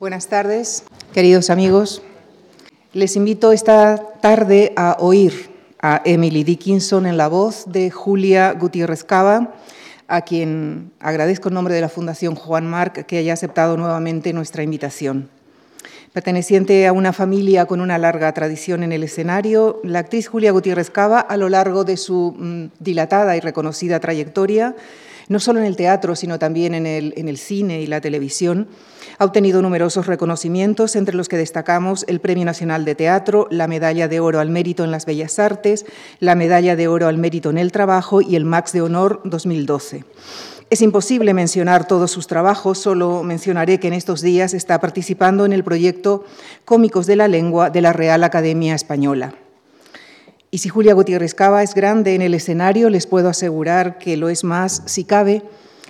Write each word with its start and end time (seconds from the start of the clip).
Buenas 0.00 0.28
tardes, 0.28 0.84
queridos 1.12 1.50
amigos. 1.50 2.00
Les 2.94 3.16
invito 3.16 3.52
esta 3.52 4.02
tarde 4.22 4.72
a 4.74 4.96
oír 4.98 5.50
a 5.78 6.00
Emily 6.06 6.42
Dickinson 6.42 7.04
en 7.04 7.18
la 7.18 7.28
voz 7.28 7.64
de 7.66 7.90
Julia 7.90 8.54
Gutiérrez 8.54 9.04
Cava, 9.04 9.52
a 10.08 10.22
quien 10.22 10.90
agradezco 11.00 11.48
en 11.48 11.54
nombre 11.54 11.74
de 11.74 11.82
la 11.82 11.90
Fundación 11.90 12.34
Juan 12.34 12.66
Marc 12.66 13.04
que 13.04 13.18
haya 13.18 13.34
aceptado 13.34 13.76
nuevamente 13.76 14.32
nuestra 14.32 14.62
invitación. 14.62 15.28
Perteneciente 16.14 16.86
a 16.86 16.94
una 16.94 17.12
familia 17.12 17.66
con 17.66 17.82
una 17.82 17.98
larga 17.98 18.32
tradición 18.32 18.82
en 18.82 18.92
el 18.92 19.02
escenario, 19.02 19.80
la 19.84 19.98
actriz 19.98 20.28
Julia 20.28 20.52
Gutiérrez 20.52 20.88
Cava, 20.88 21.20
a 21.20 21.36
lo 21.36 21.50
largo 21.50 21.84
de 21.84 21.98
su 21.98 22.34
mm, 22.38 22.82
dilatada 22.82 23.36
y 23.36 23.40
reconocida 23.40 24.00
trayectoria, 24.00 24.74
no 25.28 25.40
solo 25.40 25.60
en 25.60 25.66
el 25.66 25.76
teatro, 25.76 26.16
sino 26.16 26.38
también 26.38 26.74
en 26.74 26.86
el, 26.86 27.12
en 27.18 27.28
el 27.28 27.36
cine 27.36 27.82
y 27.82 27.86
la 27.86 28.00
televisión, 28.00 28.66
ha 29.20 29.26
obtenido 29.26 29.60
numerosos 29.60 30.06
reconocimientos, 30.06 30.96
entre 30.96 31.14
los 31.14 31.28
que 31.28 31.36
destacamos 31.36 32.06
el 32.08 32.20
Premio 32.20 32.46
Nacional 32.46 32.86
de 32.86 32.94
Teatro, 32.94 33.48
la 33.50 33.68
Medalla 33.68 34.08
de 34.08 34.18
Oro 34.18 34.40
al 34.40 34.48
Mérito 34.48 34.82
en 34.82 34.90
las 34.90 35.04
Bellas 35.04 35.38
Artes, 35.38 35.84
la 36.20 36.34
Medalla 36.34 36.74
de 36.74 36.88
Oro 36.88 37.06
al 37.06 37.18
Mérito 37.18 37.50
en 37.50 37.58
el 37.58 37.70
Trabajo 37.70 38.22
y 38.22 38.34
el 38.34 38.46
Max 38.46 38.72
de 38.72 38.80
Honor 38.80 39.20
2012. 39.24 40.06
Es 40.70 40.80
imposible 40.80 41.34
mencionar 41.34 41.86
todos 41.86 42.10
sus 42.10 42.28
trabajos, 42.28 42.78
solo 42.78 43.22
mencionaré 43.22 43.78
que 43.78 43.88
en 43.88 43.92
estos 43.92 44.22
días 44.22 44.54
está 44.54 44.80
participando 44.80 45.44
en 45.44 45.52
el 45.52 45.64
proyecto 45.64 46.24
Cómicos 46.64 47.04
de 47.04 47.16
la 47.16 47.28
Lengua 47.28 47.68
de 47.68 47.82
la 47.82 47.92
Real 47.92 48.24
Academia 48.24 48.74
Española. 48.74 49.34
Y 50.50 50.58
si 50.58 50.70
Julia 50.70 50.94
Gutiérrez 50.94 51.34
Cava 51.34 51.62
es 51.62 51.74
grande 51.74 52.14
en 52.14 52.22
el 52.22 52.32
escenario, 52.32 52.88
les 52.88 53.06
puedo 53.06 53.28
asegurar 53.28 53.98
que 53.98 54.16
lo 54.16 54.30
es 54.30 54.44
más, 54.44 54.82
si 54.86 55.04
cabe, 55.04 55.42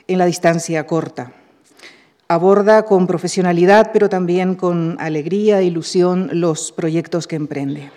en 0.09 0.19
la 0.19 0.27
distancia 0.27 0.85
corta 0.89 1.33
aborda 2.31 2.85
con 2.85 3.09
profesionalidad, 3.09 3.91
pero 3.93 4.09
también 4.09 4.55
con 4.55 4.97
alegría 5.01 5.59
e 5.59 5.65
ilusión 5.65 6.31
los 6.33 6.71
proyectos 6.71 7.27
que 7.27 7.35
emprende. 7.35 7.91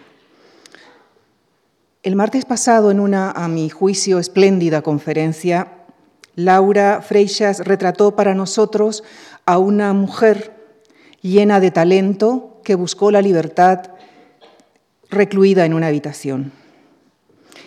El 2.01 2.15
martes 2.15 2.43
pasado, 2.43 2.89
en 2.89 2.99
una, 2.99 3.29
a 3.29 3.47
mi 3.47 3.69
juicio, 3.69 4.17
espléndida 4.17 4.81
conferencia, 4.81 5.67
Laura 6.33 7.03
Freixas 7.03 7.59
retrató 7.59 8.15
para 8.15 8.33
nosotros 8.33 9.03
a 9.45 9.59
una 9.59 9.93
mujer 9.93 10.51
llena 11.21 11.59
de 11.59 11.69
talento 11.69 12.59
que 12.63 12.73
buscó 12.73 13.11
la 13.11 13.21
libertad 13.21 13.91
recluida 15.11 15.63
en 15.63 15.75
una 15.75 15.87
habitación. 15.89 16.51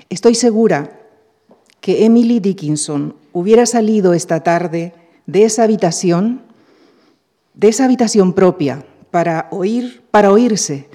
Estoy 0.09 0.35
segura 0.35 0.99
que 1.81 2.05
Emily 2.05 2.41
Dickinson 2.41 3.15
hubiera 3.33 3.67
salido 3.67 4.15
esta 4.15 4.43
tarde 4.43 4.95
de 5.27 5.45
esa 5.45 5.63
habitación 5.63 6.46
de 7.57 7.69
esa 7.69 7.87
habitación 7.87 8.35
propia 8.35 8.85
para 9.11 9.49
oír, 9.51 10.05
para 10.11 10.31
oírse 10.31 10.89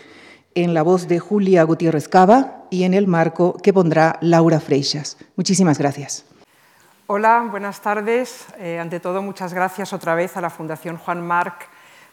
en 0.54 0.74
la 0.74 0.84
voz 0.84 1.08
de 1.08 1.20
Julia 1.20 1.64
Gutiérrez 1.64 2.08
Cava 2.08 2.66
y 2.70 2.84
en 2.84 2.94
el 2.94 3.08
marco 3.08 3.58
que 3.62 3.74
pondrá 3.74 4.18
Laura 4.22 4.60
Freixas. 4.60 5.18
Muchísimas 5.36 5.80
gracias. 5.80 6.26
Hola, 7.08 7.48
buenas 7.50 7.82
tardes. 7.82 8.46
Eh, 8.60 8.80
ante 8.80 9.00
todo, 9.00 9.22
muchas 9.22 9.54
gracias 9.54 9.92
otra 9.92 10.14
vez 10.16 10.38
a 10.38 10.42
la 10.42 10.50
Fundación 10.50 10.98
Juan 10.98 11.26
Marc 11.26 11.68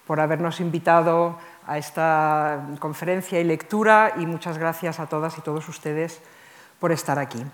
por 0.06 0.18
habernos 0.18 0.60
invitado 0.60 1.38
a 1.66 1.76
esta 1.76 2.68
conferencia 2.80 3.38
y 3.38 3.44
lectura 3.44 4.14
y 4.16 4.24
muchas 4.24 4.56
gracias 4.56 4.98
a 4.98 5.06
todas 5.06 5.36
y 5.36 5.42
todos 5.42 5.68
ustedes 5.68 6.20
por 6.80 6.90
estar 6.90 7.18
aquí. 7.18 7.44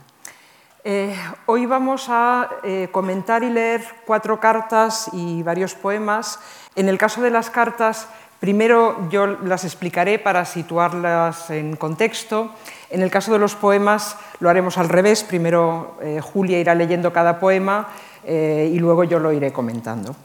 Eh, 0.87 1.17
hoy 1.47 1.65
vamos 1.65 2.09
a 2.11 2.51
eh, 2.63 2.89
comentar 2.93 3.43
y 3.43 3.49
leer 3.49 3.83
cuatro 4.05 4.39
cartas 4.39 5.09
y 5.15 5.43
varios 5.43 5.75
poemas 5.75 6.39
en 6.77 6.91
el 6.91 6.99
caso 6.99 7.23
de 7.23 7.31
las 7.31 7.49
cartas, 7.49 8.07
primero 8.39 9.09
yo 9.09 9.27
las 9.27 9.65
explicaré 9.65 10.19
para 10.19 10.45
situarlas 10.45 11.49
en 11.49 11.77
contexto. 11.77 12.51
En 12.91 13.01
el 13.01 13.11
caso 13.11 13.33
de 13.33 13.39
los 13.39 13.55
poemas 13.55 14.19
lo 14.41 14.51
haremos 14.51 14.77
al 14.77 14.91
revés. 14.91 15.25
Primero 15.25 15.97
eh, 16.03 16.21
Julia 16.21 16.59
irá 16.59 16.75
leyendo 16.75 17.15
cada 17.15 17.41
poema 17.41 17.89
y 18.27 18.79
luego 18.79 19.05
yo 19.05 19.19
lo 19.19 19.33
iré 19.33 19.53
comentando. 19.53 20.17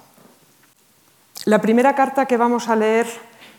La 1.44 1.60
primera 1.60 1.96
carta 1.96 2.26
que 2.26 2.38
vamos 2.38 2.70
a 2.70 2.78
leer, 2.78 3.08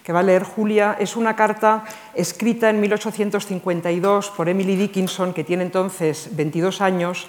que 0.04 0.12
va 0.12 0.20
a 0.20 0.22
leer 0.22 0.42
Julia, 0.42 0.96
es 0.98 1.16
una 1.16 1.36
carta 1.36 1.84
escrita 2.14 2.70
en 2.70 2.80
1852 2.80 4.30
por 4.30 4.48
Emily 4.48 4.76
Dickinson, 4.76 5.32
que 5.32 5.44
tiene 5.44 5.64
entonces 5.64 6.30
22 6.32 6.80
años, 6.80 7.28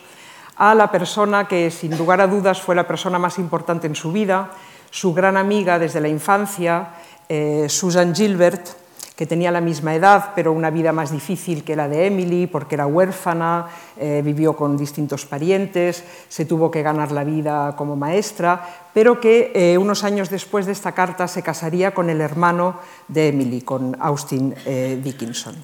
a 0.58 0.76
la 0.76 0.92
persona 0.92 1.48
que 1.48 1.72
sin 1.72 1.98
lugar 1.98 2.22
a 2.22 2.28
dudas 2.28 2.62
fue 2.62 2.76
la 2.76 2.88
persona 2.88 3.18
más 3.20 3.40
importante 3.40 3.88
en 3.88 3.96
su 3.96 4.12
vida, 4.12 4.52
su 4.90 5.14
gran 5.14 5.38
amiga 5.38 5.80
desde 5.80 6.02
la 6.02 6.08
infancia, 6.08 6.90
eh, 7.30 7.68
Susan 7.70 8.14
Gilbert, 8.14 8.81
que 9.16 9.26
tenía 9.28 9.52
la 9.52 9.62
misma 9.62 9.94
edad, 9.94 10.32
pero 10.36 10.52
una 10.52 10.70
vida 10.70 10.92
más 10.92 11.12
difícil 11.12 11.64
que 11.64 11.76
la 11.76 11.88
de 11.88 12.08
Emily, 12.08 12.48
porque 12.48 12.76
era 12.76 12.88
huérfana, 12.88 13.68
eh, 13.98 14.22
vivió 14.24 14.56
con 14.56 14.78
distintos 14.78 15.26
parientes, 15.26 16.04
se 16.28 16.46
tuvo 16.46 16.72
que 16.72 16.82
ganar 16.82 17.12
la 17.12 17.24
vida 17.24 17.76
como 17.76 17.96
maestra, 17.96 18.90
pero 18.94 19.20
que 19.20 19.52
eh, 19.54 19.78
unos 19.78 20.04
años 20.04 20.30
después 20.30 20.66
de 20.66 20.72
esta 20.72 20.94
carta 20.94 21.28
se 21.28 21.44
casaría 21.44 21.94
con 21.94 22.10
el 22.10 22.22
hermano 22.22 22.80
de 23.08 23.28
Emily, 23.28 23.62
con 23.62 23.96
Austin 24.00 24.56
Dickinson. 25.04 25.56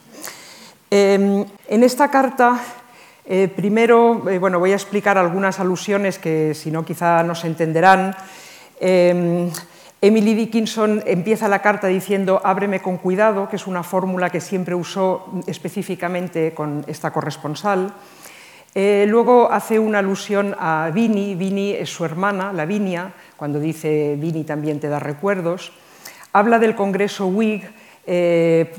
Em, 0.90 1.46
en 1.68 1.84
esta 1.84 2.09
carta 2.09 2.62
primero 3.57 4.22
bueno, 4.40 4.57
voy 4.57 4.72
a 4.72 4.75
explicar 4.75 5.18
algunas 5.18 5.59
alusiones 5.59 6.18
que 6.18 6.53
si 6.53 6.72
no 6.72 6.86
quizá 6.86 7.24
no 7.24 7.36
se 7.36 7.47
entenderán. 7.47 8.16
Em, 8.80 9.50
Emily 10.00 10.35
Dickinson 10.35 11.02
empieza 11.08 11.47
la 11.47 11.63
carta 11.63 11.88
diciendo 11.88 12.40
ábreme 12.44 12.81
con 12.81 12.97
cuidado, 12.97 13.50
que 13.50 13.56
es 13.56 13.66
una 13.66 13.81
fórmula 13.81 14.30
que 14.30 14.41
siempre 14.41 14.75
usó 14.75 15.25
específicamente 15.47 16.53
con 16.53 16.85
esta 16.88 17.12
corresponsal. 17.12 17.91
Eh, 18.75 19.06
luego 19.07 19.52
hace 19.52 19.80
una 19.80 20.00
alusión 20.00 20.56
a 20.59 20.91
Vini, 20.94 21.34
Vini 21.34 21.72
es 21.72 21.90
su 21.90 22.06
hermana, 22.06 22.53
Lavinia, 22.53 23.12
cuando 23.36 23.59
dice 23.59 24.16
Vini 24.19 24.44
también 24.44 24.80
te 24.80 24.88
da 24.88 25.00
recuerdos. 25.00 25.72
Habla 26.31 26.59
del 26.59 26.75
Congreso 26.75 27.25
Whig, 27.25 27.68
eh, 28.06 28.72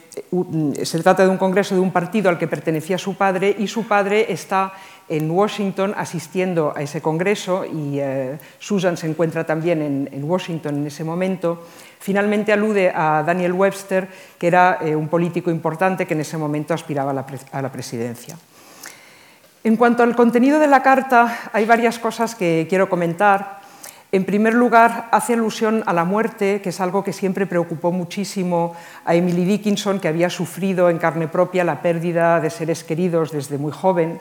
se 0.84 1.03
trata 1.03 1.25
de 1.25 1.28
un 1.28 1.37
congreso 1.37 1.75
de 1.75 1.81
un 1.81 1.91
partido 1.91 2.31
al 2.31 2.39
que 2.39 2.47
pertenecía 2.47 2.97
su 2.97 3.17
padre 3.17 3.57
y 3.59 3.67
su 3.67 3.89
padre 3.89 4.33
está 4.33 4.73
en 5.09 5.31
Washington 5.31 5.95
asistiendo 5.97 6.73
a 6.77 6.83
ese 6.83 7.01
congreso 7.01 7.65
y 7.65 7.99
eh, 7.99 8.39
Susan 8.59 8.97
se 8.97 9.09
encuentra 9.09 9.45
también 9.45 10.09
en, 10.11 10.25
Washington 10.25 10.77
en 10.77 10.87
ese 10.87 11.05
momento. 11.05 11.65
Finalmente 11.99 12.53
alude 12.53 12.93
a 12.95 13.23
Daniel 13.27 13.53
Webster, 13.53 14.09
que 14.39 14.47
era 14.47 14.79
eh, 14.83 14.95
un 14.95 15.09
político 15.09 15.51
importante 15.51 16.07
que 16.07 16.15
en 16.15 16.21
ese 16.21 16.37
momento 16.37 16.75
aspiraba 16.75 17.11
a 17.11 17.63
la, 17.63 17.73
presidencia. 17.73 18.37
En 19.65 19.77
cuanto 19.77 20.03
al 20.03 20.15
contenido 20.15 20.59
de 20.59 20.69
la 20.69 20.83
carta, 20.83 21.51
hay 21.53 21.65
varias 21.65 21.99
cosas 21.99 22.35
que 22.35 22.67
quiero 22.69 22.89
comentar. 22.89 23.59
En 24.11 24.25
primer 24.25 24.55
lugar, 24.55 25.09
hace 25.11 25.35
alusión 25.35 25.83
a 25.85 25.93
la 25.93 26.05
muerte, 26.05 26.63
que 26.63 26.71
es 26.71 26.81
algo 26.81 27.05
que 27.05 27.13
siempre 27.13 27.47
preocupó 27.47 27.93
muchísimo 27.93 28.75
a 29.05 29.15
Emily 29.15 29.45
Dickinson, 29.45 30.01
que 30.01 30.09
había 30.09 30.31
sufrido 30.31 30.89
en 30.89 30.99
carne 30.99 31.29
propia 31.29 31.65
la 31.65 31.83
pérdida 31.83 32.41
de 32.41 32.49
seres 32.49 32.85
queridos 32.85 33.33
desde 33.33 33.59
muy 33.59 33.73
joven. 33.73 34.21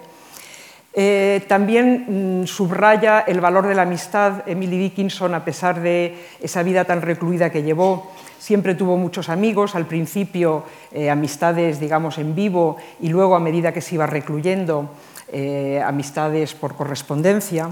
Eh, 0.99 1.45
también 1.47 2.41
mm, 2.41 2.47
subraya 2.47 3.19
el 3.19 3.39
valor 3.39 3.67
de 3.67 3.75
la 3.75 3.83
amistad. 3.83 4.41
Emily 4.47 4.79
Dickinson, 4.79 5.35
a 5.35 5.45
pesar 5.45 5.79
de 5.79 6.17
esa 6.41 6.63
vida 6.63 6.85
tan 6.85 7.03
recluida 7.03 7.51
que 7.51 7.61
llevó, 7.61 8.11
siempre 8.39 8.73
tuvo 8.73 8.97
muchos 8.97 9.29
amigos, 9.29 9.75
al 9.75 9.85
principio 9.85 10.63
eh, 10.91 11.11
amistades, 11.11 11.79
digamos, 11.79 12.17
en 12.17 12.33
vivo 12.33 12.77
y 12.99 13.09
luego, 13.09 13.35
a 13.35 13.39
medida 13.39 13.73
que 13.73 13.81
se 13.81 13.93
iba 13.93 14.07
recluyendo, 14.07 14.89
eh, 15.31 15.83
amistades 15.85 16.55
por 16.55 16.73
correspondencia. 16.73 17.69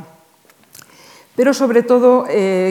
Pero 1.35 1.55
sobre 1.55 1.81
todo 1.81 2.25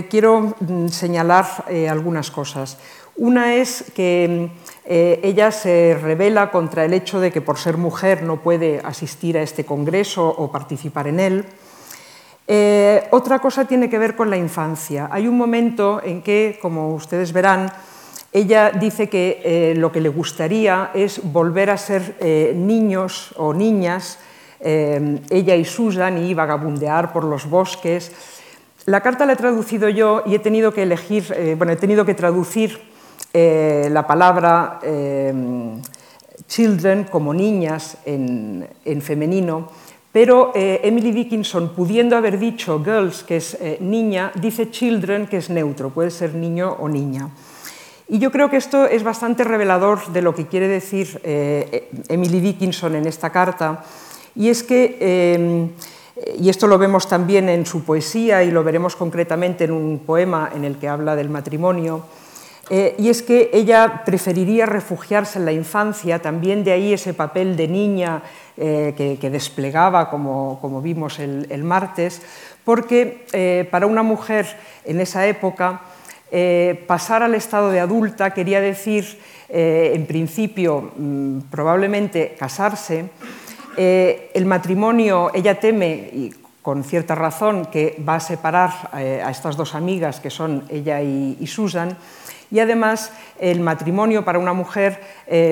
quiero 0.09 0.55
mm, 0.61 0.87
señalar 0.87 1.65
algunas 1.91 2.31
cosas. 2.31 2.79
Una 3.17 3.57
es 3.57 3.91
que 3.95 4.51
eh, 4.87 5.21
ella 5.23 5.51
se 5.51 5.99
revela 6.01 6.51
contra 6.51 6.85
el 6.85 6.93
hecho 6.93 7.19
de 7.19 7.33
que 7.33 7.41
por 7.41 7.59
ser 7.59 7.79
mujer 7.79 8.23
no 8.23 8.43
puede 8.43 8.81
asistir 8.85 9.39
a 9.39 9.43
este 9.43 9.65
congreso 9.65 10.29
o 10.29 10.53
participar 10.53 11.07
en 11.07 11.21
él. 11.21 11.45
Eh, 12.47 13.09
otra 13.11 13.39
cosa 13.39 13.65
tiene 13.65 13.89
que 13.89 13.99
ver 13.99 14.15
con 14.15 14.29
la 14.29 14.37
infancia. 14.37 15.09
Hay 15.11 15.27
un 15.27 15.39
momento 15.39 16.03
en 16.05 16.21
que, 16.21 16.59
como 16.61 16.95
ustedes 16.95 17.33
verán, 17.33 17.73
ella 18.31 18.73
dice 18.73 19.09
que 19.09 19.41
eh, 19.43 19.75
lo 19.75 19.91
que 19.91 20.03
le 20.03 20.11
gustaría 20.11 20.91
es 20.93 21.33
volver 21.33 21.71
a 21.71 21.79
ser 21.79 22.17
niños 22.55 23.33
o 23.37 23.55
niñas, 23.55 24.19
ella 24.61 25.57
y 25.57 25.65
Susan, 25.65 26.19
y 26.19 26.35
vagabundear 26.35 27.13
por 27.13 27.25
los 27.25 27.49
bosques. 27.49 28.13
La 28.87 29.01
carta 29.01 29.25
la 29.25 29.35
he 29.35 29.37
traducido 29.37 29.89
yo 29.89 30.23
y 30.27 30.35
he 30.35 30.39
tenido 30.39 30.75
que 30.75 30.83
elegir, 30.83 31.55
bueno, 31.57 31.73
he 31.73 31.77
tenido 31.77 32.05
que 32.05 32.15
traducir 32.15 32.94
eh, 33.35 33.89
la 33.91 34.07
palabra 34.07 34.79
eh, 34.83 35.35
children 36.49 37.05
como 37.05 37.35
niñas 37.35 37.99
en, 38.07 38.67
femenino, 39.03 39.69
pero 40.13 40.53
eh, 40.55 40.81
Emily 40.85 41.13
Dickinson, 41.13 41.75
pudiendo 41.75 42.17
haber 42.17 42.39
dicho 42.39 42.83
girls, 42.83 43.25
que 43.25 43.37
es 43.37 43.59
niña, 43.81 44.33
dice 44.37 44.71
children, 44.71 45.27
que 45.27 45.39
es 45.39 45.51
neutro, 45.51 45.91
puede 45.91 46.11
ser 46.11 46.35
niño 46.35 46.77
o 46.79 46.89
niña. 46.89 47.29
Y 48.07 48.19
yo 48.19 48.31
creo 48.31 48.51
que 48.51 48.59
esto 48.59 48.85
es 48.87 49.03
bastante 49.03 49.45
revelador 49.45 50.13
de 50.13 50.21
lo 50.21 50.35
que 50.35 50.47
quiere 50.47 50.69
decir 50.69 51.21
eh, 51.25 51.91
Emily 52.09 52.41
Dickinson 52.41 52.95
en 52.97 53.07
esta 53.07 53.31
carta, 53.31 53.83
y 54.35 54.51
es 54.51 54.63
que, 54.63 54.99
eh, 55.01 55.71
y 56.39 56.49
esto 56.51 56.67
lo 56.67 56.77
vemos 56.77 57.09
también 57.09 57.49
en 57.49 57.65
su 57.65 57.83
poesía 57.85 58.43
y 58.43 58.51
lo 58.51 58.63
veremos 58.63 58.95
concretamente 58.95 59.65
en 59.65 59.73
un 59.73 60.01
poema 60.01 60.51
en 60.55 60.65
el 60.65 60.77
que 60.77 60.89
habla 60.89 61.17
del 61.17 61.31
matrimonio, 61.31 62.05
eh, 62.71 62.95
y 62.99 63.09
es 63.09 63.23
que 63.23 63.51
ella 63.53 64.03
preferiría 64.05 64.67
refugiarse 64.67 65.39
en 65.39 65.45
la 65.45 65.53
infancia, 65.53 66.21
también 66.21 66.65
de 66.65 66.73
ahí 66.73 66.93
ese 66.93 67.15
papel 67.15 67.57
de 67.57 67.69
niña 67.69 68.23
que, 68.57 69.31
desplegaba, 69.33 70.09
como, 70.11 70.81
vimos 70.81 71.19
el, 71.19 71.65
martes, 71.65 72.23
porque 72.65 73.67
para 73.71 73.87
una 73.87 74.05
mujer 74.05 74.47
en 74.85 75.01
esa 75.01 75.27
época, 75.27 75.81
eh, 76.37 76.83
pasar 76.89 77.23
al 77.23 77.37
estado 77.37 77.71
de 77.71 77.79
adulta 77.79 78.35
quería 78.35 78.61
decir, 78.61 79.21
eh, 79.49 79.93
en 79.95 80.05
principio, 80.05 80.91
mm, 80.97 81.43
probablemente 81.49 82.35
casarse. 82.37 83.05
Eh, 83.77 84.33
el 84.35 84.45
matrimonio, 84.45 85.31
ella 85.33 85.61
teme, 85.61 86.11
y 86.13 86.35
con 86.61 86.83
cierta 86.83 87.15
razón, 87.15 87.67
que 87.67 88.03
va 88.03 88.17
a 88.17 88.21
separar 88.21 88.73
a 88.93 89.31
estas 89.31 89.57
dos 89.57 89.77
amigas, 89.77 90.19
que 90.19 90.31
son 90.31 90.65
ella 90.71 91.03
y, 91.03 91.47
Susan, 91.47 91.97
y 92.55 92.61
además 92.61 93.13
el 93.39 93.61
matrimonio 93.61 94.25
para 94.25 94.39
una 94.39 94.55
mujer 94.55 95.01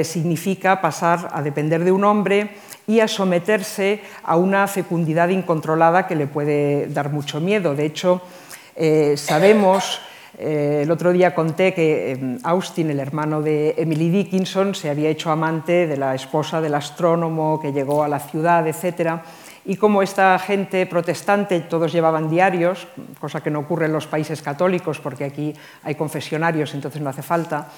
significa 0.04 0.80
pasar 0.80 1.28
a 1.32 1.42
depender 1.42 1.84
de 1.84 1.92
un 1.92 2.04
hombre 2.04 2.50
y 2.86 3.00
a 3.00 3.08
someterse 3.08 4.00
a 4.22 4.36
una 4.36 4.66
fecundidad 4.68 5.28
incontrolada 5.28 6.06
que 6.06 6.14
le 6.14 6.28
puede 6.28 6.86
dar 6.86 7.10
mucho 7.10 7.40
miedo. 7.40 7.74
De 7.74 7.84
hecho, 7.86 8.22
sabemos 9.16 10.00
eh, 10.38 10.80
el 10.82 10.90
otro 10.90 11.12
día 11.12 11.34
conté 11.34 11.74
que 11.74 12.12
em, 12.12 12.38
Austin, 12.42 12.90
el 12.90 13.00
hermano 13.00 13.42
de 13.42 13.74
Emily 13.76 14.08
Dickinson, 14.08 14.74
se 14.74 14.88
había 14.88 15.10
hecho 15.10 15.30
amante 15.30 15.86
de 15.86 15.96
la 15.96 16.14
esposa 16.14 16.60
del 16.60 16.74
astrónomo 16.74 17.60
que 17.60 17.72
llegó 17.72 18.02
a 18.02 18.08
la 18.08 18.18
ciudad, 18.18 18.66
etc. 18.66 19.20
Y 19.64 19.76
como 19.76 20.02
esta 20.02 20.38
gente 20.38 20.86
protestante, 20.86 21.60
todos 21.60 21.92
llevaban 21.92 22.28
diarios, 22.28 22.88
cosa 23.20 23.40
que 23.40 23.50
no 23.50 23.60
ocurre 23.60 23.86
en 23.86 23.92
los 23.92 24.06
países 24.06 24.42
católicos 24.42 24.98
porque 24.98 25.24
aquí 25.24 25.54
hay 25.84 25.94
confesionarios, 25.94 26.74
entonces 26.74 27.00
no 27.00 27.10
hace 27.10 27.22
falta, 27.22 27.68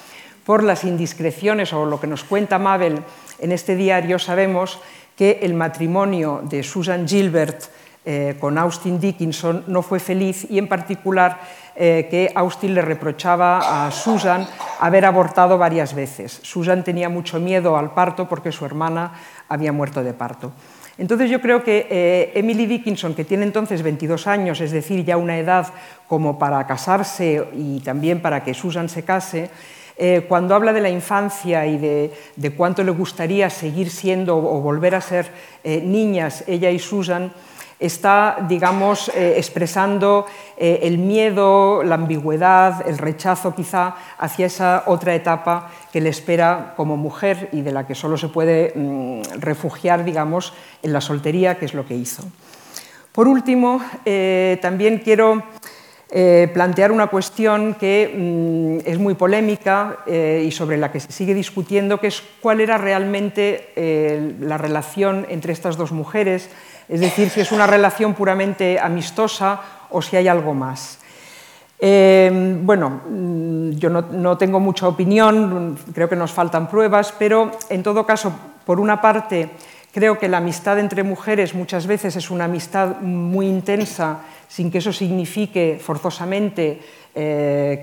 por 0.45 0.63
las 0.63 0.83
indiscreciones 0.83 1.73
o 1.73 1.85
lo 1.85 1.99
que 1.99 2.07
nos 2.07 2.23
cuenta 2.23 2.59
Mabel 2.59 3.03
en 3.39 3.51
este 3.51 3.75
diario, 3.75 4.19
sabemos 4.19 4.79
que 5.15 5.39
el 5.41 5.53
matrimonio 5.53 6.41
de 6.43 6.63
Susan 6.63 7.07
Gilbert 7.07 7.65
eh, 8.07 8.37
con 8.39 8.57
Austin 8.59 8.99
Dickinson 8.99 9.63
no 9.65 9.81
fue 9.81 9.99
feliz 9.99 10.45
y 10.49 10.59
en 10.59 10.67
particular 10.67 11.39
eh, 11.75 12.07
que 12.09 12.31
Austin 12.35 12.75
le 12.75 12.83
reprochaba 12.83 13.87
a 13.87 13.91
Susan 13.91 14.47
haber 14.79 15.05
abortado 15.05 15.57
varias 15.57 15.95
veces. 15.95 16.39
Susan 16.43 16.83
tenía 16.83 17.09
mucho 17.09 17.39
miedo 17.39 17.77
al 17.77 17.95
parto 17.95 18.29
porque 18.29 18.51
su 18.51 18.63
hermana 18.63 19.13
había 19.49 19.71
muerto 19.71 20.03
de 20.03 20.13
parto. 20.13 20.51
Entonces 20.97 21.29
yo 21.29 21.41
creo 21.41 21.63
que 21.63 21.87
eh, 21.89 22.31
Emily 22.35 22.65
Dickinson, 22.65 23.15
que 23.15 23.25
tiene 23.25 23.43
entonces 23.43 23.81
22 23.81 24.27
años, 24.27 24.61
es 24.61 24.71
decir, 24.71 25.03
ya 25.03 25.17
una 25.17 25.37
edad 25.37 25.67
como 26.07 26.39
para 26.39 26.65
casarse 26.65 27.45
y 27.53 27.81
también 27.81 28.21
para 28.21 28.43
que 28.43 28.53
Susan 28.53 28.87
se 28.87 29.03
case, 29.03 29.49
eh, 29.97 30.25
cuando 30.27 30.55
habla 30.55 30.73
de 30.73 30.81
la 30.81 30.89
infancia 30.89 31.65
y 31.65 31.77
de, 31.77 32.13
de, 32.35 32.51
cuánto 32.51 32.83
le 32.83 32.91
gustaría 32.91 33.49
seguir 33.49 33.89
siendo 33.89 34.37
o 34.37 34.61
volver 34.61 34.95
a 34.95 35.01
ser 35.01 35.31
niñas, 35.63 36.43
ella 36.47 36.69
y 36.69 36.79
Susan, 36.79 37.31
está, 37.79 38.45
digamos, 38.47 39.09
eh, 39.09 39.35
expresando 39.37 40.25
eh, 40.57 40.79
el 40.83 40.97
miedo, 40.97 41.83
la 41.83 41.95
ambigüedad, 41.95 42.87
el 42.87 42.97
rechazo 42.97 43.53
quizá 43.53 43.95
hacia 44.17 44.45
esa 44.45 44.83
otra 44.87 45.15
etapa 45.15 45.69
que 45.91 46.01
le 46.01 46.09
espera 46.09 46.73
como 46.77 46.97
mujer 46.97 47.49
y 47.51 47.61
de 47.61 47.71
la 47.71 47.85
que 47.85 47.95
solo 47.95 48.17
se 48.17 48.29
puede 48.29 48.73
mm, 48.75 49.39
refugiar, 49.39 50.05
digamos, 50.05 50.53
en 50.83 50.93
la 50.93 51.01
soltería, 51.01 51.57
que 51.57 51.65
es 51.65 51.73
lo 51.73 51.85
que 51.85 51.95
hizo. 51.95 52.23
Por 53.11 53.27
último, 53.27 53.81
eh, 54.05 54.57
también 54.61 54.99
quiero 54.99 55.43
plantear 56.53 56.93
una 56.93 57.07
cuestión 57.07 57.73
que 57.73 58.07
mm, 58.15 58.87
es 58.87 58.99
muy 58.99 59.15
polémica 59.15 59.97
y 60.07 60.49
sobre 60.51 60.77
la 60.77 60.89
que 60.89 61.01
se 61.01 61.11
sigue 61.11 61.33
discutiendo, 61.33 61.99
que 61.99 62.07
es 62.07 62.23
cuál 62.39 62.61
era 62.61 62.77
realmente 62.77 63.73
la 64.39 64.57
relación 64.57 65.25
entre 65.29 65.51
estas 65.51 65.75
dos 65.75 65.91
mujeres, 65.91 66.49
es 66.87 66.99
decir, 66.99 67.29
si 67.29 67.41
es 67.41 67.51
una 67.51 67.67
relación 67.67 68.13
puramente 68.13 68.79
amistosa 68.79 69.61
o 69.89 70.01
si 70.01 70.15
hay 70.15 70.27
algo 70.27 70.53
más. 70.53 70.99
Eh, 71.79 72.57
bueno, 72.61 73.01
mm, 73.09 73.71
yo 73.71 73.89
no, 73.89 74.37
tengo 74.37 74.59
mucha 74.59 74.87
opinión, 74.87 75.77
creo 75.93 76.07
que 76.07 76.15
nos 76.15 76.31
faltan 76.31 76.69
pruebas, 76.69 77.13
pero 77.17 77.51
en 77.69 77.83
todo 77.83 78.05
caso, 78.05 78.33
por 78.65 78.79
una 78.79 79.01
parte, 79.01 79.49
creo 79.91 80.17
que 80.17 80.29
la 80.29 80.37
amistad 80.37 80.79
entre 80.79 81.03
mujeres 81.03 81.53
muchas 81.53 81.85
veces 81.85 82.15
es 82.15 82.31
una 82.31 82.45
amistad 82.45 83.01
muy 83.01 83.47
intensa, 83.47 84.19
sin 84.47 84.71
que 84.71 84.77
eso 84.77 84.93
signifique 84.93 85.79
forzosamente 85.83 86.81
eh, 87.15 87.81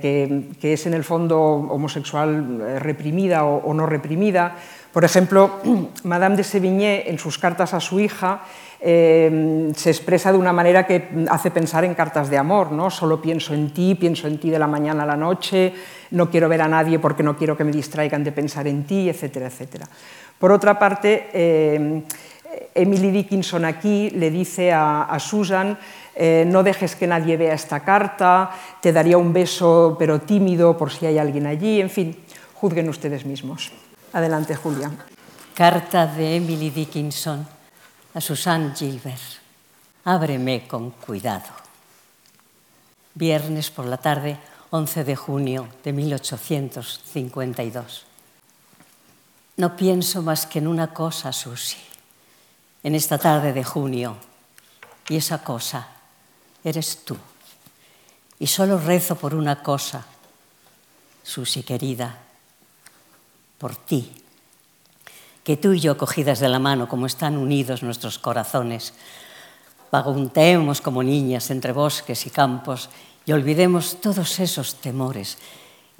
que, 0.60 0.72
es 0.72 0.86
en 0.86 0.94
el 0.94 1.04
fondo 1.04 1.40
homosexual 1.40 2.60
eh, 2.60 2.78
reprimida 2.78 3.44
o, 3.44 3.72
no 3.74 3.86
reprimida. 3.86 4.56
Por 4.92 5.04
ejemplo, 5.04 5.60
Madame 6.04 6.36
de 6.36 6.44
Sévigné, 6.44 7.08
en 7.08 7.18
sus 7.18 7.38
cartas 7.38 7.74
a 7.74 7.80
su 7.80 7.98
hija, 7.98 8.42
Em, 8.84 9.72
se 9.74 9.90
expresa 9.90 10.32
de 10.32 10.38
una 10.38 10.52
manera 10.52 10.84
que 10.84 11.08
hace 11.30 11.52
pensar 11.52 11.84
en 11.84 11.94
cartas 11.94 12.28
de 12.28 12.36
amor, 12.36 12.72
¿no? 12.72 12.90
Solo 12.90 13.22
pienso 13.22 13.54
en 13.54 13.70
ti, 13.70 13.94
pienso 13.94 14.26
en 14.26 14.38
ti 14.38 14.50
de 14.50 14.58
la 14.58 14.66
mañana 14.66 15.04
a 15.04 15.06
la 15.06 15.16
noche, 15.16 15.72
no 16.10 16.28
quiero 16.28 16.48
ver 16.48 16.62
a 16.62 16.66
nadie 16.66 16.98
porque 16.98 17.22
no 17.22 17.36
quiero 17.36 17.56
que 17.56 17.62
me 17.62 17.70
distraigan 17.70 18.24
de 18.24 18.32
pensar 18.32 18.66
en 18.66 18.82
ti, 18.82 19.08
etcétera, 19.08 19.46
etcétera. 19.46 19.86
Por 20.36 20.50
otra 20.50 20.80
parte, 20.80 21.28
em, 21.32 22.02
Emily 22.74 23.12
Dickinson 23.12 23.64
aquí 23.64 24.10
le 24.10 24.32
dice 24.32 24.72
a, 24.72 25.16
Susan, 25.20 25.78
eh, 26.14 26.44
no 26.46 26.62
dejes 26.62 26.94
que 26.94 27.06
nadie 27.06 27.36
vea 27.36 27.54
esta 27.54 27.80
carta, 27.80 28.50
te 28.80 28.92
daría 28.92 29.16
un 29.16 29.32
beso 29.32 29.96
pero 29.98 30.20
tímido 30.20 30.76
por 30.76 30.92
si 30.92 31.06
hay 31.06 31.18
alguien 31.18 31.46
allí, 31.46 31.80
en 31.80 31.90
fin, 31.90 32.16
juzguen 32.54 32.88
ustedes 32.88 33.24
mismos. 33.24 33.72
Adelante, 34.12 34.54
Julia. 34.54 34.90
Carta 35.54 36.06
de 36.06 36.36
Emily 36.36 36.70
Dickinson 36.70 37.46
a 38.14 38.20
Susan 38.20 38.74
Gilbert. 38.76 39.40
Ábreme 40.04 40.68
con 40.68 40.90
cuidado. 40.90 41.48
Viernes 43.14 43.70
por 43.70 43.86
la 43.86 43.96
tarde, 43.96 44.36
11 44.70 45.04
de 45.04 45.16
junio 45.16 45.68
de 45.84 45.92
1852. 45.92 48.06
No 49.56 49.76
pienso 49.76 50.22
más 50.22 50.46
que 50.46 50.58
en 50.58 50.66
una 50.66 50.92
cosa, 50.92 51.32
Susi, 51.32 51.78
en 52.82 52.94
esta 52.94 53.18
tarde 53.18 53.52
de 53.52 53.64
junio, 53.64 54.16
y 55.08 55.16
esa 55.16 55.44
cosa 55.44 56.01
eres 56.64 57.04
tú. 57.04 57.16
Y 58.38 58.46
solo 58.46 58.78
rezo 58.78 59.16
por 59.16 59.34
una 59.34 59.62
cosa, 59.62 60.04
Susi 61.22 61.62
querida, 61.62 62.18
por 63.58 63.76
ti 63.76 64.22
que 65.44 65.56
tú 65.56 65.72
y 65.72 65.80
yo, 65.80 65.96
cogidas 65.96 66.38
de 66.38 66.48
la 66.48 66.58
mano, 66.58 66.88
como 66.88 67.06
están 67.06 67.36
unidos 67.36 67.82
nuestros 67.82 68.18
corazones, 68.18 68.94
vaguntemos 69.90 70.80
como 70.80 71.02
niñas 71.02 71.50
entre 71.50 71.72
bosques 71.72 72.26
y 72.26 72.30
campos 72.30 72.88
y 73.26 73.32
olvidemos 73.32 74.00
todos 74.00 74.38
esos 74.38 74.76
temores 74.76 75.38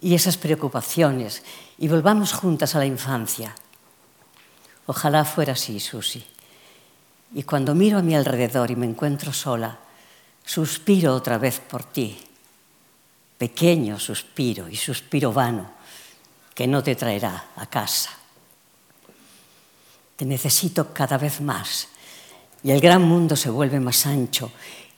y 0.00 0.14
esas 0.14 0.36
preocupaciones 0.36 1.42
y 1.78 1.88
volvamos 1.88 2.32
juntas 2.32 2.74
a 2.74 2.78
la 2.78 2.86
infancia. 2.86 3.54
Ojalá 4.86 5.24
fuera 5.24 5.54
así, 5.54 5.80
Susi. 5.80 6.24
Y 7.34 7.42
cuando 7.42 7.74
miro 7.74 7.98
a 7.98 8.02
mi 8.02 8.14
alrededor 8.14 8.70
y 8.70 8.76
me 8.76 8.86
encuentro 8.86 9.32
sola, 9.32 9.78
suspiro 10.44 11.14
otra 11.14 11.38
vez 11.38 11.60
por 11.60 11.84
ti. 11.84 12.18
Pequeño 13.38 13.98
suspiro 13.98 14.68
y 14.68 14.76
suspiro 14.76 15.32
vano 15.32 15.70
que 16.54 16.66
no 16.66 16.82
te 16.82 16.94
traerá 16.94 17.50
a 17.56 17.66
casa. 17.66 18.10
Te 20.16 20.24
necesito 20.24 20.92
cada 20.92 21.18
vez 21.18 21.40
más 21.40 21.88
y 22.62 22.70
el 22.70 22.80
gran 22.80 23.02
mundo 23.02 23.34
se 23.34 23.50
vuelve 23.50 23.80
más 23.80 24.06
ancho 24.06 24.52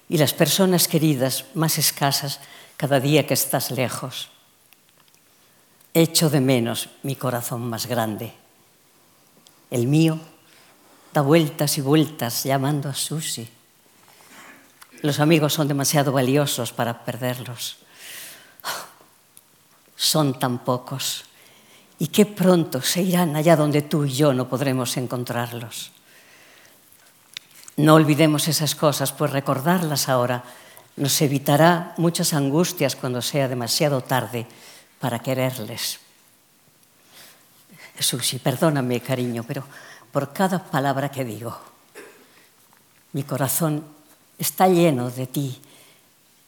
y 0.08 0.18
las 0.18 0.34
personas 0.34 0.88
queridas 0.88 1.46
más 1.54 1.78
escasas 1.78 2.40
cada 2.76 3.00
día 3.00 3.26
que 3.26 3.34
estás 3.34 3.70
lejos. 3.70 4.28
Echo 5.94 6.28
de 6.28 6.40
menos 6.40 6.88
mi 7.02 7.16
corazón 7.16 7.68
más 7.68 7.86
grande. 7.86 8.34
El 9.70 9.86
mío 9.86 10.18
da 11.12 11.22
vueltas 11.22 11.78
y 11.78 11.80
vueltas 11.80 12.44
llamando 12.44 12.88
a 12.88 12.94
Susi. 12.94 13.48
Los 15.04 15.20
amigos 15.20 15.52
son 15.52 15.68
demasiado 15.68 16.12
valiosos 16.12 16.72
para 16.72 17.04
perderlos. 17.04 17.76
Son 19.96 20.38
tan 20.38 20.64
pocos 20.64 21.26
y 21.98 22.06
qué 22.06 22.24
pronto 22.24 22.80
se 22.80 23.02
irán 23.02 23.36
allá 23.36 23.54
donde 23.54 23.82
tú 23.82 24.06
y 24.06 24.14
yo 24.14 24.32
no 24.32 24.48
podremos 24.48 24.96
encontrarlos. 24.96 25.92
No 27.76 27.96
olvidemos 27.96 28.48
esas 28.48 28.74
cosas, 28.74 29.12
pues 29.12 29.30
recordarlas 29.30 30.08
ahora 30.08 30.42
nos 30.96 31.20
evitará 31.20 31.92
muchas 31.98 32.32
angustias 32.32 32.96
cuando 32.96 33.20
sea 33.20 33.46
demasiado 33.46 34.00
tarde 34.00 34.46
para 35.00 35.18
quererles. 35.18 36.00
Susi, 37.98 38.38
perdóname, 38.38 39.00
cariño, 39.00 39.44
pero 39.46 39.64
por 40.10 40.32
cada 40.32 40.64
palabra 40.64 41.10
que 41.10 41.26
digo, 41.26 41.60
mi 43.12 43.22
corazón 43.22 43.93
está 44.38 44.68
lleno 44.68 45.10
de 45.10 45.26
ti. 45.26 45.60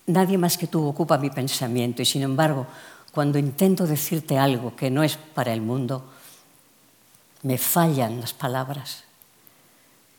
Nadie 0.07 0.39
más 0.39 0.57
que 0.57 0.67
tú 0.67 0.87
ocupa 0.87 1.19
mi 1.19 1.31
pensamiento 1.31 2.03
y 2.03 2.05
sin 2.05 2.23
embargo, 2.23 2.67
cuando 3.13 3.39
intento 3.39 3.87
decirte 3.87 4.39
algo 4.39 4.77
que 4.77 4.91
no 4.91 5.03
es 5.03 5.17
para 5.17 5.53
el 5.53 5.63
mundo, 5.63 6.05
me 7.43 7.59
fallan 7.59 8.21
las 8.21 8.33
palabras. 8.33 9.05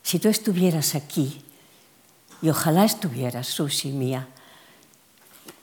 Si 0.02 0.18
tú 0.18 0.28
estuvieras 0.28 0.94
aquí, 0.94 1.42
y 2.40 2.48
ojalá 2.48 2.84
estuvieras, 2.84 3.48
Susi 3.48 3.90
mía, 3.90 4.28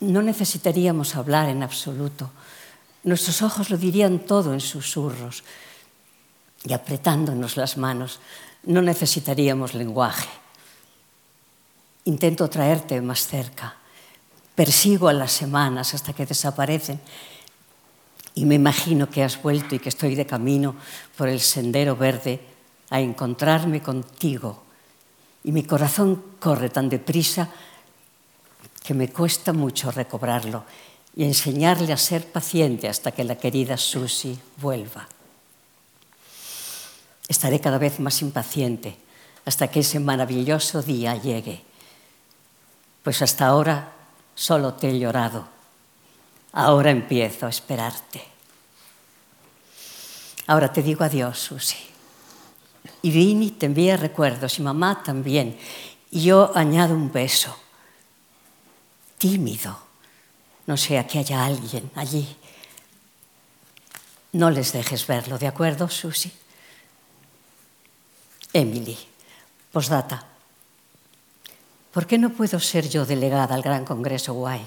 no 0.01 0.21
necesitaríamos 0.21 1.15
hablar 1.15 1.49
en 1.49 1.63
absoluto. 1.63 2.29
Nuestros 3.03 3.41
ojos 3.41 3.69
lo 3.69 3.77
dirían 3.77 4.19
todo 4.19 4.53
en 4.53 4.59
susurros 4.59 5.43
y 6.63 6.73
apretándonos 6.73 7.55
las 7.55 7.77
manos. 7.77 8.19
No 8.63 8.81
necesitaríamos 8.81 9.73
lenguaje. 9.73 10.27
Intento 12.05 12.49
traerte 12.49 13.01
más 13.01 13.27
cerca. 13.27 13.75
Persigo 14.53 15.07
a 15.07 15.13
las 15.13 15.31
semanas 15.31 15.93
hasta 15.93 16.13
que 16.13 16.25
desaparecen 16.25 16.99
y 18.35 18.45
me 18.45 18.55
imagino 18.55 19.09
que 19.09 19.23
has 19.23 19.41
vuelto 19.41 19.75
y 19.75 19.79
que 19.79 19.89
estoy 19.89 20.15
de 20.15 20.25
camino 20.25 20.75
por 21.17 21.29
el 21.29 21.39
sendero 21.39 21.95
verde 21.95 22.39
a 22.89 22.99
encontrarme 22.99 23.81
contigo. 23.81 24.63
Y 25.43 25.51
mi 25.51 25.63
corazón 25.63 26.23
corre 26.39 26.69
tan 26.69 26.89
deprisa 26.89 27.49
que 28.83 28.93
me 28.93 29.09
cuesta 29.09 29.51
mucho 29.51 29.91
recobrarlo 29.91 30.63
y 31.15 31.23
enseñarle 31.23 31.91
a 31.93 31.97
ser 31.97 32.31
paciente 32.31 32.87
hasta 32.87 33.11
que 33.11 33.23
la 33.23 33.37
querida 33.37 33.77
Susie 33.77 34.37
vuelva. 34.57 35.07
Estaré 37.27 37.59
cada 37.59 37.77
vez 37.77 37.99
más 37.99 38.21
impaciente 38.21 38.97
hasta 39.45 39.69
que 39.69 39.79
ese 39.79 39.99
maravilloso 39.99 40.81
día 40.81 41.15
llegue, 41.15 41.63
pues 43.05 43.21
hasta 43.21 43.45
ahora 43.45 43.91
solo 44.33 44.73
te 44.73 44.89
he 44.89 44.97
llorado. 44.97 45.47
Ahora 46.53 46.89
empiezo 46.89 47.45
a 47.45 47.49
esperarte. 47.49 48.25
Ahora 50.47 50.73
te 50.73 50.81
digo 50.81 51.03
adiós, 51.03 51.37
Susie. 51.37 51.85
Y 53.03 53.11
Vini 53.11 53.51
te 53.51 53.67
envía 53.67 53.95
recuerdos 53.95 54.57
y 54.57 54.63
mamá 54.63 55.03
también. 55.03 55.55
Y 56.09 56.23
yo 56.23 56.51
añado 56.55 56.95
un 56.95 57.11
beso 57.11 57.55
tímido, 59.19 59.77
no 60.65 60.75
sea 60.75 61.05
que 61.05 61.19
haya 61.19 61.45
alguien 61.45 61.91
allí. 61.93 62.35
No 64.31 64.49
les 64.49 64.73
dejes 64.73 65.05
verlo, 65.05 65.37
¿de 65.37 65.45
acuerdo, 65.45 65.87
Susie? 65.89 66.31
Emily, 68.51 68.97
posdata. 69.71 70.34
¿Por 71.95 72.07
qué 72.07 72.17
no 72.17 72.31
puedo 72.31 72.59
ser 72.59 72.89
yo 72.89 73.05
delegada 73.05 73.55
al 73.55 73.61
Gran 73.61 73.85
Congreso 73.85 74.33
Guay? 74.33 74.59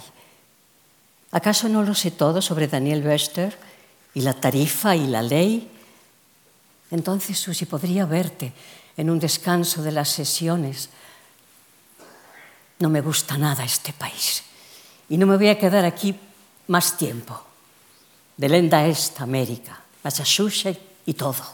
¿Acaso 1.30 1.68
no 1.68 1.82
lo 1.82 1.94
sé 1.94 2.10
todo 2.10 2.40
sobre 2.40 2.68
Daniel 2.68 3.06
Wester 3.06 3.54
y 4.14 4.22
la 4.22 4.32
tarifa 4.32 4.96
y 4.96 5.06
la 5.08 5.20
ley? 5.20 5.70
Entonces, 6.90 7.38
Susie, 7.38 7.66
podría 7.66 8.06
verte 8.06 8.54
en 8.96 9.10
un 9.10 9.20
descanso 9.20 9.82
de 9.82 9.92
las 9.92 10.08
sesiones 10.08 10.88
no 12.78 12.88
me 12.88 13.02
gusta 13.02 13.36
nada 13.36 13.62
este 13.62 13.92
país 13.92 14.44
y 15.10 15.18
no 15.18 15.26
me 15.26 15.36
voy 15.36 15.48
a 15.48 15.58
quedar 15.58 15.84
aquí 15.84 16.18
más 16.68 16.96
tiempo. 16.96 17.44
De 18.38 18.48
Lenda 18.48 18.86
Est, 18.86 19.20
América, 19.20 19.78
Massachusetts 20.02 20.80
y 21.04 21.12
todo. 21.12 21.44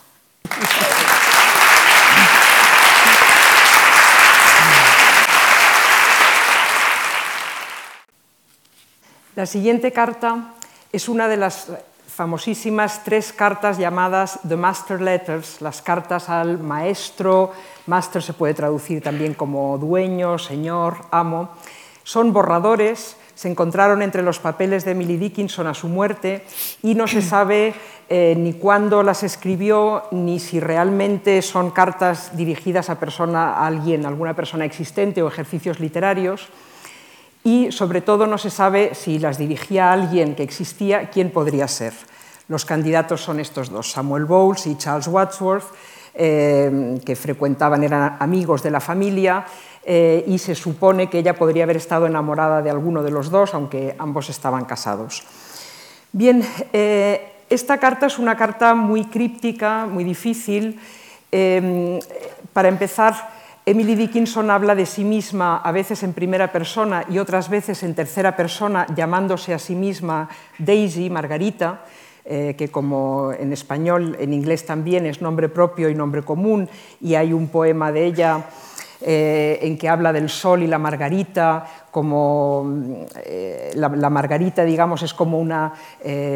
La 9.37 9.47
siguiente 9.47 9.91
carta 9.91 10.55
es 10.93 11.09
una 11.09 11.27
de 11.27 11.37
las 11.37 11.67
famosísimas 12.07 13.03
tres 13.03 13.33
cartas 13.33 13.79
llamadas 13.79 14.39
The 14.47 14.55
Master 14.55 15.01
Letters, 15.01 15.61
las 15.61 15.83
cartas 15.83 16.29
al 16.29 16.61
maestro, 16.61 17.51
master 17.87 18.23
se 18.23 18.33
puede 18.33 18.55
traducir 18.55 19.03
también 19.03 19.35
como 19.35 19.77
dueño, 19.77 20.39
señor, 20.39 20.99
amo. 21.11 21.49
Son 22.05 22.33
borradores, 22.33 23.17
se 23.35 23.51
encontraron 23.51 24.03
entre 24.03 24.23
los 24.23 24.39
papeles 24.39 24.85
de 24.85 24.93
Emily 24.93 25.17
Dickinson 25.17 25.67
a 25.67 25.75
su 25.75 25.89
muerte 25.89 26.45
y 26.85 26.95
no 26.95 27.09
se 27.09 27.21
sabe 27.21 27.75
eh, 28.09 28.37
ni 28.39 28.53
cuándo 28.53 29.03
las 29.03 29.25
escribió 29.25 30.05
ni 30.13 30.39
si 30.39 30.61
realmente 30.61 31.43
son 31.43 31.73
cartas 31.73 32.37
dirigidas 32.37 32.89
a, 32.89 33.01
persona, 33.01 33.55
a 33.55 33.67
alguien, 33.67 34.07
alguna 34.07 34.37
persona 34.37 34.65
existente 34.65 35.25
o 35.25 35.27
ejercicios 35.27 35.81
literarios 35.81 36.51
y 37.45 37.71
sobre 37.71 38.01
todo 38.01 38.27
no 38.27 38.39
se 38.39 38.49
sabe 38.49 38.95
si 38.95 39.19
las 39.19 39.37
dirigía 39.37 39.93
alguien 39.93 40.35
que 40.35 40.43
existía, 40.43 41.11
quién 41.11 41.31
podría 41.31 41.69
ser. 41.69 41.93
Los 42.49 42.65
candidatos 42.65 43.21
son 43.21 43.39
estos 43.39 43.71
dos, 43.71 43.91
Samuel 43.91 44.25
Bowles 44.25 44.67
y 44.67 44.77
Charles 44.77 45.07
Wadsworth, 45.09 45.65
eh, 46.15 47.01
que 47.05 47.17
frecuentaban, 47.17 47.85
eran 47.85 48.17
amigos 48.19 48.63
de 48.63 48.71
la 48.71 48.81
familia 48.81 49.45
eh, 49.85 50.25
y 50.27 50.39
se 50.39 50.55
supone 50.55 51.11
que 51.11 51.19
ella 51.19 51.35
podría 51.35 51.65
haber 51.65 51.77
estado 51.77 52.07
enamorada 52.07 52.63
de 52.63 52.71
alguno 52.71 53.03
de 53.03 53.11
los 53.11 53.31
dos, 53.31 53.53
aunque 53.53 53.95
ambos 53.99 54.31
estaban 54.31 54.65
casados. 54.65 55.23
Bien, 56.13 56.47
eh, 56.73 57.33
esta 57.51 57.79
carta 57.79 58.07
es 58.07 58.19
una 58.19 58.37
carta 58.37 58.75
muy 58.75 59.05
críptica, 59.07 59.87
muy 59.87 60.05
difícil. 60.05 60.81
para 62.53 62.69
empezar, 62.69 63.15
Emily 63.67 63.95
Dickinson 63.95 64.51
habla 64.51 64.75
de 64.75 64.85
sí 64.85 65.05
misma 65.05 65.57
a 65.57 65.73
veces 65.73 66.03
en 66.03 66.13
primera 66.13 66.53
persona 66.53 67.07
y 67.09 67.19
otras 67.19 67.49
veces 67.49 67.83
en 67.83 67.95
tercera 67.95 68.37
persona, 68.37 68.87
llamándose 68.95 69.55
a 69.55 69.59
sí 69.59 69.75
misma 69.75 70.29
Daisy, 70.59 71.09
Margarita, 71.09 71.81
eh, 72.27 72.55
que 72.59 72.69
como 72.69 73.33
en 73.33 73.55
español, 73.55 74.19
en 74.21 74.35
inglés 74.35 74.67
también 74.67 75.07
es 75.07 75.23
nombre 75.23 75.49
propio 75.49 75.89
y 75.89 75.95
nombre 75.95 76.23
común, 76.23 76.69
y 77.01 77.15
hay 77.15 77.33
un 77.33 77.49
poema 77.49 77.91
de 77.91 78.05
ella 78.05 78.45
eh, 79.01 79.59
en 79.63 79.79
que 79.79 79.89
habla 79.89 80.13
del 80.13 80.29
sol 80.29 80.63
y 80.63 80.67
la 80.67 80.79
margarita, 80.79 81.87
como 81.91 82.83
eh, 83.25 83.73
la, 83.77 83.89
margarita, 83.89 84.63
digamos, 84.63 85.03
es 85.03 85.15
como 85.15 85.39
una 85.39 85.73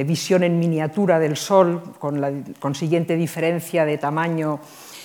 visión 0.06 0.44
en 0.44 0.58
miniatura 0.58 1.18
del 1.18 1.36
sol, 1.36 1.82
con 1.98 2.22
la 2.22 2.32
consiguiente 2.58 3.16
diferencia 3.16 3.84
de 3.84 3.98
tamaño 3.98 4.60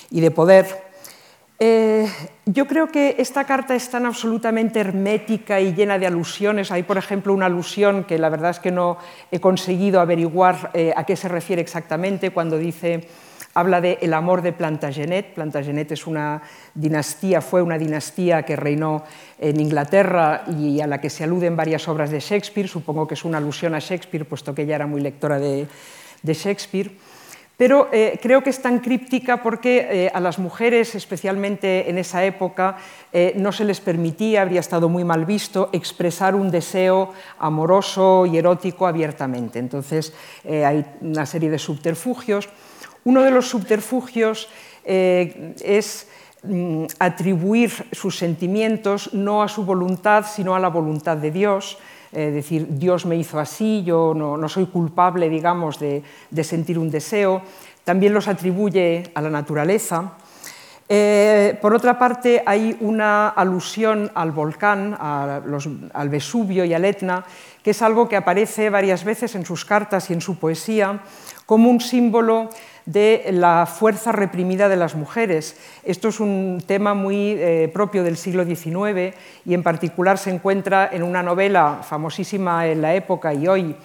y 0.09 0.21
de 0.21 0.31
poder. 0.31 0.92
Eh, 1.59 2.09
yo 2.45 2.67
creo 2.67 2.87
que 2.87 3.15
esta 3.19 3.45
carta 3.45 3.75
es 3.75 3.89
tan 3.89 4.05
absolutamente 4.05 4.79
hermética 4.79 5.61
y 5.61 5.73
llena 5.73 5.99
de 5.99 6.07
alusiones. 6.07 6.71
Hay, 6.71 6.83
por 6.83 6.97
ejemplo, 6.97 7.33
una 7.33 7.45
alusión 7.45 8.03
que 8.03 8.17
la 8.17 8.29
verdad 8.29 8.51
es 8.51 8.59
que 8.59 8.71
no 8.71 8.97
he 9.31 9.39
conseguido 9.39 10.01
averiguar 10.01 10.71
eh, 10.73 10.93
a 10.95 11.05
qué 11.05 11.15
se 11.15 11.27
refiere 11.27 11.61
exactamente 11.61 12.31
cuando 12.31 12.57
dice, 12.57 13.07
habla 13.53 13.81
de 13.81 13.99
el 14.01 14.13
amor 14.13 14.41
de 14.41 14.51
Plantagenet. 14.51 15.35
Plantagenet 15.35 15.91
es 15.91 16.07
una 16.07 16.41
dinastía, 16.73 17.39
fue 17.39 17.61
una 17.61 17.77
dinastía 17.77 18.43
que 18.43 18.55
reinó 18.55 19.03
en 19.39 19.59
Inglaterra 19.59 20.43
y 20.59 20.81
a 20.81 20.87
la 20.87 20.99
que 20.99 21.09
se 21.09 21.23
aluden 21.23 21.55
varias 21.55 21.87
obras 21.87 22.09
de 22.09 22.19
Shakespeare. 22.19 22.67
Supongo 22.67 23.07
que 23.07 23.13
es 23.13 23.23
una 23.23 23.37
alusión 23.37 23.75
a 23.75 23.79
Shakespeare, 23.79 24.25
puesto 24.25 24.55
que 24.55 24.63
ella 24.63 24.75
era 24.75 24.87
muy 24.87 25.01
lectora 25.01 25.39
de 25.39 25.67
Shakespeare. 26.23 26.91
Pero 27.63 27.87
eh, 27.93 28.19
creo 28.21 28.43
que 28.43 28.49
es 28.49 28.61
tan 28.61 28.79
críptica 28.79 29.41
porque 29.41 29.87
eh, 29.89 30.11
a 30.13 30.19
las 30.19 30.37
mujeres, 30.37 30.95
especialmente 30.95 31.89
en 31.89 31.97
esa 31.97 32.25
época, 32.25 32.75
eh, 33.13 33.31
no 33.37 33.53
se 33.53 33.63
les 33.63 33.79
permitía, 33.79 34.41
habría 34.41 34.59
estado 34.59 34.89
muy 34.89 35.05
mal 35.05 35.23
visto, 35.23 35.69
expresar 35.71 36.35
un 36.35 36.51
deseo 36.51 37.13
amoroso 37.39 38.25
y 38.25 38.37
erótico 38.37 38.85
abiertamente. 38.85 39.59
Entonces 39.59 40.13
hay 40.45 40.85
una 40.99 41.25
serie 41.25 41.49
de 41.49 41.57
subterfugios. 41.57 42.49
Uno 43.05 43.23
de 43.23 43.31
los 43.31 43.47
subterfugios 43.47 44.49
es 44.83 46.09
mm, 46.43 46.83
atribuir 46.99 47.71
sus 47.93 48.17
sentimientos 48.17 49.13
no 49.13 49.41
a 49.41 49.47
su 49.47 49.63
voluntad, 49.63 50.25
sino 50.27 50.53
a 50.53 50.59
la 50.59 50.67
voluntad 50.67 51.15
de 51.15 51.31
Dios 51.31 51.77
eh, 52.13 52.31
decir, 52.31 52.67
Dios 52.69 53.05
me 53.05 53.15
hizo 53.15 53.39
así, 53.39 53.83
yo 53.83 54.13
no, 54.15 54.49
soy 54.49 54.65
culpable, 54.67 55.29
digamos, 55.29 55.79
de, 55.79 56.03
sentir 56.43 56.77
un 56.79 56.89
deseo. 56.89 57.41
También 57.83 58.13
los 58.13 58.27
atribuye 58.27 59.11
a 59.13 59.21
la 59.21 59.29
naturaleza. 59.29 60.13
Eh, 60.87 61.57
por 61.61 61.73
otra 61.73 61.97
parte, 61.97 62.43
hay 62.45 62.77
una 62.79 63.29
alusión 63.29 64.11
al 64.15 64.31
volcán, 64.31 64.95
al 64.99 66.09
Vesubio 66.09 66.65
y 66.65 66.73
al 66.73 66.85
Etna, 66.85 67.23
que 67.63 67.71
es 67.71 67.81
algo 67.81 68.09
que 68.09 68.17
aparece 68.17 68.69
varias 68.69 69.03
veces 69.03 69.35
en 69.35 69.45
sus 69.45 69.65
cartas 69.65 70.09
y 70.09 70.13
en 70.13 70.21
su 70.21 70.37
poesía 70.37 70.99
como 71.45 71.69
un 71.69 71.81
símbolo 71.81 72.49
de 72.85 73.29
la 73.31 73.65
fuerza 73.65 74.11
reprimida 74.11 74.67
de 74.69 74.75
las 74.75 74.95
mujeres. 74.95 75.55
Esto 75.83 76.09
es 76.09 76.19
un 76.19 76.61
tema 76.65 76.93
muy 76.93 77.35
eh, 77.37 77.69
propio 77.73 78.03
del 78.03 78.17
siglo 78.17 78.43
XIX 78.45 79.15
y 79.45 79.53
en 79.53 79.63
particular 79.63 80.17
se 80.17 80.31
encuentra 80.31 80.89
en 80.91 81.03
una 81.03 81.23
novela 81.23 81.79
famosísima 81.83 82.67
en 82.67 82.81
la 82.81 82.93
época 82.95 83.33
y 83.33 83.47
hoy 83.47 83.75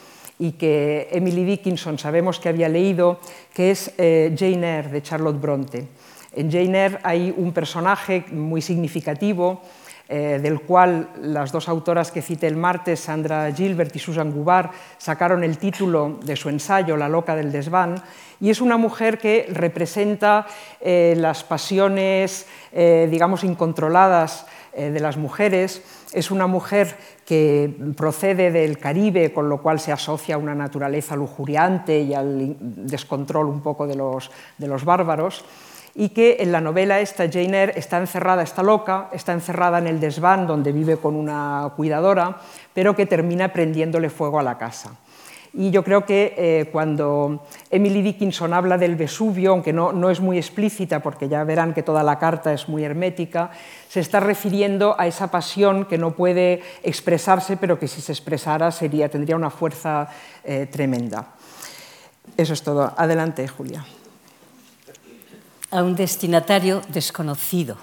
y 0.41 0.53
que 0.53 1.09
Emily 1.11 1.45
Dickinson 1.45 1.99
sabemos 1.99 2.39
que 2.39 2.49
había 2.49 2.69
leído, 2.69 3.19
que 3.53 3.73
es 3.73 3.93
eh, 3.99 4.35
Jane 4.39 4.79
Eyre 4.79 4.91
de 4.91 5.03
Charlotte 5.03 5.41
Bronte. 5.41 5.89
En 6.33 6.51
Jane 6.51 6.85
Eyre 6.85 6.99
hay 7.03 7.35
un 7.37 7.53
personaje 7.53 8.25
muy 8.31 8.63
significativo 8.63 9.63
eh, 10.11 10.39
del 10.43 10.63
cual 10.63 11.11
las 11.21 11.53
dos 11.53 11.69
autoras 11.69 12.11
que 12.11 12.23
cité 12.23 12.47
el 12.47 12.57
martes, 12.57 13.01
Sandra 13.01 13.53
Gilbert 13.53 13.95
y 13.95 13.99
Susan 13.99 14.33
Gubar, 14.33 14.71
sacaron 14.97 15.45
el 15.45 15.59
título 15.59 16.19
de 16.25 16.35
su 16.35 16.49
ensayo, 16.49 16.97
La 16.97 17.11
loca 17.11 17.37
del 17.37 17.53
desván, 17.53 18.03
y 18.41 18.49
es 18.49 18.63
una 18.63 18.79
mujer 18.79 19.19
que 19.19 19.47
representa 19.51 20.47
eh, 20.81 21.15
las 21.15 21.45
pasiones, 21.45 22.47
eh, 22.73 23.07
digamos, 23.11 23.45
incontroladas 23.45 24.47
de 24.75 25.01
las 25.01 25.17
mujeres. 25.17 25.83
Es 26.13 26.31
una 26.31 26.47
mujer 26.47 26.95
que 27.27 27.75
procede 27.97 28.53
del 28.53 28.79
Caribe, 28.79 29.33
con 29.33 29.49
lo 29.49 29.61
cual 29.61 29.81
se 29.81 29.91
asocia 29.91 30.37
a 30.37 30.39
una 30.39 30.55
naturaleza 30.55 31.17
lujuriante 31.17 31.99
y 31.99 32.15
al 32.15 32.57
descontrol 32.61 33.47
un 33.47 33.61
poco 33.61 33.89
de 33.89 33.97
los, 33.97 34.31
de 34.57 34.69
los 34.69 34.85
bárbaros 34.85 35.45
y 35.95 36.11
que 36.11 36.37
en 36.41 36.53
la 36.53 36.61
novela 36.61 37.01
esta 37.01 37.31
Jane 37.31 37.63
Eyre 37.63 37.73
está 37.77 37.99
encerrada, 37.99 38.43
está 38.43 38.63
loca, 38.63 39.09
está 39.13 39.33
encerrada 39.33 39.79
en 39.79 39.87
el 39.87 40.01
desván 40.01 40.47
donde 40.47 40.73
vive 40.73 40.97
con 40.97 41.17
una 41.17 41.73
cuidadora, 41.77 42.39
pero 42.75 42.95
que 42.95 43.07
termina 43.07 43.53
prendiéndole 43.53 44.11
fuego 44.11 44.39
a 44.39 44.43
la 44.43 44.59
casa. 44.59 44.93
Y 45.55 45.71
yo 45.71 45.83
creo 45.83 46.05
que 46.05 46.35
eh, 46.37 46.69
cuando 46.71 47.47
Emily 47.71 48.03
Dickinson 48.03 48.53
habla 48.53 48.77
del 48.77 48.97
Vesubio, 48.97 49.53
aunque 49.53 49.73
no, 49.73 49.93
no, 49.93 50.11
es 50.11 50.21
muy 50.21 50.37
explícita, 50.37 51.01
porque 51.01 51.29
ya 51.29 51.43
verán 51.43 51.73
que 51.75 51.83
toda 51.83 52.03
la 52.03 52.19
carta 52.19 52.53
es 52.53 52.69
muy 52.69 52.85
hermética, 52.85 53.51
se 53.89 54.01
está 54.01 54.21
refiriendo 54.21 54.95
a 54.99 55.07
esa 55.07 55.31
pasión 55.31 55.87
que 55.87 55.99
no 55.99 56.13
puede 56.13 56.63
expresarse, 56.83 57.57
pero 57.57 57.79
que 57.79 57.89
si 57.89 58.01
se 58.01 58.13
expresara 58.13 58.71
sería, 58.71 59.09
tendría 59.09 59.37
una 59.37 59.51
fuerza 59.51 60.09
eh, 60.45 60.69
tremenda. 60.71 61.29
Eso 62.37 62.53
es 62.53 62.63
todo. 62.63 62.93
Adelante, 62.97 63.49
Julia 63.49 63.85
a 65.71 65.83
un 65.83 65.95
destinatario 65.95 66.81
desconocido. 66.89 67.77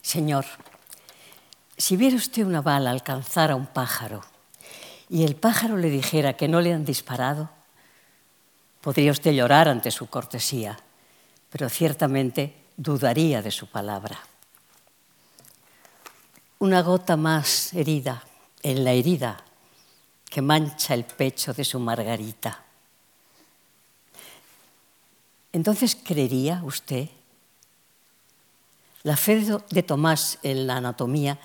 Señor, 0.00 0.44
si 1.76 1.96
viera 1.96 2.16
usted 2.16 2.44
una 2.44 2.60
bala 2.60 2.90
alcanzar 2.90 3.50
a 3.50 3.56
un 3.56 3.66
pájaro 3.66 4.22
y 5.08 5.24
el 5.24 5.36
pájaro 5.36 5.76
le 5.76 5.90
dijera 5.90 6.36
que 6.36 6.48
no 6.48 6.60
le 6.60 6.72
han 6.72 6.84
disparado, 6.84 7.50
podría 8.80 9.12
usted 9.12 9.32
llorar 9.32 9.68
ante 9.68 9.90
su 9.90 10.08
cortesía, 10.08 10.78
pero 11.50 11.68
ciertamente 11.68 12.56
dudaría 12.76 13.42
de 13.42 13.50
su 13.50 13.68
palabra. 13.68 14.18
Una 16.58 16.82
gota 16.82 17.16
más 17.16 17.72
herida 17.74 18.24
en 18.62 18.84
la 18.84 18.92
herida 18.92 19.44
que 20.28 20.42
mancha 20.42 20.94
el 20.94 21.04
pecho 21.04 21.52
de 21.52 21.64
su 21.64 21.78
Margarita 21.78 22.61
entonces, 25.52 25.94
¿creería 25.94 26.62
usted? 26.64 27.08
La 29.02 29.16
fe 29.16 29.44
de 29.70 29.82
Tomás 29.82 30.38
en 30.42 30.66
la 30.66 30.76
anatomía 30.76 31.38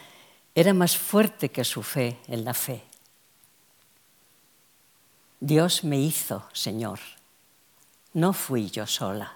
era 0.56 0.74
más 0.74 0.96
fuerte 0.96 1.50
que 1.50 1.64
su 1.64 1.84
fe 1.84 2.20
en 2.28 2.44
la 2.44 2.54
fe. 2.54 2.84
Dios 5.40 5.84
me 5.84 6.00
hizo, 6.00 6.44
Señor. 6.54 7.00
No 8.14 8.34
fui 8.34 8.70
yo 8.70 8.88
sola. 8.88 9.34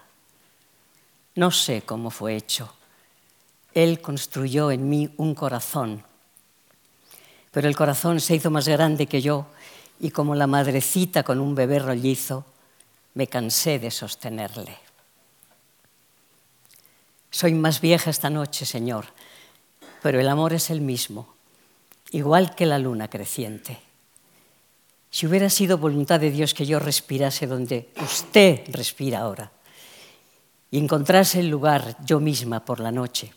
No 1.34 1.50
sé 1.50 1.82
cómo 1.82 2.10
fue 2.10 2.36
hecho. 2.36 2.74
Él 3.74 4.00
construyó 4.00 4.70
en 4.70 4.88
mí 4.88 5.12
un 5.16 5.34
corazón. 5.34 6.04
Pero 7.50 7.68
el 7.68 7.76
corazón 7.76 8.20
se 8.20 8.34
hizo 8.34 8.50
más 8.50 8.66
grande 8.66 9.06
que 9.06 9.22
yo 9.22 9.46
y 10.00 10.10
como 10.10 10.34
la 10.34 10.46
madrecita 10.46 11.22
con 11.22 11.38
un 11.38 11.54
bebé 11.54 11.78
rollizo, 11.78 12.44
me 13.14 13.26
cansé 13.26 13.78
de 13.78 13.90
sostenerle. 13.90 14.76
Soy 17.30 17.54
más 17.54 17.80
vieja 17.80 18.10
esta 18.10 18.30
noche, 18.30 18.66
Señor, 18.66 19.06
pero 20.02 20.20
el 20.20 20.28
amor 20.28 20.52
es 20.52 20.70
el 20.70 20.80
mismo, 20.80 21.34
igual 22.10 22.54
que 22.54 22.66
la 22.66 22.78
luna 22.78 23.08
creciente. 23.08 23.78
Si 25.10 25.26
hubiera 25.26 25.50
sido 25.50 25.78
voluntad 25.78 26.20
de 26.20 26.30
Dios 26.30 26.54
que 26.54 26.66
yo 26.66 26.78
respirase 26.78 27.46
donde 27.46 27.90
usted 28.02 28.62
respira 28.68 29.20
ahora 29.20 29.52
y 30.70 30.78
encontrase 30.78 31.40
el 31.40 31.48
lugar 31.48 31.96
yo 32.04 32.18
misma 32.18 32.64
por 32.64 32.80
la 32.80 32.92
noche, 32.92 33.32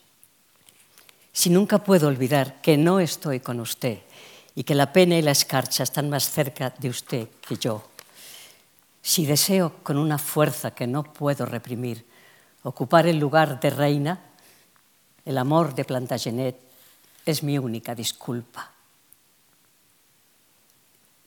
si 1.34 1.50
nunca 1.50 1.80
puedo 1.80 2.08
olvidar 2.08 2.62
que 2.62 2.78
no 2.78 3.02
estoy 3.02 3.42
con 3.42 3.60
usted 3.60 4.00
y 4.56 4.64
que 4.64 4.74
la 4.74 4.94
pena 4.94 5.18
y 5.18 5.22
la 5.22 5.32
escarcha 5.32 5.84
están 5.84 6.10
más 6.10 6.30
cerca 6.30 6.74
de 6.78 6.90
usted 6.90 7.28
que 7.46 7.58
yo, 7.58 7.84
si 9.06 9.24
deseo 9.28 9.84
con 9.84 9.98
una 9.98 10.18
fuerza 10.18 10.72
que 10.72 10.88
no 10.88 11.04
puedo 11.04 11.46
reprimir 11.46 12.04
ocupar 12.64 13.06
el 13.06 13.20
lugar 13.20 13.60
de 13.60 13.70
reina, 13.70 14.20
el 15.24 15.38
amor 15.38 15.76
de 15.76 15.86
Plantagenet 15.86 16.60
es 17.24 17.44
mi 17.44 17.60
única 17.60 17.94
disculpa. 17.94 18.72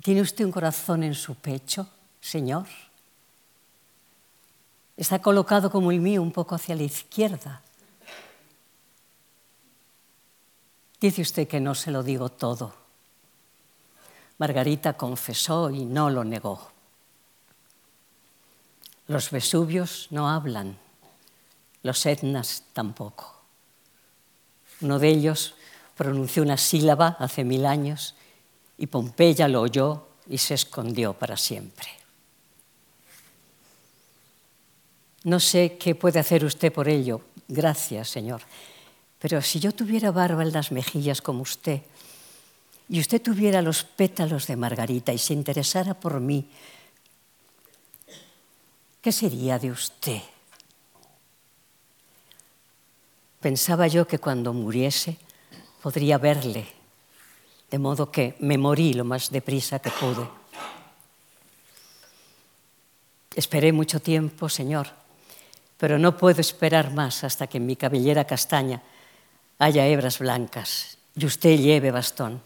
¿Tiene 0.02 0.22
usted 0.22 0.44
un 0.44 0.50
corazón 0.50 1.04
en 1.04 1.14
su 1.14 1.36
pecho, 1.36 1.88
Señor? 2.20 2.66
Está 4.96 5.20
colocado 5.20 5.70
como 5.70 5.92
el 5.92 6.00
mío 6.00 6.20
un 6.20 6.32
poco 6.32 6.56
hacia 6.56 6.74
la 6.74 6.82
izquierda. 6.82 7.62
Dice 11.00 11.22
usted 11.22 11.46
que 11.46 11.60
no 11.60 11.76
se 11.76 11.92
lo 11.92 12.02
digo 12.02 12.28
todo. 12.28 12.74
Margarita 14.38 14.94
confesó 14.94 15.70
y 15.70 15.84
no 15.84 16.10
lo 16.10 16.24
negó. 16.24 16.76
Los 19.08 19.30
Vesuvios 19.30 20.08
no 20.10 20.28
hablan, 20.28 20.78
los 21.82 22.04
Etnas 22.04 22.64
tampoco. 22.74 23.34
Uno 24.82 24.98
de 24.98 25.08
ellos 25.08 25.54
pronunció 25.96 26.42
una 26.42 26.58
sílaba 26.58 27.16
hace 27.18 27.42
mil 27.42 27.64
años 27.64 28.14
y 28.76 28.86
Pompeya 28.86 29.48
lo 29.48 29.62
oyó 29.62 30.08
y 30.28 30.38
se 30.38 30.54
escondió 30.54 31.14
para 31.14 31.36
siempre. 31.36 31.88
No 35.24 35.40
sé 35.40 35.78
qué 35.78 35.94
puede 35.94 36.20
hacer 36.20 36.44
usted 36.44 36.72
por 36.72 36.88
ello, 36.88 37.22
gracias, 37.48 38.10
Señor, 38.10 38.42
pero 39.18 39.42
si 39.42 39.58
yo 39.58 39.72
tuviera 39.72 40.12
barba 40.12 40.42
en 40.42 40.52
las 40.52 40.70
mejillas 40.70 41.22
como 41.22 41.42
usted, 41.42 41.80
y 42.90 43.00
usted 43.00 43.20
tuviera 43.20 43.60
los 43.60 43.84
pétalos 43.84 44.46
de 44.46 44.56
Margarita 44.56 45.12
y 45.12 45.18
se 45.18 45.34
interesara 45.34 45.94
por 45.94 46.20
mí 46.20 46.48
¿Qué 49.00 49.12
sería 49.12 49.58
de 49.58 49.70
usted? 49.70 50.20
Pensaba 53.40 53.86
yo 53.86 54.06
que 54.06 54.18
cuando 54.18 54.52
muriese 54.52 55.16
podría 55.80 56.18
verle, 56.18 56.66
de 57.70 57.78
modo 57.78 58.10
que 58.10 58.34
me 58.40 58.58
morí 58.58 58.94
lo 58.94 59.04
más 59.04 59.30
deprisa 59.30 59.78
que 59.78 59.90
pude. 59.90 60.28
Esperé 63.36 63.72
mucho 63.72 64.00
tiempo, 64.00 64.48
Señor, 64.48 64.88
pero 65.76 65.96
no 65.96 66.16
puedo 66.16 66.40
esperar 66.40 66.92
más 66.92 67.22
hasta 67.22 67.46
que 67.46 67.58
en 67.58 67.66
mi 67.66 67.76
cabellera 67.76 68.24
castaña 68.24 68.82
haya 69.60 69.86
hebras 69.86 70.18
blancas 70.18 70.98
y 71.14 71.24
usted 71.24 71.56
lleve 71.56 71.92
bastón. 71.92 72.42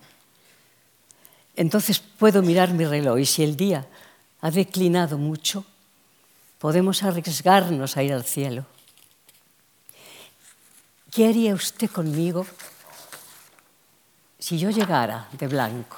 Entonces 1.57 1.99
puedo 2.01 2.43
mirar 2.43 2.75
mi 2.75 2.85
reloj 2.85 3.19
y 3.19 3.25
si 3.27 3.43
el 3.43 3.57
día 3.57 3.87
ha 4.43 4.51
declinado 4.51 5.17
mucho, 5.17 5.65
podemos 6.62 7.03
arriesgarnos 7.03 7.96
a 7.96 8.05
ir 8.05 8.12
al 8.12 8.22
cielo. 8.22 8.64
¿Qué 11.11 11.27
haría 11.27 11.55
usted 11.55 11.90
conmigo 11.90 12.46
si 14.38 14.61
yo 14.61 14.70
llegara 14.70 15.27
de 15.33 15.48
blanco? 15.48 15.96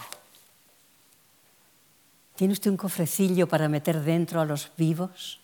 ¿Tiene 2.34 2.54
usted 2.54 2.70
un 2.70 2.78
cofrecillo 2.78 3.46
para 3.46 3.68
meter 3.68 4.00
dentro 4.00 4.40
a 4.40 4.46
los 4.46 4.70
vivos? 4.78 5.38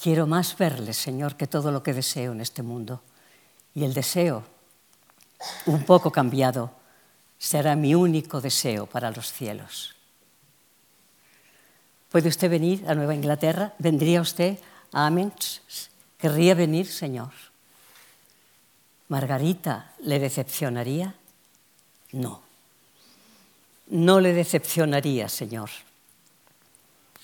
Quiero 0.00 0.28
más 0.28 0.56
verle, 0.56 0.92
Señor, 0.92 1.34
que 1.34 1.48
todo 1.48 1.72
lo 1.72 1.82
que 1.82 1.94
deseo 1.94 2.30
en 2.30 2.40
este 2.40 2.62
mundo. 2.62 3.02
Y 3.74 3.82
el 3.82 3.92
deseo, 3.92 4.44
un 5.66 5.82
poco 5.82 6.12
cambiado, 6.12 6.70
será 7.38 7.74
mi 7.74 7.92
único 7.92 8.40
deseo 8.40 8.86
para 8.86 9.10
los 9.10 9.32
cielos. 9.32 9.95
¿Puede 12.16 12.30
usted 12.30 12.48
venir 12.48 12.82
a 12.88 12.94
Nueva 12.94 13.14
Inglaterra? 13.14 13.74
¿Vendría 13.78 14.22
usted 14.22 14.58
a 14.90 15.04
Amenx? 15.04 15.60
¿Querría 16.16 16.54
venir, 16.54 16.86
señor? 16.86 17.28
¿Margarita 19.08 19.92
le 20.00 20.18
decepcionaría? 20.18 21.14
No. 22.12 22.40
No 23.88 24.18
le 24.22 24.32
decepcionaría, 24.32 25.28
señor. 25.28 25.68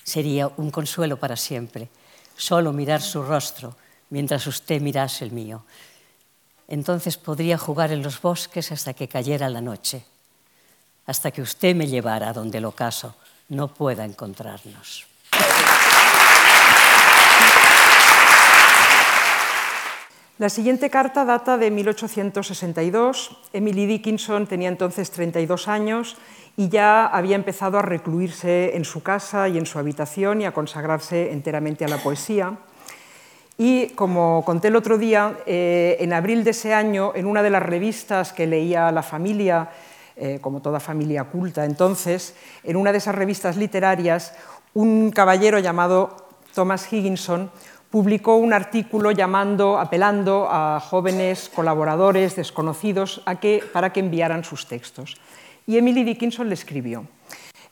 Sería 0.03 0.47
un 0.57 0.69
consuelo 0.69 1.17
para 1.17 1.37
siempre, 1.37 1.89
solo 2.37 2.71
mirar 2.71 3.01
su 3.01 3.23
rostro 3.23 3.75
mientras 4.11 4.45
usted 4.45 4.79
mirase 4.79 5.25
el 5.25 5.31
mío. 5.31 5.65
Entonces 6.67 7.17
podría 7.17 7.57
jugar 7.57 7.91
en 7.91 8.03
los 8.03 8.21
bosques 8.21 8.71
hasta 8.71 8.93
que 8.93 9.07
cayera 9.07 9.49
la 9.49 9.61
noche. 9.61 10.05
hasta 11.07 11.31
que 11.31 11.41
usted 11.41 11.75
me 11.75 11.87
llevara 11.87 12.29
a 12.29 12.33
donde 12.33 12.59
el 12.59 12.65
ocaso 12.65 13.15
no 13.53 13.67
pueda 13.67 14.05
encontrarnos. 14.05 15.07
La 20.39 20.49
siguiente 20.49 20.89
carta 20.89 21.23
data 21.23 21.57
de 21.57 21.71
1862. 21.71 23.37
Emily 23.53 23.85
Dickinson 23.85 24.47
tenía 24.47 24.67
entonces 24.67 25.11
32 25.11 25.67
años 25.67 26.17
y 26.57 26.69
ya 26.69 27.05
había 27.05 27.35
empezado 27.35 27.77
a 27.77 27.81
recluirse 27.81 28.75
en 28.75 28.83
su 28.83 29.03
casa 29.03 29.47
y 29.47 29.57
en 29.57 29.65
su 29.65 29.79
habitación 29.79 30.41
y 30.41 30.45
a 30.45 30.51
consagrarse 30.51 31.31
enteramente 31.31 31.85
a 31.85 31.87
la 31.87 31.97
poesía. 31.97 32.57
Y 33.57 33.89
como 33.89 34.43
conté 34.43 34.69
el 34.69 34.75
otro 34.75 34.97
día, 34.97 35.37
eh, 35.45 35.97
en 35.99 36.11
abril 36.11 36.43
de 36.43 36.51
ese 36.51 36.73
año, 36.73 37.11
en 37.15 37.27
una 37.27 37.43
de 37.43 37.51
las 37.51 37.63
revistas 37.63 38.33
que 38.33 38.47
leía 38.47 38.91
la 38.91 39.03
familia, 39.03 39.69
eh, 40.15 40.39
como 40.41 40.61
toda 40.61 40.79
familia 40.79 41.25
culta 41.25 41.65
entonces, 41.65 42.35
en 42.63 42.75
una 42.75 42.91
de 42.91 42.99
esas 42.99 43.15
revistas 43.15 43.57
literarias, 43.57 44.33
un 44.73 45.11
caballero 45.11 45.59
llamado 45.59 46.27
Thomas 46.53 46.91
Higginson 46.91 47.51
publicó 47.89 48.37
un 48.37 48.53
artículo 48.53 49.11
llamando, 49.11 49.77
apelando 49.77 50.47
a 50.49 50.79
jóvenes 50.79 51.49
colaboradores 51.53 52.35
desconocidos 52.35 53.21
para 53.71 53.93
que 53.93 53.99
enviaran 53.99 54.43
sus 54.43 54.67
textos. 54.67 55.15
Y 55.67 55.77
Emily 55.77 56.03
Dickinson 56.03 56.47
le 56.47 56.55
escribió. 56.55 57.05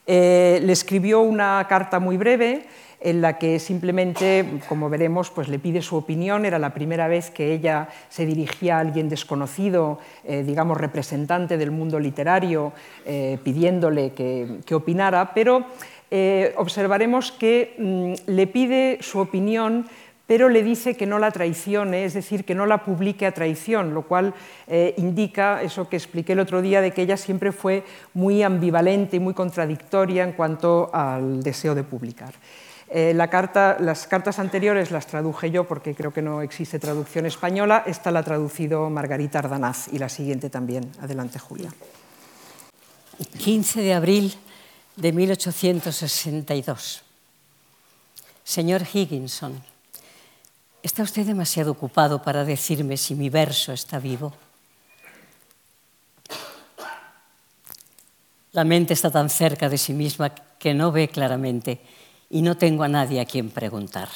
Eh, 0.06 0.60
le 0.64 0.74
escribió 0.74 1.22
una 1.22 1.66
carta 1.68 2.00
muy 2.00 2.18
breve 2.18 2.68
en 3.02 3.22
la 3.22 3.38
que 3.40 3.60
simplemente, 3.60 4.46
como 4.70 4.90
veremos, 4.90 5.32
pues 5.32 5.48
le 5.48 5.60
pide 5.60 5.82
su 5.82 5.96
opinión. 5.96 6.46
Era 6.46 6.60
la 6.60 6.74
primera 6.74 7.08
vez 7.08 7.32
que 7.32 7.52
ella 7.52 7.90
se 8.10 8.26
dirigía 8.26 8.78
a 8.78 8.80
alguien 8.80 9.10
desconocido, 9.10 10.00
eh, 10.24 10.44
digamos 10.46 10.78
representante 10.78 11.58
del 11.58 11.72
mundo 11.72 12.00
literario, 12.00 12.74
eh, 13.06 13.40
pidiéndole 13.44 14.12
que, 14.14 14.76
opinara, 14.76 15.34
pero 15.34 15.66
eh, 16.12 16.54
observaremos 16.58 17.32
que 17.32 17.76
mm, 17.78 18.32
le 18.32 18.48
pide 18.48 19.00
su 19.02 19.20
opinión 19.20 19.88
pero 20.28 20.48
le 20.48 20.64
dice 20.64 20.96
que 20.96 21.06
no 21.06 21.20
la 21.20 21.30
traicione, 21.32 22.06
es 22.06 22.14
decir, 22.14 22.46
que 22.46 22.56
no 22.56 22.66
la 22.66 22.86
publique 22.86 23.26
a 23.26 23.34
traición, 23.34 23.94
lo 23.94 24.04
cual 24.04 24.34
indica 24.96 25.62
eso 25.62 25.90
que 25.90 25.98
expliqué 25.98 26.32
el 26.32 26.40
otro 26.40 26.62
día 26.62 26.80
de 26.80 26.92
que 26.92 27.02
ella 27.02 27.18
siempre 27.18 27.52
fue 27.52 27.84
muy 28.14 28.42
ambivalente 28.42 29.18
y 29.18 29.20
muy 29.20 29.34
contradictoria 29.34 30.24
en 30.24 30.32
cuanto 30.32 30.90
al 30.94 31.44
deseo 31.44 31.76
de 31.76 31.84
publicar. 31.84 32.32
Eh, 32.94 33.14
las 33.14 34.06
cartas 34.08 34.38
anteriores 34.38 34.92
las 34.92 35.08
traduje 35.08 35.50
yo 35.50 35.66
porque 35.66 35.96
creo 35.96 36.12
que 36.12 36.22
no 36.22 36.42
existe 36.42 36.78
traducción 36.78 37.26
española. 37.26 37.84
Esta 37.88 38.12
la 38.12 38.20
ha 38.20 38.24
traducido 38.24 38.90
Margarita 38.90 39.40
Ardanaz 39.40 39.88
y 39.94 39.98
la 39.98 40.10
siguiente 40.10 40.50
también. 40.50 40.92
Adelante, 41.00 41.40
Julia. 41.40 41.74
15 43.38 43.82
de 43.82 43.94
abril 43.94 44.36
de 44.98 45.14
1862. 45.14 47.04
Señor 48.44 48.82
Higginson, 48.82 49.64
¿está 50.84 51.04
usted 51.04 51.26
demasiado 51.26 51.72
ocupado 51.72 52.22
para 52.22 52.44
decirme 52.44 52.98
si 52.98 53.16
mi 53.16 53.30
verso 53.30 53.72
está 53.72 54.00
vivo? 54.00 54.34
La 58.52 58.66
mente 58.66 58.94
está 58.94 59.10
tan 59.10 59.30
cerca 59.30 59.70
de 59.70 59.78
sí 59.78 59.94
misma 59.94 60.36
que 60.60 60.74
no 60.74 60.92
ve 60.92 61.08
claramente 61.08 61.80
y 62.32 62.42
no 62.42 62.56
tengo 62.56 62.84
a 62.84 62.88
nadie 62.88 63.20
a 63.20 63.26
quien 63.26 63.52
preguntar. 63.52 64.10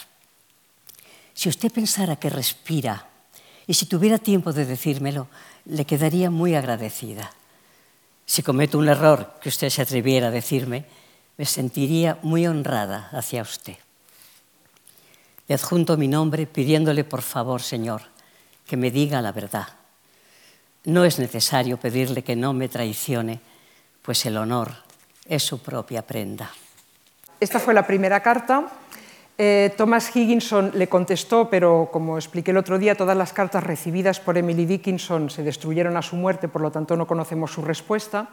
Si 1.33 1.49
usted 1.49 1.71
pensara 1.71 2.15
que 2.15 2.29
respira 2.29 3.09
y 3.67 3.73
si 3.73 3.85
tuviera 3.85 4.17
tiempo 4.17 4.53
de 4.53 4.65
decírmelo, 4.65 5.27
le 5.65 5.83
quedaría 5.85 6.31
muy 6.31 6.55
agradecida. 6.55 7.31
Si 8.25 8.41
cometo 8.41 8.79
un 8.79 8.87
error 8.87 9.35
que 9.41 9.49
usted 9.49 9.69
se 9.69 9.81
atreviera 9.81 10.27
a 10.27 10.31
decirme, 10.31 10.85
me 11.37 11.45
sentiría 11.45 12.17
muy 12.23 12.47
honrada 12.47 13.09
hacia 13.11 13.41
usted. 13.41 13.75
Le 15.47 15.55
adjunto 15.55 15.97
mi 15.97 16.07
nombre 16.07 16.47
pidiéndole 16.47 17.03
por 17.03 17.21
favor, 17.21 17.61
Señor, 17.61 18.01
que 18.65 18.77
me 18.77 18.91
diga 18.91 19.21
la 19.21 19.33
verdad. 19.33 19.67
No 20.85 21.03
es 21.03 21.19
necesario 21.19 21.77
pedirle 21.77 22.23
que 22.23 22.35
no 22.37 22.53
me 22.53 22.69
traicione, 22.69 23.41
pues 24.01 24.25
el 24.25 24.37
honor 24.37 24.73
es 25.27 25.43
su 25.43 25.59
propia 25.59 26.01
prenda. 26.01 26.49
Esta 27.39 27.59
fue 27.59 27.73
la 27.73 27.85
primera 27.85 28.21
carta. 28.21 28.65
Eh, 29.37 29.73
Thomas 29.75 30.15
Higginson 30.15 30.71
le 30.75 30.87
contestó, 30.87 31.49
pero 31.49 31.89
como 31.91 32.17
expliqué 32.17 32.51
el 32.51 32.57
otro 32.57 32.79
día, 32.79 32.95
todas 32.95 33.17
las 33.17 33.33
cartas 33.33 33.63
recibidas 33.63 34.21
por 34.21 34.37
Emily 34.37 34.65
Dickinson 34.65 35.29
se 35.29 35.43
destruyeron 35.43 35.97
a 35.97 36.01
su 36.01 36.15
muerte, 36.15 36.47
por 36.47 36.61
lo 36.61 36.71
tanto 36.71 36.95
no 36.95 37.05
conocemos 37.05 37.51
su 37.51 37.61
respuesta. 37.61 38.29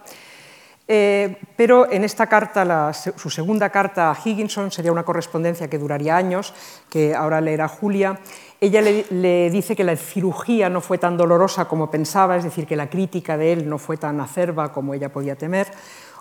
Eh, 0.86 1.36
pero 1.56 1.90
en 1.90 2.04
esta 2.04 2.28
carta, 2.28 2.92
su 2.92 3.30
segunda 3.30 3.70
carta 3.70 4.10
a 4.10 4.16
Higginson, 4.16 4.70
sería 4.70 4.92
una 4.92 5.04
correspondencia 5.04 5.68
que 5.68 5.78
duraría 5.78 6.16
años, 6.16 6.54
que 6.88 7.14
ahora 7.14 7.40
leerá 7.40 7.66
Julia, 7.66 8.20
ella 8.60 8.80
le, 8.80 9.06
le, 9.10 9.50
dice 9.50 9.74
que 9.74 9.82
la 9.82 9.96
cirugía 9.96 10.68
no 10.68 10.80
fue 10.80 10.98
tan 10.98 11.16
dolorosa 11.16 11.64
como 11.64 11.90
pensaba, 11.90 12.36
es 12.36 12.44
decir, 12.44 12.66
que 12.66 12.76
la 12.76 12.90
crítica 12.90 13.36
de 13.36 13.52
él 13.52 13.68
no 13.68 13.78
fue 13.78 13.96
tan 13.96 14.20
acerba 14.20 14.72
como 14.72 14.94
ella 14.94 15.08
podía 15.08 15.34
temer. 15.34 15.66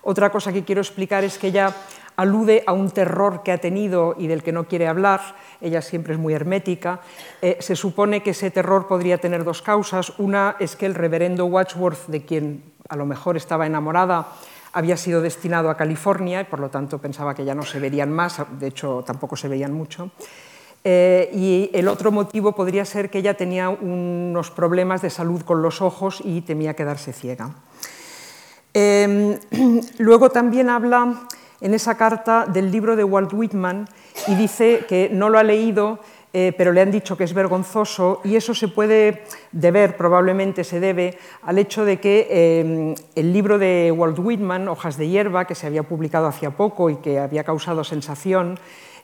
Otra 0.03 0.31
cosa 0.31 0.51
que 0.51 0.63
quiero 0.63 0.81
explicar 0.81 1.23
es 1.23 1.37
que 1.37 1.47
ella 1.47 1.75
alude 2.15 2.63
a 2.67 2.73
un 2.73 2.89
terror 2.91 3.43
que 3.43 3.51
ha 3.51 3.57
tenido 3.57 4.15
y 4.17 4.27
del 4.27 4.43
que 4.43 4.51
no 4.51 4.65
quiere 4.65 4.87
hablar, 4.87 5.21
ella 5.59 5.81
siempre 5.81 6.13
es 6.13 6.19
muy 6.19 6.33
hermética. 6.33 7.01
Eh, 7.41 7.57
se 7.59 7.75
supone 7.75 8.23
que 8.23 8.31
ese 8.31 8.51
terror 8.51 8.87
podría 8.87 9.17
tener 9.17 9.43
dos 9.43 9.61
causas. 9.61 10.13
Una 10.19 10.55
es 10.59 10.75
que 10.75 10.85
el 10.85 10.95
reverendo 10.95 11.45
Watchworth, 11.45 12.07
de 12.07 12.25
quien 12.25 12.63
a 12.89 12.95
lo 12.95 13.05
mejor 13.05 13.37
estaba 13.37 13.65
enamorada, 13.65 14.27
había 14.73 14.97
sido 14.97 15.21
destinado 15.21 15.69
a 15.69 15.77
California 15.77 16.41
y 16.41 16.45
por 16.45 16.59
lo 16.59 16.69
tanto 16.69 16.99
pensaba 16.99 17.35
que 17.35 17.45
ya 17.45 17.55
no 17.55 17.63
se 17.63 17.79
verían 17.79 18.11
más, 18.11 18.41
de 18.59 18.67
hecho 18.67 19.03
tampoco 19.05 19.35
se 19.35 19.47
veían 19.47 19.73
mucho. 19.73 20.11
Eh, 20.83 21.29
y 21.33 21.69
el 21.77 21.87
otro 21.87 22.11
motivo 22.11 22.53
podría 22.53 22.85
ser 22.85 23.09
que 23.09 23.19
ella 23.19 23.35
tenía 23.35 23.69
unos 23.69 24.49
problemas 24.49 25.01
de 25.01 25.11
salud 25.11 25.41
con 25.43 25.61
los 25.61 25.81
ojos 25.81 26.21
y 26.23 26.41
temía 26.41 26.73
quedarse 26.73 27.13
ciega. 27.13 27.53
Em, 28.73 29.37
luego 29.99 30.29
también 30.29 30.69
habla 30.69 31.27
en 31.61 31.73
esa 31.73 31.95
carta 31.95 32.45
del 32.45 32.71
libro 32.71 32.95
de 32.95 33.03
Walt 33.03 33.31
Whitman 33.33 33.87
y 34.27 34.35
dice 34.35 34.85
que 34.89 35.09
no 35.11 35.29
lo 35.29 35.37
ha 35.37 35.43
leído, 35.43 35.99
eh, 36.33 36.53
pero 36.57 36.71
le 36.71 36.79
han 36.79 36.91
dicho 36.91 37.17
que 37.17 37.25
es 37.25 37.33
vergonzoso 37.33 38.21
y 38.23 38.35
eso 38.35 38.53
se 38.53 38.69
puede 38.69 39.23
deber, 39.51 39.97
probablemente 39.97 40.63
se 40.63 40.79
debe, 40.79 41.17
al 41.43 41.57
hecho 41.57 41.83
de 41.83 41.99
que 41.99 42.27
eh, 42.29 42.95
el 43.15 43.33
libro 43.33 43.59
de 43.59 43.91
Walt 43.91 44.17
Whitman, 44.17 44.69
Hojas 44.69 44.97
de 44.97 45.09
hierba, 45.09 45.45
que 45.45 45.55
se 45.55 45.67
había 45.67 45.83
publicado 45.83 46.27
hacía 46.27 46.51
poco 46.51 46.89
y 46.89 46.95
que 46.97 47.19
había 47.19 47.43
causado 47.43 47.83
sensación, 47.83 48.59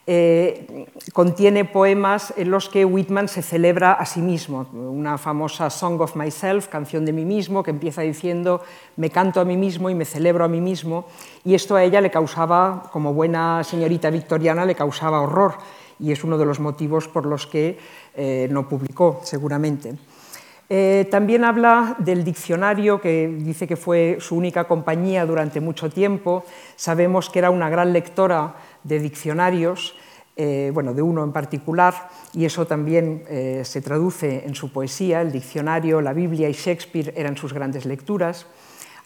eh, 0.10 0.88
contiene 1.12 1.66
poemas 1.66 2.34
en 2.38 2.50
los 2.50 2.70
que 2.70 2.86
Whitman 2.86 3.28
se 3.28 3.42
celebra 3.42 3.92
a 3.92 4.06
sí 4.06 4.22
mismo, 4.22 4.66
una 4.72 5.18
famosa 5.18 5.70
Song 5.70 6.00
of 6.00 6.16
Myself, 6.16 6.70
canción 6.70 7.04
de 7.04 7.12
mí 7.12 7.26
mismo, 7.26 7.62
que 7.62 7.72
empieza 7.72 8.04
diciendo 8.04 8.62
me 8.96 9.10
canto 9.10 9.42
a 9.42 9.44
mí 9.44 9.58
mismo 9.58 9.90
y 9.90 9.96
me 9.96 10.06
celebro 10.06 10.46
a 10.46 10.48
mí 10.48 10.62
mismo, 10.62 11.08
y 11.44 11.56
esto 11.56 11.76
a 11.76 11.84
ella 11.84 12.00
le 12.00 12.10
causaba, 12.10 12.84
como 12.94 13.14
buena 13.14 13.66
señorita 13.66 14.10
victoriana, 14.10 14.64
le 14.64 14.76
causaba 14.76 15.20
horror, 15.20 15.56
y 16.00 16.12
es 16.12 16.24
uno 16.24 16.38
de 16.38 16.46
los 16.46 16.60
motivos 16.60 17.08
por 17.08 17.26
los 17.26 17.48
que 17.48 17.78
eh, 18.16 18.48
no 18.52 18.68
publicó, 18.68 19.22
seguramente. 19.24 19.96
Eh, 20.70 21.08
también 21.10 21.44
habla 21.44 21.96
del 22.00 22.24
diccionario, 22.24 23.00
que 23.00 23.28
dice 23.28 23.68
que 23.68 23.78
fue 23.78 24.18
su 24.20 24.36
única 24.36 24.66
compañía 24.66 25.26
durante 25.26 25.62
mucho 25.62 25.90
tiempo. 25.90 26.44
Sabemos 26.76 27.30
que 27.30 27.40
era 27.40 27.50
una 27.50 27.70
gran 27.70 27.94
lectora 27.94 28.56
de 28.84 29.00
diccionarios, 29.00 29.96
eh, 30.36 30.72
bueno, 30.74 30.94
de 30.94 31.02
uno 31.02 31.24
en 31.24 31.32
particular, 31.32 32.10
y 32.34 32.46
eso 32.46 32.68
también 32.68 33.24
se 33.64 33.82
traduce 33.82 34.46
en 34.46 34.56
su 34.56 34.72
poesía, 34.72 35.22
el 35.22 35.32
diccionario, 35.32 36.02
la 36.02 36.14
Biblia 36.14 36.50
y 36.50 36.54
Shakespeare 36.54 37.14
eran 37.16 37.38
sus 37.38 37.54
grandes 37.54 37.86
lecturas. 37.86 38.46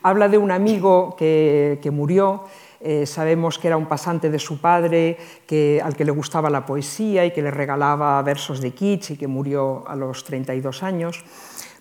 Habla 0.04 0.30
de 0.30 0.40
un 0.40 0.50
amigo 0.50 1.16
que, 1.16 1.90
murió, 1.94 2.46
eh, 2.84 3.06
sabemos 3.06 3.60
que 3.60 3.68
era 3.68 3.78
un 3.78 3.86
pasante 3.86 4.30
de 4.30 4.40
su 4.40 4.60
padre, 4.60 5.18
que, 5.46 5.82
al 5.84 5.96
que 5.96 6.06
le 6.06 6.12
gustaba 6.12 6.50
la 6.50 6.66
poesía 6.66 7.26
y 7.26 7.32
que 7.32 7.42
le 7.42 7.52
regalaba 7.52 8.22
versos 8.24 8.60
de 8.60 8.72
Kitsch 8.72 9.12
y 9.12 9.18
que 9.18 9.28
murió 9.28 9.84
a 9.88 9.96
los 9.96 10.24
32 10.24 10.84
años. 10.84 11.24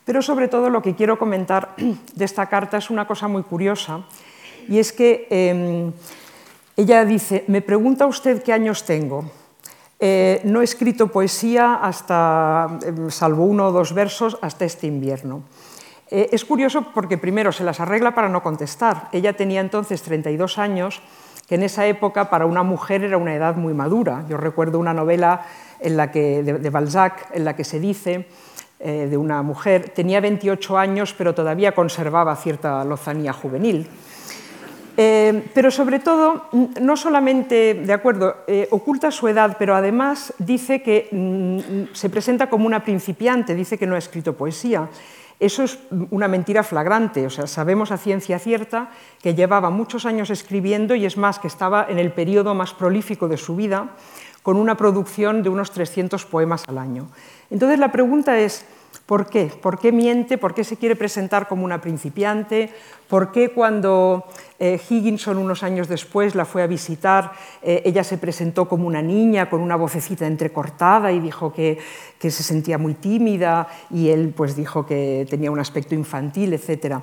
Pero 0.05 0.23
sobre 0.23 0.49
todo 0.49 0.71
lo 0.71 0.83
que 0.83 0.95
quiero 0.95 1.19
comentar 1.19 1.75
de 2.15 2.25
esta 2.25 2.47
carta 2.47 2.79
es 2.79 2.91
una 2.91 3.07
cosa 3.07 3.29
muy 3.29 3.43
curiosa, 3.43 4.05
y 4.69 4.79
es 4.79 4.93
que 4.93 5.27
em, 5.31 5.93
ella 6.77 7.05
dice, 7.05 7.45
me 7.49 7.63
pregunta 7.63 8.07
usted 8.07 8.43
qué 8.43 8.53
años 8.53 8.85
tengo. 8.85 9.25
Eh, 9.99 10.41
no 10.45 10.61
he 10.61 10.65
escrito 10.65 11.09
poesía 11.09 11.75
hasta, 11.75 12.79
em, 12.85 13.11
salvo 13.11 13.45
uno 13.45 13.69
o 13.69 13.73
dos 13.73 13.93
versos, 13.93 14.39
hasta 14.41 14.65
este 14.65 14.87
invierno. 14.87 15.43
Eh, 16.11 16.31
es 16.33 16.45
curioso 16.45 16.87
porque 16.93 17.19
primero 17.19 17.53
se 17.53 17.65
las 17.65 17.81
arregla 17.81 18.15
para 18.15 18.29
no 18.29 18.43
contestar. 18.43 19.09
Ella 19.13 19.35
tenía 19.35 19.61
entonces 19.61 20.03
32 20.03 20.59
años, 20.59 21.01
que 21.47 21.55
en 21.55 21.63
esa 21.63 21.87
época 21.87 22.31
para 22.31 22.47
una 22.47 22.63
mujer 22.63 23.05
era 23.05 23.17
una 23.17 23.35
edad 23.35 23.57
muy 23.57 23.75
madura. 23.75 24.25
Yo 24.29 24.37
recuerdo 24.37 24.79
una 24.79 24.93
novela 24.95 25.43
en 25.79 25.97
la 25.97 26.11
que, 26.11 26.43
de, 26.43 26.71
Balzac 26.71 27.29
en 27.33 27.45
la 27.45 27.55
que 27.55 27.65
se 27.65 27.79
dice 27.79 28.27
eh, 28.81 29.07
de 29.09 29.17
una 29.17 29.43
mujer, 29.43 29.91
tenía 29.91 30.21
28 30.21 30.79
años 30.79 31.15
pero 31.17 31.35
todavía 31.35 31.73
conservaba 31.73 32.35
cierta 32.37 32.85
lozanía 32.85 33.33
juvenil. 33.33 33.87
Eh, 34.97 35.45
pero 35.55 35.71
sobre 35.71 36.01
todo, 36.01 36.49
no 36.81 36.97
solamente, 36.97 37.75
de 37.75 37.93
acuerdo, 37.93 38.45
oculta 38.71 39.11
su 39.11 39.29
edad, 39.29 39.57
pero 39.59 39.75
además 39.75 40.35
dice 40.39 40.83
que 40.83 41.87
se 41.93 42.11
presenta 42.11 42.51
como 42.51 42.67
una 42.67 42.85
principiante, 42.85 43.55
dice 43.55 43.79
que 43.79 43.87
no 43.87 43.95
ha 43.95 43.99
escrito 43.99 44.35
poesía. 44.35 44.89
Eso 45.41 45.63
es 45.63 45.79
una 46.11 46.29
mentira 46.29 46.63
flagrante, 46.63 47.27
o 47.27 47.31
sea, 47.31 47.47
sabemos 47.47 47.91
a 47.91 47.97
ciencia 47.97 48.39
cierta 48.39 48.91
que 49.23 49.35
llevaba 49.35 49.71
muchos 49.71 50.05
años 50.05 50.29
escribiendo 50.29 50.95
y 50.95 51.07
es 51.07 51.17
más, 51.17 51.39
que 51.39 51.49
estaba 51.49 51.87
en 51.89 51.99
el 51.99 52.13
periodo 52.13 52.55
más 52.55 52.75
prolífico 52.75 53.27
de 53.27 53.39
su 53.39 53.57
vida, 53.57 53.89
con 54.43 54.59
una 54.59 54.77
producción 54.77 55.43
de 55.43 55.49
unos 55.49 55.71
300 55.71 56.27
poemas 56.27 56.69
al 56.69 56.77
año. 56.77 57.09
Entonces 57.51 57.79
la 57.79 57.91
pregunta 57.91 58.39
es, 58.39 58.67
¿Por 59.07 59.27
qué? 59.27 59.47
¿Por 59.47 59.79
qué 59.79 59.91
miente? 59.91 60.39
¿Por 60.39 60.55
qué 60.55 60.63
se 60.63 60.77
quiere 60.77 60.95
presentar 60.95 61.49
como 61.49 61.65
una 61.65 61.81
principiante? 61.81 62.71
¿Por 63.09 63.33
qué 63.33 63.51
cuando 63.51 64.25
eh, 64.61 64.81
Higginson 64.89 65.37
unos 65.37 65.65
años 65.65 65.89
después 65.89 66.37
la 66.37 66.45
fue 66.45 66.63
a 66.63 66.69
visitar, 66.69 67.33
eh, 67.61 67.83
ella 67.85 68.05
se 68.05 68.19
presentó 68.19 68.69
como 68.69 68.87
una 68.87 69.03
niña 69.03 69.51
con 69.51 69.61
una 69.63 69.75
vocecita 69.75 70.27
entrecortada 70.27 71.11
y 71.11 71.19
dijo 71.19 71.53
que, 71.53 71.79
que, 72.21 72.31
se 72.31 72.45
sentía 72.45 72.79
muy 72.79 72.95
tímida 72.95 73.67
y 73.91 74.11
él 74.11 74.33
pues 74.37 74.55
dijo 74.55 74.87
que 74.87 75.27
tenía 75.29 75.51
un 75.51 75.59
aspecto 75.59 75.97
infantil, 75.97 76.53
etcétera? 76.53 77.03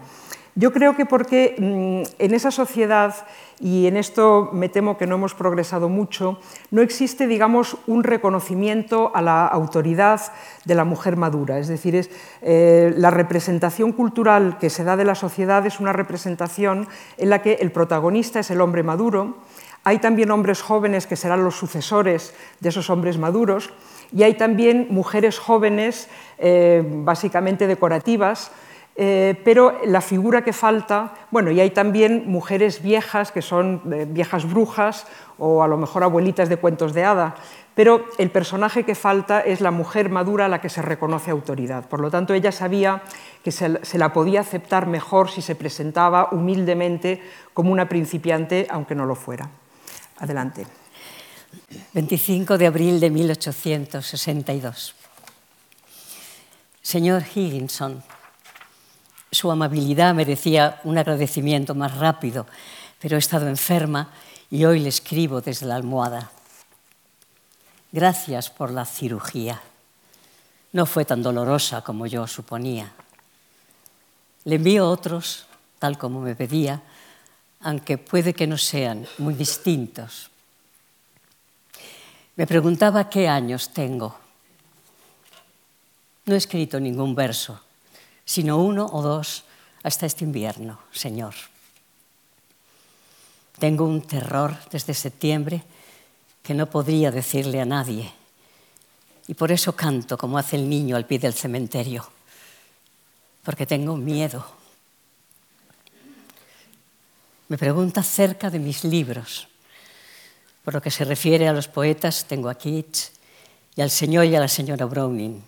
Yo 0.60 0.74
creo 0.74 0.96
que 0.96 1.06
porque 1.06 1.54
mm, 1.56 2.18
en 2.18 2.34
esa 2.34 2.50
sociedad, 2.50 3.14
y 3.60 3.86
en 3.86 3.96
esto 3.96 4.50
me 4.54 4.70
temo 4.70 4.98
que 4.98 5.06
no 5.06 5.14
hemos 5.14 5.36
progresado 5.36 5.88
mucho, 5.88 6.40
no 6.72 6.82
existe, 6.82 7.28
digamos, 7.28 7.78
un 7.86 8.04
reconocimiento 8.04 9.12
a 9.14 9.22
la 9.22 9.46
autoridad 9.46 10.20
de 10.66 10.74
la 10.74 10.84
mujer 10.84 11.16
madura. 11.16 11.60
Es 11.60 11.68
decir, 11.68 11.96
es, 11.96 12.10
eh, 12.42 12.92
la 12.98 13.12
representación 13.12 13.92
cultural 13.92 14.58
que 14.58 14.72
se 14.72 14.84
da 14.84 14.98
de 14.98 15.06
la 15.06 15.14
sociedad 15.14 15.64
es 15.68 15.80
una 15.80 15.94
representación 15.94 16.88
en 17.20 17.30
la 17.30 17.44
que 17.44 17.60
el 17.62 17.72
protagonista 17.72 18.40
es 18.40 18.50
el 18.50 18.62
hombre 18.62 18.82
maduro. 18.82 19.38
Hay 19.84 20.00
también 20.00 20.32
hombres 20.32 20.64
jóvenes 20.64 21.06
que 21.06 21.18
serán 21.18 21.44
los 21.44 21.56
sucesores 21.56 22.34
de 22.62 22.70
esos 22.70 22.90
hombres 22.90 23.20
maduros 23.20 23.70
y 24.12 24.24
hay 24.24 24.34
también 24.34 24.88
mujeres 24.90 25.38
jóvenes, 25.38 26.10
eh, 26.40 26.84
básicamente 26.84 27.68
decorativas, 27.68 28.52
eh, 29.00 29.40
pero 29.46 29.80
la 29.86 30.02
figura 30.02 30.44
que 30.44 30.54
falta, 30.54 31.14
bueno, 31.30 31.52
y 31.52 31.60
hay 31.60 31.70
también 31.70 32.24
mujeres 32.26 32.82
viejas 32.82 33.32
que 33.32 33.44
son 33.44 33.82
eh, 33.94 34.08
viejas 34.10 34.50
brujas 34.50 35.06
o 35.38 35.62
a 35.62 35.68
lo 35.68 35.78
mejor 35.78 36.04
abuelitas 36.04 36.50
de 36.50 36.58
cuentos 36.58 36.96
de 36.96 37.04
hada, 37.04 37.36
pero 37.76 38.06
el 38.18 38.32
personaje 38.32 38.86
que 38.86 38.96
falta 38.96 39.42
es 39.42 39.62
la 39.62 39.70
mujer 39.70 40.10
madura 40.10 40.46
a 40.46 40.50
la 40.50 40.62
que 40.62 40.70
se 40.70 40.82
reconoce 40.82 41.30
autoridad. 41.30 41.88
Por 41.88 42.00
lo 42.00 42.10
tanto, 42.10 42.34
ella 42.34 42.52
sabía 42.52 43.04
que 43.44 43.52
se, 43.52 43.86
se 43.86 44.00
la 44.00 44.14
podía 44.14 44.42
aceptar 44.42 44.88
mejor 44.88 45.30
si 45.30 45.44
se 45.44 45.54
presentaba 45.54 46.30
humildemente 46.32 47.22
como 47.54 47.72
una 47.72 47.88
principiante, 47.88 48.66
aunque 48.72 48.96
no 48.96 49.06
lo 49.06 49.14
fuera. 49.14 49.48
Adelante. 50.18 50.66
25 51.94 52.58
de 52.58 52.66
abril 52.66 53.00
de 53.00 53.12
1862. 53.12 54.96
Señor 56.82 57.22
Higginson, 57.36 58.02
su 59.32 59.52
amabilidad 59.52 60.14
merecía 60.14 60.80
un 60.84 60.98
agradecimiento 60.98 61.76
más 61.76 61.98
rápido, 61.98 62.48
pero 63.00 63.16
he 63.16 63.20
estado 63.20 63.48
enferma 63.48 64.10
y 64.50 64.66
hoy 64.66 64.80
le 64.80 64.90
escribo 64.90 65.42
desde 65.42 65.66
la 65.66 65.76
almohada. 65.76 66.32
Gracias 67.92 68.50
por 68.50 68.72
la 68.72 68.86
cirugía. 68.86 69.62
No 70.74 70.86
fue 70.86 71.06
tan 71.06 71.22
dolorosa 71.22 71.82
como 71.82 72.08
yo 72.08 72.28
suponía. 72.28 72.92
Le 74.46 74.56
envío 74.56 74.90
otros, 74.90 75.46
tal 75.80 75.98
como 75.98 76.22
me 76.22 76.36
pedía, 76.36 76.82
aunque 77.62 77.98
puede 77.98 78.34
que 78.34 78.48
no 78.48 78.58
sean 78.58 79.06
muy 79.18 79.34
distintos. 79.34 80.30
Me 82.36 82.48
preguntaba 82.48 83.10
qué 83.10 83.28
años 83.28 83.74
tengo. 83.74 84.18
No 86.26 86.34
he 86.34 86.38
escrito 86.38 86.80
ningún 86.80 87.16
verso 87.16 87.67
sino 88.28 88.58
uno 88.58 88.86
o 88.92 89.02
dos 89.02 89.46
hasta 89.84 90.06
este 90.06 90.26
invierno, 90.26 90.78
Señor. 90.92 91.34
Tengo 93.58 93.86
un 93.86 94.02
terror 94.02 94.54
desde 94.70 94.94
septiembre 94.94 95.64
que 96.44 96.54
no 96.54 96.68
podría 96.68 97.10
decirle 97.10 97.62
a 97.62 97.66
nadie. 97.66 98.12
Y 99.28 99.34
por 99.34 99.52
eso 99.52 99.76
canto 99.76 100.18
como 100.18 100.38
hace 100.38 100.58
el 100.58 100.70
niño 100.70 100.96
al 100.96 101.06
pie 101.06 101.20
del 101.20 101.34
cementerio, 101.34 102.08
porque 103.44 103.66
tengo 103.66 103.96
miedo. 103.96 104.46
Me 107.48 107.58
pregunta 107.58 108.02
acerca 108.02 108.50
de 108.50 108.60
mis 108.60 108.84
libros. 108.84 109.48
Por 110.66 110.74
lo 110.74 110.82
que 110.82 110.92
se 110.92 111.06
refiere 111.06 111.48
a 111.48 111.54
los 111.54 111.70
poetas, 111.70 112.26
tengo 112.26 112.50
a 112.50 112.56
Keats 112.56 113.14
y 113.76 113.82
al 113.82 113.90
señor 113.90 114.26
y 114.26 114.36
a 114.36 114.42
la 114.42 114.50
señora 114.50 114.86
Browning. 114.86 115.42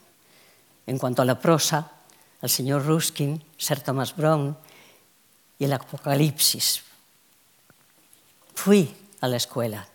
En 0.88 0.98
cuanto 0.98 1.22
a 1.22 1.26
la 1.26 1.39
prosa, 1.39 1.98
al 2.41 2.49
señor 2.49 2.86
Ruskin, 2.86 3.43
Sir 3.58 3.82
Thomas 3.82 4.15
Brown 4.15 4.58
y 5.58 5.65
el 5.65 5.73
Apocalipsis. 5.73 6.84
Fui 8.56 8.95
a 9.21 9.28
la 9.28 9.38
escuela, 9.38 9.88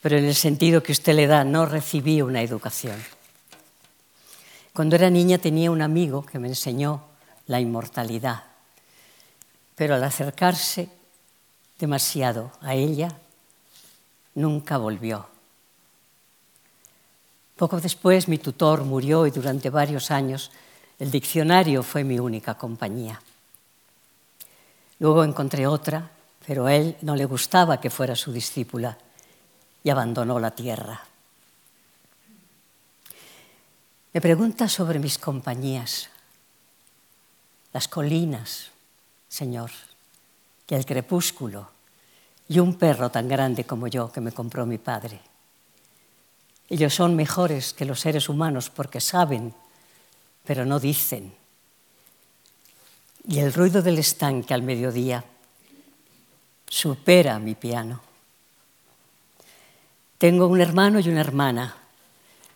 pero 0.00 0.18
en 0.18 0.24
el 0.24 0.34
sentido 0.34 0.82
que 0.82 0.92
usted 0.92 1.14
le 1.14 1.26
da, 1.26 1.44
no 1.44 1.66
recibí 1.66 2.22
una 2.22 2.42
educación. 2.42 3.02
Cuando 4.72 4.96
era 4.96 5.10
niña 5.10 5.38
tenía 5.38 5.70
un 5.70 5.82
amigo 5.82 6.26
que 6.26 6.38
me 6.38 6.48
enseñó 6.48 7.04
la 7.46 7.60
inmortalidad, 7.60 8.44
pero 9.76 9.94
al 9.94 10.04
acercarse 10.04 10.88
demasiado 11.78 12.52
a 12.60 12.74
ella, 12.74 13.16
nunca 14.34 14.78
volvió. 14.78 15.28
Poco 17.56 17.80
después 17.80 18.26
mi 18.26 18.38
tutor 18.38 18.82
murió 18.82 19.26
y 19.26 19.30
durante 19.30 19.70
varios 19.70 20.10
años 20.10 20.50
el 20.98 21.10
diccionario 21.10 21.82
fue 21.82 22.04
mi 22.04 22.18
única 22.18 22.54
compañía. 22.54 23.20
Luego 24.98 25.24
encontré 25.24 25.66
otra, 25.66 26.10
pero 26.46 26.66
a 26.66 26.74
él 26.74 26.96
no 27.02 27.16
le 27.16 27.24
gustaba 27.24 27.80
que 27.80 27.90
fuera 27.90 28.14
su 28.14 28.32
discípula 28.32 28.96
y 29.82 29.90
abandonó 29.90 30.38
la 30.38 30.52
tierra. 30.52 31.02
Me 34.12 34.20
pregunta 34.20 34.68
sobre 34.68 35.00
mis 35.00 35.18
compañías, 35.18 36.08
las 37.72 37.88
colinas, 37.88 38.70
Señor, 39.28 39.72
que 40.66 40.76
el 40.76 40.86
crepúsculo 40.86 41.68
y 42.48 42.60
un 42.60 42.76
perro 42.76 43.10
tan 43.10 43.26
grande 43.26 43.64
como 43.64 43.88
yo 43.88 44.12
que 44.12 44.20
me 44.20 44.30
compró 44.30 44.64
mi 44.66 44.78
padre. 44.78 45.20
Ellos 46.68 46.94
son 46.94 47.16
mejores 47.16 47.72
que 47.72 47.84
los 47.84 48.00
seres 48.00 48.28
humanos 48.28 48.70
porque 48.70 49.00
saben 49.00 49.52
pero 50.44 50.64
no 50.64 50.78
dicen. 50.78 51.32
Y 53.26 53.38
el 53.38 53.52
ruido 53.52 53.82
del 53.82 53.98
estanque 53.98 54.52
al 54.52 54.62
mediodía 54.62 55.24
supera 56.68 57.38
mi 57.38 57.54
piano. 57.54 58.00
Tengo 60.18 60.46
un 60.46 60.60
hermano 60.60 61.00
y 61.00 61.08
una 61.08 61.20
hermana. 61.20 61.76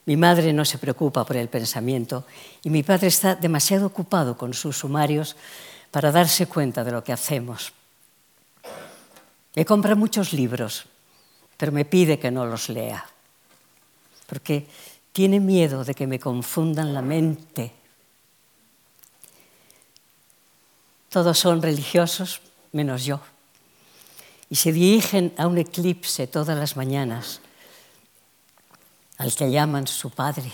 Mi 0.05 0.17
madre 0.17 0.53
no 0.53 0.65
se 0.65 0.79
preocupa 0.79 1.25
por 1.25 1.37
el 1.37 1.49
pensamiento 1.49 2.25
y 2.63 2.71
mi 2.71 2.83
padre 2.83 3.09
está 3.09 3.35
demasiado 3.35 3.87
ocupado 3.87 4.37
con 4.37 4.55
sus 4.55 4.79
sumarios 4.79 5.37
para 5.91 6.13
darse 6.13 6.47
cuenta 6.47 6.85
de 6.85 6.93
lo 6.93 7.05
que 7.05 7.13
hacemos. 7.13 7.73
Me 9.55 9.65
compra 9.65 9.95
muchos 9.95 10.33
libros, 10.33 10.85
pero 11.57 11.73
me 11.73 11.85
pide 11.85 12.19
que 12.19 12.31
no 12.31 12.47
los 12.47 12.69
lea, 12.69 13.05
porque 14.27 14.67
tiene 15.13 15.41
miedo 15.41 15.85
de 15.85 15.95
que 15.95 16.07
me 16.07 16.21
confundan 16.21 16.95
la 16.95 17.03
mente 17.03 17.73
Todos 21.09 21.39
son 21.39 21.63
religiosos 21.63 22.41
menos 22.73 23.05
yo. 23.05 23.21
Y 24.51 24.57
se 24.57 24.73
dirigen 24.73 25.33
a 25.37 25.47
un 25.47 25.59
eclipse 25.59 26.27
todas 26.27 26.59
las 26.59 26.77
mañanas, 26.77 27.41
al 29.17 29.35
que 29.35 29.51
llaman 29.51 29.87
su 29.87 30.11
padre. 30.11 30.53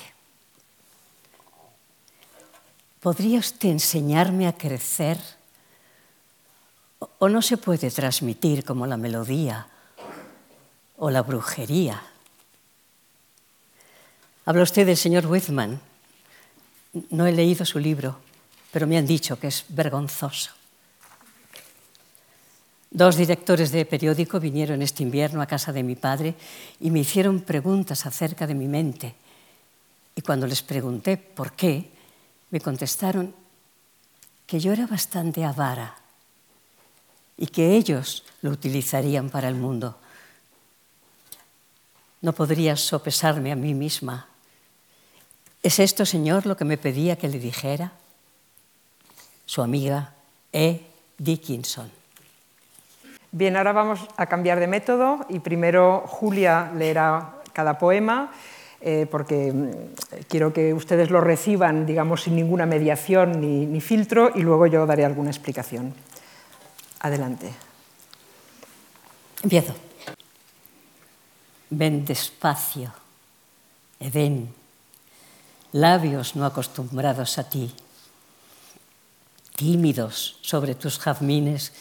¿Podría 3.00 3.38
usted 3.38 3.68
enseñarme 3.68 4.46
a 4.46 4.56
crecer? 4.56 5.18
¿O 7.18 7.28
no 7.28 7.42
se 7.42 7.56
puede 7.56 7.90
transmitir 7.90 8.64
como 8.64 8.86
la 8.86 8.96
melodía 8.96 9.68
o 10.96 11.10
la 11.10 11.22
brujería? 11.22 12.02
Habla 14.46 14.62
usted 14.62 14.86
del 14.86 14.96
señor 14.96 15.26
Whitman. 15.26 15.80
No 17.10 17.26
he 17.26 17.32
leído 17.32 17.64
su 17.64 17.78
libro 17.78 18.18
pero 18.74 18.88
me 18.88 18.98
han 18.98 19.06
dicho 19.06 19.38
que 19.38 19.46
es 19.46 19.66
vergonzoso. 19.68 20.50
Dos 22.90 23.14
directores 23.14 23.70
de 23.70 23.86
periódico 23.86 24.40
vinieron 24.40 24.82
este 24.82 25.04
invierno 25.04 25.40
a 25.40 25.46
casa 25.46 25.70
de 25.70 25.84
mi 25.84 25.94
padre 25.94 26.34
y 26.80 26.90
me 26.90 26.98
hicieron 26.98 27.42
preguntas 27.42 28.04
acerca 28.04 28.48
de 28.48 28.58
mi 28.58 28.66
mente. 28.66 29.14
Y 30.16 30.22
cuando 30.22 30.48
les 30.48 30.62
pregunté 30.62 31.16
por 31.16 31.52
qué, 31.52 31.88
me 32.50 32.58
contestaron 32.58 33.32
que 34.44 34.58
yo 34.58 34.72
era 34.72 34.88
bastante 34.88 35.44
avara 35.44 35.94
y 37.38 37.46
que 37.46 37.76
ellos 37.76 38.24
lo 38.42 38.50
utilizarían 38.50 39.30
para 39.30 39.46
el 39.46 39.54
mundo. 39.54 39.96
No 42.22 42.32
podría 42.32 42.74
sopesarme 42.74 43.52
a 43.52 43.56
mí 43.56 43.72
misma. 43.72 44.26
¿Es 45.62 45.78
esto, 45.78 46.04
Señor, 46.04 46.44
lo 46.44 46.56
que 46.56 46.64
me 46.64 46.76
pedía 46.76 47.14
que 47.14 47.28
le 47.28 47.38
dijera? 47.38 47.92
Su 49.46 49.62
amiga 49.62 50.12
E. 50.52 50.80
Dickinson. 51.18 51.90
Bien, 53.32 53.56
ahora 53.56 53.72
vamos 53.72 54.00
a 54.16 54.26
cambiar 54.26 54.60
de 54.60 54.66
método 54.66 55.26
y 55.28 55.40
primero 55.40 56.04
Julia 56.06 56.70
leerá 56.74 57.40
cada 57.52 57.78
poema 57.78 58.30
eh, 58.80 59.06
porque 59.10 59.52
mm, 59.52 59.70
quiero 60.28 60.52
que 60.52 60.74
ustedes 60.74 61.10
lo 61.10 61.20
reciban, 61.20 61.86
digamos, 61.86 62.22
sin 62.22 62.36
ninguna 62.36 62.66
mediación 62.66 63.40
ni, 63.40 63.66
ni 63.66 63.80
filtro 63.80 64.30
y 64.34 64.42
luego 64.42 64.66
yo 64.66 64.86
daré 64.86 65.04
alguna 65.04 65.30
explicación. 65.30 65.94
Adelante. 67.00 67.50
Empiezo. 69.42 69.74
Ven 71.70 72.04
despacio, 72.04 72.92
Edén, 73.98 74.54
labios 75.72 76.36
no 76.36 76.46
acostumbrados 76.46 77.38
a 77.38 77.48
ti, 77.48 77.74
tímidos 79.56 80.38
sobre 80.42 80.74
tus 80.74 80.98
jazmines, 80.98 81.72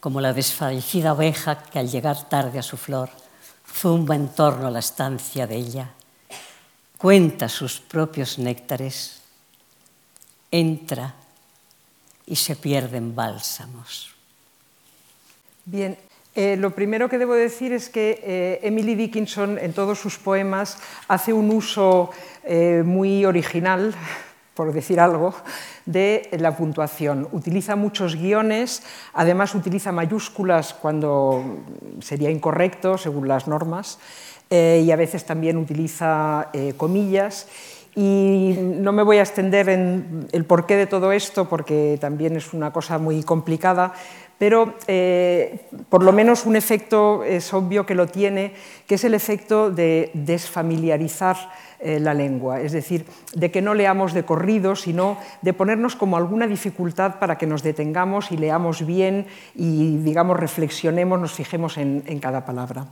como 0.00 0.20
la 0.20 0.32
desfallecida 0.32 1.12
oveja 1.12 1.62
que 1.62 1.78
al 1.78 1.90
llegar 1.90 2.28
tarde 2.28 2.58
a 2.58 2.62
su 2.62 2.76
flor 2.76 3.10
zumba 3.72 4.14
en 4.14 4.28
torno 4.28 4.66
a 4.66 4.70
la 4.70 4.80
estancia 4.80 5.46
de 5.46 5.56
ella, 5.56 5.90
cuenta 6.98 7.48
sus 7.48 7.80
propios 7.80 8.38
néctares, 8.38 9.22
entra 10.50 11.14
y 12.26 12.36
se 12.36 12.56
pierden 12.56 13.14
bálsamos. 13.14 14.12
Bien, 15.64 15.96
eh, 16.34 16.56
lo 16.56 16.74
primero 16.74 17.08
que 17.08 17.18
debo 17.18 17.34
decir 17.34 17.72
es 17.72 17.88
que 17.88 18.20
eh, 18.22 18.60
Emily 18.62 18.94
Dickinson 18.94 19.58
en 19.58 19.72
todos 19.72 19.98
sus 19.98 20.18
poemas 20.18 20.78
hace 21.08 21.32
un 21.32 21.50
uso 21.50 22.10
eh, 22.44 22.82
muy 22.84 23.24
original, 23.24 23.94
por 24.54 24.72
decir 24.72 25.00
algo, 25.00 25.34
de 25.86 26.28
la 26.38 26.56
puntuación. 26.56 27.28
Utiliza 27.32 27.76
muchos 27.76 28.16
guiones, 28.16 28.82
además 29.14 29.54
utiliza 29.54 29.92
mayúsculas 29.92 30.74
cuando 30.74 31.42
sería 32.00 32.30
incorrecto 32.30 32.98
según 32.98 33.28
las 33.28 33.48
normas 33.48 33.98
y 34.50 34.90
a 34.90 34.96
veces 34.96 35.24
también 35.24 35.56
utiliza 35.56 36.50
comillas. 36.76 37.48
Y 37.94 38.56
no 38.58 38.92
me 38.92 39.02
voy 39.02 39.18
a 39.18 39.20
extender 39.20 39.68
en 39.68 40.26
el 40.32 40.46
porqué 40.46 40.76
de 40.76 40.86
todo 40.86 41.12
esto 41.12 41.48
porque 41.48 41.98
también 42.00 42.36
es 42.36 42.54
una 42.54 42.72
cosa 42.72 42.96
muy 42.96 43.22
complicada, 43.22 43.92
pero 44.42 44.74
eh, 44.88 45.60
por 45.88 46.02
lo 46.02 46.10
menos 46.10 46.46
un 46.46 46.56
efecto 46.56 47.22
es 47.22 47.54
obvio 47.54 47.86
que 47.86 47.94
lo 47.94 48.08
tiene, 48.08 48.52
que 48.88 48.96
es 48.96 49.04
el 49.04 49.14
efecto 49.14 49.70
de 49.70 50.10
desfamiliarizar 50.14 51.36
eh, 51.78 52.00
la 52.00 52.12
lengua, 52.12 52.60
es 52.60 52.72
decir, 52.72 53.06
de 53.34 53.52
que 53.52 53.62
no 53.62 53.72
leamos 53.72 54.14
de 54.14 54.24
corrido, 54.24 54.74
sino 54.74 55.16
de 55.42 55.52
ponernos 55.52 55.94
como 55.94 56.16
alguna 56.16 56.48
dificultad 56.48 57.20
para 57.20 57.38
que 57.38 57.46
nos 57.46 57.62
detengamos 57.62 58.32
y 58.32 58.36
leamos 58.36 58.84
bien 58.84 59.28
y, 59.54 59.98
digamos, 59.98 60.40
reflexionemos, 60.40 61.20
nos 61.20 61.34
fijemos 61.34 61.78
en, 61.78 62.02
cada 62.18 62.44
palabra. 62.44 62.86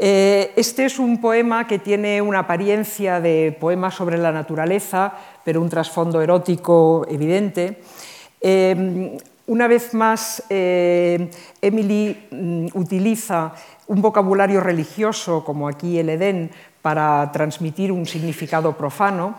Eh, 0.00 0.50
este 0.56 0.84
es 0.84 0.98
un 0.98 1.20
poema 1.20 1.68
que 1.68 1.78
tiene 1.78 2.20
una 2.20 2.40
apariencia 2.40 3.20
de 3.20 3.56
poema 3.60 3.92
sobre 3.92 4.18
la 4.18 4.32
naturaleza, 4.32 5.14
pero 5.44 5.62
un 5.62 5.70
trasfondo 5.70 6.20
erótico 6.20 7.06
evidente. 7.08 7.82
Una 9.48 9.68
vez 9.68 9.94
más, 9.94 10.42
eh, 10.50 11.30
Emily 11.62 12.26
mm, 12.32 12.66
utiliza 12.74 13.52
un 13.86 14.02
vocabulario 14.02 14.60
religioso, 14.60 15.44
como 15.44 15.68
aquí 15.68 16.00
el 16.00 16.08
Edén, 16.08 16.50
para 16.82 17.30
transmitir 17.30 17.92
un 17.92 18.06
significado 18.06 18.76
profano. 18.76 19.36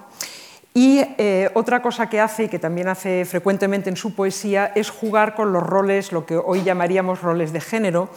Y 0.74 1.02
eh, 1.18 1.50
otra 1.56 1.82
cosa 1.82 2.10
que 2.10 2.22
hace, 2.22 2.46
y 2.46 2.48
que 2.48 2.58
también 2.58 2.88
hace 2.88 3.26
frecuentemente 3.26 3.90
en 3.90 3.98
su 3.98 4.16
poesía, 4.16 4.72
es 4.76 4.90
jugar 4.90 5.36
con 5.36 5.52
los 5.52 5.64
roles, 5.64 6.14
lo 6.14 6.26
que 6.26 6.38
hoy 6.38 6.64
llamaríamos 6.64 7.22
roles 7.22 7.52
de 7.52 7.60
género, 7.60 8.08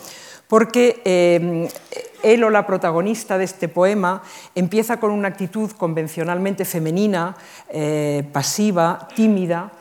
porque 0.47 1.03
eh, 1.05 1.69
él 2.23 2.45
o 2.45 2.51
la 2.51 2.69
protagonista 2.69 3.37
de 3.37 3.45
este 3.45 3.67
poema 3.67 4.23
empieza 4.55 5.01
con 5.01 5.11
una 5.11 5.27
actitud 5.27 5.73
convencionalmente 5.73 6.65
femenina, 6.65 7.37
pasiva, 8.33 9.09
tímida, 9.15 9.73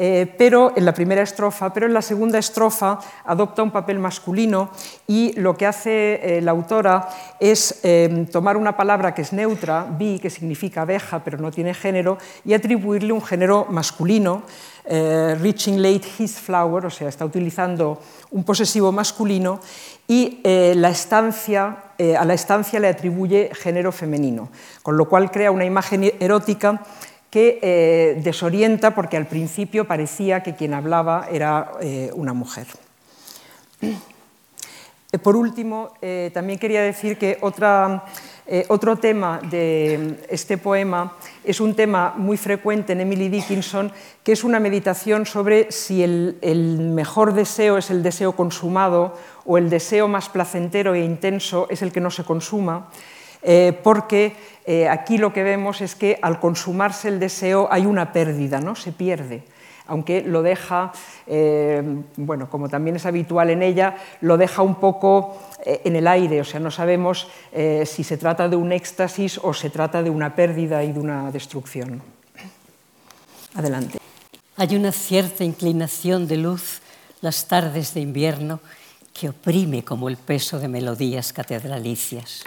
eh, 0.00 0.32
pero 0.38 0.74
en 0.76 0.84
la 0.84 0.94
primera 0.94 1.22
estrofa, 1.22 1.72
pero 1.74 1.86
en 1.86 1.92
la 1.92 2.02
segunda 2.02 2.38
estrofa 2.38 3.00
adopta 3.24 3.64
un 3.64 3.72
papel 3.72 3.98
masculino 3.98 4.70
y 5.08 5.32
lo 5.32 5.56
que 5.56 5.66
hace 5.66 6.36
eh, 6.38 6.40
la 6.40 6.52
autora 6.52 7.08
es 7.40 7.80
eh, 7.82 8.28
tomar 8.30 8.56
una 8.56 8.76
palabra 8.76 9.12
que 9.12 9.22
es 9.22 9.32
neutra, 9.32 9.84
bi, 9.90 10.20
que 10.20 10.30
significa 10.30 10.82
abeja, 10.82 11.24
pero 11.24 11.38
no 11.38 11.50
tiene 11.50 11.74
género, 11.74 12.16
y 12.44 12.54
atribuirle 12.54 13.12
un 13.12 13.22
género 13.22 13.66
masculino, 13.70 14.42
reaching 14.88 15.82
late 15.82 16.08
his 16.18 16.38
flower, 16.38 16.86
o 16.86 16.90
sea, 16.90 17.08
está 17.08 17.26
utilizando 17.26 18.00
un 18.30 18.42
posesivo 18.42 18.90
masculino, 18.90 19.60
y 20.06 20.40
la 20.44 20.88
estancia, 20.88 21.76
a 22.18 22.24
la 22.24 22.32
estancia 22.32 22.80
le 22.80 22.88
atribuye 22.88 23.50
género 23.52 23.92
femenino, 23.92 24.48
con 24.82 24.96
lo 24.96 25.06
cual 25.06 25.30
crea 25.30 25.50
una 25.50 25.66
imagen 25.66 26.10
erótica 26.20 26.80
que 27.30 27.58
eh, 27.62 28.20
desorienta 28.22 28.94
porque 28.94 29.16
al 29.16 29.26
principio 29.26 29.86
parecía 29.86 30.42
que 30.42 30.54
quien 30.54 30.74
hablaba 30.74 31.28
era 31.30 31.72
eh, 31.80 32.10
una 32.14 32.32
mujer. 32.32 32.66
Eh, 35.10 35.16
por 35.16 35.36
último, 35.36 35.94
también 36.34 36.58
quería 36.58 36.82
decir 36.82 37.16
que 37.16 37.38
otro 37.40 38.96
tema 38.98 39.40
de 39.42 40.18
este 40.28 40.58
poema 40.58 41.16
es 41.42 41.62
un 41.62 41.74
tema 41.74 42.12
muy 42.14 42.36
frecuente 42.36 42.92
en 42.92 43.00
Emily 43.00 43.30
Dickinson, 43.30 43.90
que 44.22 44.32
es 44.32 44.44
una 44.44 44.60
meditación 44.60 45.24
sobre 45.24 45.72
si 45.72 46.02
el, 46.02 46.90
mejor 46.92 47.32
deseo 47.32 47.78
es 47.78 47.88
el 47.88 48.02
deseo 48.02 48.36
consumado 48.36 49.16
o 49.46 49.56
el 49.56 49.70
deseo 49.70 50.08
más 50.08 50.28
placentero 50.28 50.94
e 50.94 51.00
intenso 51.00 51.68
es 51.70 51.80
el 51.80 51.90
que 51.90 52.02
no 52.02 52.10
se 52.10 52.24
consuma, 52.24 52.90
porque 53.82 54.34
eh, 54.70 54.86
aquí 54.86 55.16
lo 55.16 55.32
que 55.32 55.42
vemos 55.42 55.80
es 55.80 55.94
que 55.94 56.18
al 56.20 56.38
consumarse 56.40 57.08
el 57.08 57.18
deseo 57.18 57.68
hay 57.70 57.86
una 57.86 58.12
pérdida, 58.12 58.60
¿no? 58.60 58.74
se 58.74 58.92
pierde 58.92 59.42
aunque 59.90 60.20
lo 60.20 60.42
deja, 60.42 60.92
eh, 61.26 61.82
bueno, 62.18 62.50
como 62.50 62.68
también 62.68 62.96
es 62.96 63.06
habitual 63.06 63.48
en 63.48 63.62
ella, 63.62 63.96
lo 64.20 64.36
deja 64.36 64.60
un 64.60 64.74
poco 64.74 65.38
eh, 65.64 65.80
en 65.86 65.96
el 65.96 66.06
aire, 66.06 66.42
o 66.42 66.44
sea, 66.44 66.60
no 66.60 66.70
sabemos 66.70 67.26
si 67.86 68.04
se 68.04 68.18
trata 68.18 68.50
de 68.50 68.56
un 68.56 68.70
éxtasis 68.70 69.40
o 69.42 69.54
se 69.54 69.70
trata 69.70 70.02
de 70.02 70.10
una 70.10 70.36
pérdida 70.36 70.84
y 70.84 70.92
de 70.92 71.00
una 71.00 71.30
destrucción. 71.30 72.02
Adelante. 73.54 73.96
Hay 74.58 74.76
una 74.76 74.92
cierta 74.92 75.42
inclinación 75.42 76.28
de 76.28 76.36
luz 76.36 76.82
las 77.22 77.48
tardes 77.48 77.94
de 77.94 78.00
invierno 78.00 78.60
que 79.18 79.30
oprime 79.30 79.84
como 79.84 80.10
el 80.10 80.18
peso 80.18 80.58
de 80.58 80.68
melodías 80.68 81.32
catedralicias 81.32 82.44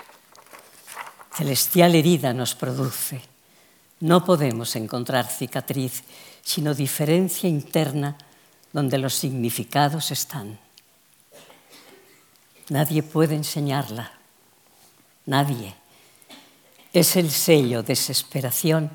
celestial 1.34 1.96
herida 1.96 2.34
nos 2.34 2.56
produce. 2.56 3.22
No 4.02 4.26
podemos 4.26 4.76
encontrar 4.76 5.28
cicatriz, 5.28 6.04
sino 6.42 6.74
diferencia 6.74 7.48
interna 7.48 8.18
donde 8.74 8.98
los 8.98 9.14
significados 9.14 10.12
están. 10.12 10.60
Nadie 12.70 13.04
puede 13.04 13.36
enseñarla, 13.36 14.12
nadie. 15.26 15.76
Es 16.94 17.16
el 17.16 17.30
sello, 17.32 17.84
desesperación, 17.84 18.92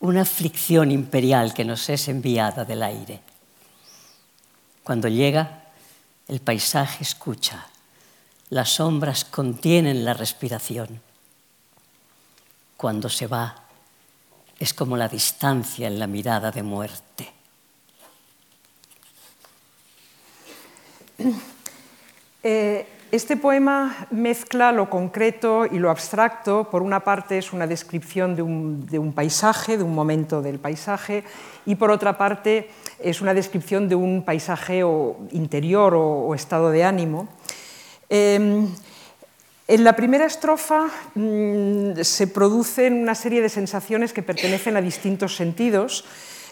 una 0.00 0.22
aflicción 0.22 0.90
imperial 0.90 1.54
que 1.54 1.64
nos 1.64 1.88
es 1.88 2.08
enviada 2.08 2.64
del 2.64 2.82
aire. 2.82 3.20
Cuando 4.84 5.08
llega, 5.08 5.64
el 6.28 6.40
paisaje 6.40 7.02
escucha, 7.02 7.66
las 8.50 8.74
sombras 8.74 9.24
contienen 9.24 10.04
la 10.04 10.14
respiración 10.14 11.00
cuando 12.76 13.08
se 13.08 13.26
va 13.26 13.54
es 14.58 14.72
como 14.72 14.96
la 14.96 15.08
distancia 15.08 15.86
en 15.86 15.98
la 15.98 16.06
mirada 16.06 16.50
de 16.50 16.62
muerte. 16.62 17.32
Eh, 22.42 22.86
este 23.12 23.36
poema 23.36 24.08
mezcla 24.10 24.72
lo 24.72 24.90
concreto 24.90 25.64
y 25.66 25.78
lo 25.78 25.90
abstracto. 25.90 26.68
Por 26.70 26.82
una 26.82 27.00
parte 27.00 27.38
es 27.38 27.52
una 27.52 27.66
descripción 27.66 28.34
de 28.34 28.42
un, 28.42 29.12
paisaje, 29.14 29.76
de 29.76 29.84
un 29.84 29.94
momento 29.94 30.42
del 30.42 30.58
paisaje, 30.58 31.24
y 31.66 31.76
por 31.76 31.90
otra 31.90 32.18
parte 32.18 32.70
es 32.98 33.20
una 33.20 33.32
descripción 33.32 33.88
de 33.88 33.94
un 33.94 34.22
paisaje 34.22 34.82
interior 35.32 35.94
o, 35.94 36.34
estado 36.34 36.70
de 36.70 36.84
ánimo. 36.84 37.28
Em, 38.08 38.68
en 39.68 39.82
la 39.82 39.96
primera 39.96 40.26
estrofa 40.26 40.86
mm, 41.14 42.00
se 42.02 42.26
producen 42.28 42.94
una 43.02 43.14
serie 43.14 43.42
de 43.42 43.48
sensaciones 43.48 44.12
que 44.12 44.22
pertenecen 44.22 44.76
a 44.76 44.80
distintos 44.80 45.34
sentidos. 45.34 46.04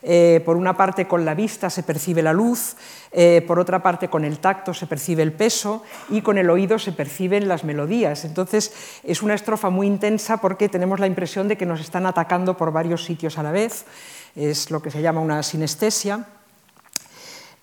Eh, 0.07 0.43
por 0.45 0.57
una 0.57 0.77
parte, 0.77 1.07
con 1.07 1.25
la 1.25 1.35
vista 1.35 1.71
se 1.71 1.83
percibe 1.83 2.23
la 2.23 2.35
luz, 2.35 2.77
eh, 3.11 3.43
por 3.47 3.59
otra 3.59 3.83
parte, 3.83 4.09
con 4.09 4.25
el 4.25 4.39
tacto 4.39 4.75
se 4.75 4.87
percibe 4.87 5.23
el 5.23 5.33
peso 5.33 5.83
y 6.11 6.21
con 6.21 6.37
el 6.37 6.51
oído 6.51 6.79
se 6.79 6.93
perciben 6.93 7.49
las 7.49 7.65
melodías. 7.65 8.27
Entonces, 8.27 8.75
es 9.03 9.23
una 9.23 9.35
estrofa 9.35 9.71
muy 9.71 9.87
intensa 9.87 10.39
porque 10.39 10.69
tenemos 10.69 11.01
la 11.01 11.07
impresión 11.07 11.49
de 11.49 11.57
que 11.57 11.65
nos 11.65 11.81
están 11.81 12.05
atacando 12.05 12.57
por 12.57 12.71
varios 12.71 13.05
sitios 13.05 13.39
a 13.39 13.43
la 13.43 13.53
vez. 13.53 13.87
Es 14.37 14.71
lo 14.71 14.83
que 14.83 14.91
se 14.91 15.01
llama 15.01 15.23
una 15.23 15.43
sinestesia. 15.43 16.27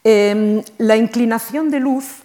Em, 0.04 0.64
la 0.80 0.96
inclinación 0.96 1.70
de 1.70 1.80
luz 1.80 2.24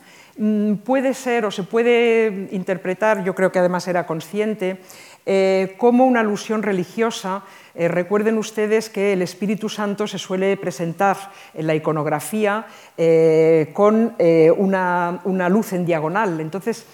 puede 0.84 1.14
ser 1.14 1.44
o 1.46 1.50
se 1.50 1.62
puede 1.62 2.48
interpretar, 2.50 3.24
yo 3.24 3.34
creo 3.34 3.50
que 3.50 3.58
además 3.58 3.88
era 3.88 4.06
consciente, 4.06 4.80
eh, 5.28 5.74
como 5.78 6.04
una 6.04 6.20
alusión 6.20 6.62
religiosa. 6.62 7.42
Eh, 7.74 7.88
recuerden 7.88 8.38
ustedes 8.38 8.88
que 8.90 9.12
el 9.12 9.22
Espíritu 9.22 9.68
Santo 9.68 10.06
se 10.06 10.18
suele 10.18 10.56
presentar 10.56 11.16
en 11.52 11.66
la 11.66 11.74
iconografía 11.74 12.66
eh, 12.96 13.70
con 13.72 14.14
una, 14.58 15.48
luz 15.48 15.72
en 15.72 15.84
diagonal. 15.84 16.40
Entonces, 16.40 16.86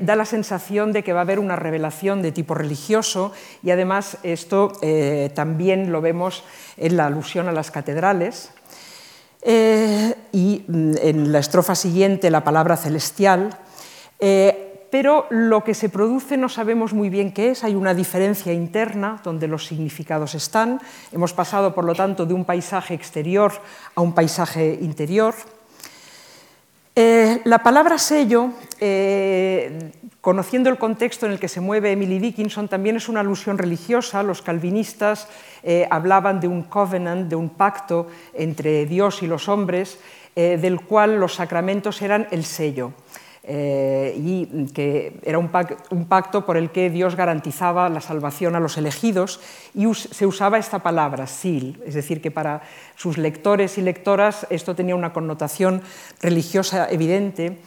da 0.00 0.16
la 0.16 0.24
sensación 0.24 0.92
de 0.92 1.02
que 1.02 1.12
va 1.12 1.18
a 1.18 1.22
haber 1.28 1.38
una 1.38 1.56
revelación 1.56 2.22
de 2.22 2.32
tipo 2.32 2.54
religioso 2.54 3.32
y 3.62 3.70
además 3.70 4.16
esto 4.22 4.72
también 5.34 5.92
lo 5.92 6.00
vemos 6.00 6.42
en 6.78 6.96
la 6.96 7.04
alusión 7.04 7.48
a 7.48 7.52
las 7.52 7.70
catedrales. 7.70 8.50
Y 9.44 10.64
mm, 10.66 10.94
en 11.02 11.32
la 11.32 11.38
estrofa 11.38 11.74
siguiente 11.74 12.30
la 12.30 12.44
palabra 12.44 12.76
celestial 12.76 13.58
pero 14.94 15.26
lo 15.30 15.64
que 15.64 15.74
se 15.74 15.88
produce 15.88 16.36
no 16.36 16.48
sabemos 16.48 16.92
muy 16.92 17.10
bien 17.10 17.32
qué 17.32 17.50
es, 17.50 17.64
hay 17.64 17.74
una 17.74 17.94
diferencia 17.94 18.52
interna 18.52 19.20
donde 19.24 19.48
los 19.48 19.66
significados 19.66 20.36
están. 20.36 20.80
Hemos 21.10 21.32
pasado, 21.32 21.74
por 21.74 21.84
lo 21.84 21.96
tanto, 21.96 22.26
de 22.26 22.32
un 22.32 22.44
paisaje 22.44 22.94
exterior 22.94 23.50
a 23.96 24.00
un 24.00 24.14
paisaje 24.14 24.78
interior. 24.80 25.34
Eh, 26.94 27.40
la 27.42 27.58
palabra 27.58 27.98
sello, 27.98 28.50
eh, 28.78 29.90
conociendo 30.24 30.70
el 30.70 30.78
contexto 30.78 31.26
en 31.26 31.32
el 31.32 31.38
que 31.38 31.46
se 31.46 31.60
mueve 31.60 31.92
Emily 31.92 32.18
Dickinson, 32.18 32.66
también 32.66 32.96
es 32.96 33.08
una 33.08 33.20
alusión 33.20 33.58
religiosa. 33.58 34.24
Los 34.24 34.42
calvinistas 34.42 35.28
eh, 35.62 35.86
hablaban 35.88 36.40
de 36.40 36.48
un 36.48 36.64
covenant, 36.64 37.28
de 37.28 37.36
un 37.36 37.50
pacto 37.50 38.08
entre 38.32 38.86
Dios 38.86 39.22
y 39.22 39.28
los 39.28 39.48
hombres, 39.48 40.00
del 40.34 40.80
cual 40.80 41.20
los 41.20 41.36
sacramentos 41.36 42.02
eran 42.02 42.26
el 42.32 42.44
sello. 42.44 42.90
Eh, 43.46 44.14
y 44.16 44.72
que 44.72 45.20
era 45.22 45.38
un, 45.38 45.50
pacto 45.50 46.46
por 46.46 46.56
el 46.56 46.70
que 46.70 46.88
Dios 46.88 47.14
garantizaba 47.14 47.90
la 47.90 48.00
salvación 48.00 48.56
a 48.56 48.60
los 48.60 48.78
elegidos 48.78 49.38
y 49.74 49.92
se 49.92 50.24
usaba 50.24 50.56
esta 50.56 50.78
palabra, 50.78 51.26
sil, 51.28 51.76
es 51.84 51.92
decir, 51.92 52.22
que 52.22 52.30
para 52.30 52.62
sus 52.96 53.18
lectores 53.18 53.76
y 53.76 53.82
lectoras 53.82 54.46
esto 54.48 54.74
tenía 54.74 54.96
una 54.96 55.12
connotación 55.12 55.82
religiosa 56.22 56.88
evidente. 56.90 57.58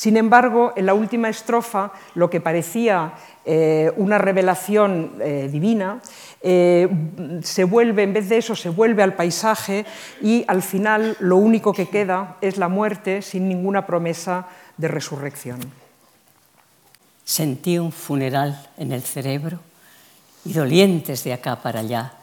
Sin 0.00 0.16
embargo, 0.16 0.72
en 0.76 0.86
la 0.86 0.94
última 0.94 1.28
estrofa, 1.28 1.92
lo 2.14 2.30
que 2.30 2.40
parecía 2.40 3.12
eh, 3.44 3.92
una 3.98 4.16
revelación 4.16 5.12
eh, 5.20 5.50
divina, 5.52 6.00
se 6.40 7.64
vuelve, 7.64 8.04
en 8.04 8.14
vez 8.14 8.30
de 8.30 8.38
eso, 8.38 8.56
se 8.56 8.70
vuelve 8.70 9.02
al 9.02 9.12
paisaje 9.12 9.84
y 10.22 10.42
al 10.48 10.62
final 10.62 11.18
lo 11.20 11.36
único 11.36 11.74
que 11.74 11.90
queda 11.90 12.38
es 12.40 12.56
la 12.56 12.68
muerte 12.68 13.20
sin 13.20 13.46
ninguna 13.46 13.84
promesa 13.84 14.48
de 14.78 14.88
resurrección. 14.88 15.60
Sentí 17.22 17.76
un 17.76 17.92
funeral 17.92 18.70
en 18.78 18.92
el 18.92 19.02
cerebro 19.02 19.60
y 20.46 20.54
dolientes 20.54 21.24
de 21.24 21.34
acá 21.34 21.56
para 21.56 21.80
allá 21.80 22.14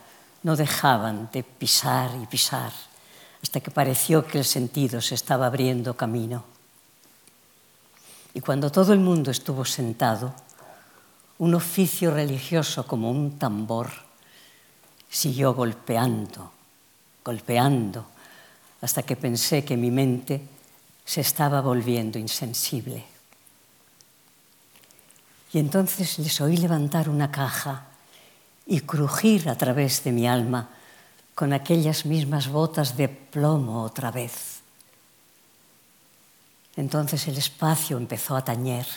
no 0.42 0.56
dejaban 0.56 1.30
de 1.32 1.44
pisar 1.44 2.10
y 2.20 2.26
pisar 2.26 2.72
hasta 3.44 3.60
que 3.60 3.70
pareció 3.70 4.26
que 4.26 4.40
el 4.40 4.46
sentido 4.46 5.00
se 5.00 5.14
estaba 5.14 5.46
abriendo 5.46 5.96
camino. 5.96 6.57
Y 8.38 8.40
cuando 8.40 8.72
todo 8.72 8.94
el 8.94 9.00
mundo 9.00 9.32
estuvo 9.32 9.66
sentado, 9.66 10.32
un 11.40 11.56
oficio 11.56 12.12
religioso 12.12 12.86
como 12.86 13.10
un 13.10 13.40
tambor 13.40 13.90
siguió 15.10 15.56
golpeando, 15.56 16.52
golpeando, 17.26 18.06
hasta 18.80 19.02
que 19.02 19.16
pensé 19.16 19.66
que 19.66 19.76
mi 19.76 19.90
mente 19.90 20.40
se 21.04 21.22
estaba 21.22 21.62
volviendo 21.62 22.20
insensible. 22.20 23.04
Y 25.52 25.58
entonces 25.58 26.20
les 26.20 26.40
oí 26.40 26.58
levantar 26.58 27.10
una 27.10 27.32
caja 27.32 27.88
y 28.68 28.82
crujir 28.82 29.50
a 29.50 29.58
través 29.58 30.04
de 30.04 30.12
mi 30.12 30.28
alma 30.28 30.70
con 31.34 31.54
aquellas 31.54 32.06
mismas 32.06 32.50
botas 32.50 32.96
de 32.98 33.10
plomo 33.10 33.82
otra 33.82 34.12
vez. 34.12 34.57
Entonces 36.78 37.28
el 37.28 37.38
espacio 37.38 37.98
empezó 37.98 38.36
a 38.38 38.46
tañer, 38.46 38.88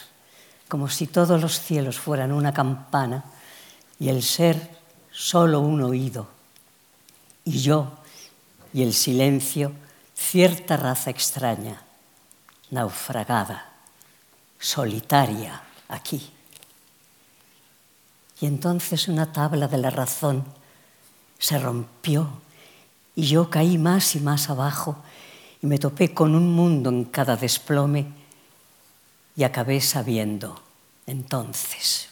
como 0.69 0.89
si 0.89 1.07
todos 1.07 1.41
los 1.41 1.59
cielos 1.59 1.99
fueran 1.99 2.31
una 2.31 2.53
campana 2.53 3.25
y 3.99 4.11
el 4.11 4.23
ser 4.23 4.79
solo 5.11 5.61
un 5.61 5.83
oído, 5.83 6.29
y 7.45 7.59
yo 7.61 7.91
y 8.73 8.83
el 8.83 8.93
silencio 8.93 9.73
cierta 10.15 10.77
raza 10.77 11.11
extraña 11.11 11.83
naufragada, 12.71 13.73
solitaria 14.59 15.63
aquí. 15.89 16.31
Y 18.41 18.47
entonces 18.47 19.09
una 19.09 19.33
tabla 19.33 19.69
de 19.69 19.79
la 19.79 19.91
razón 19.91 20.45
se 21.39 21.59
rompió 21.59 22.31
y 23.17 23.27
yo 23.27 23.51
caí 23.51 23.79
más 23.79 24.15
y 24.15 24.21
más 24.21 24.51
abajo 24.51 25.03
y 25.63 25.67
me 25.67 25.79
topé 25.79 26.15
con 26.15 26.35
un 26.35 26.55
mundo 26.55 26.91
en 26.91 27.05
cada 27.05 27.37
desplome 27.37 28.07
y 29.37 29.45
acabé 29.45 29.81
sabiendo 29.81 30.61
entonces. 31.07 32.09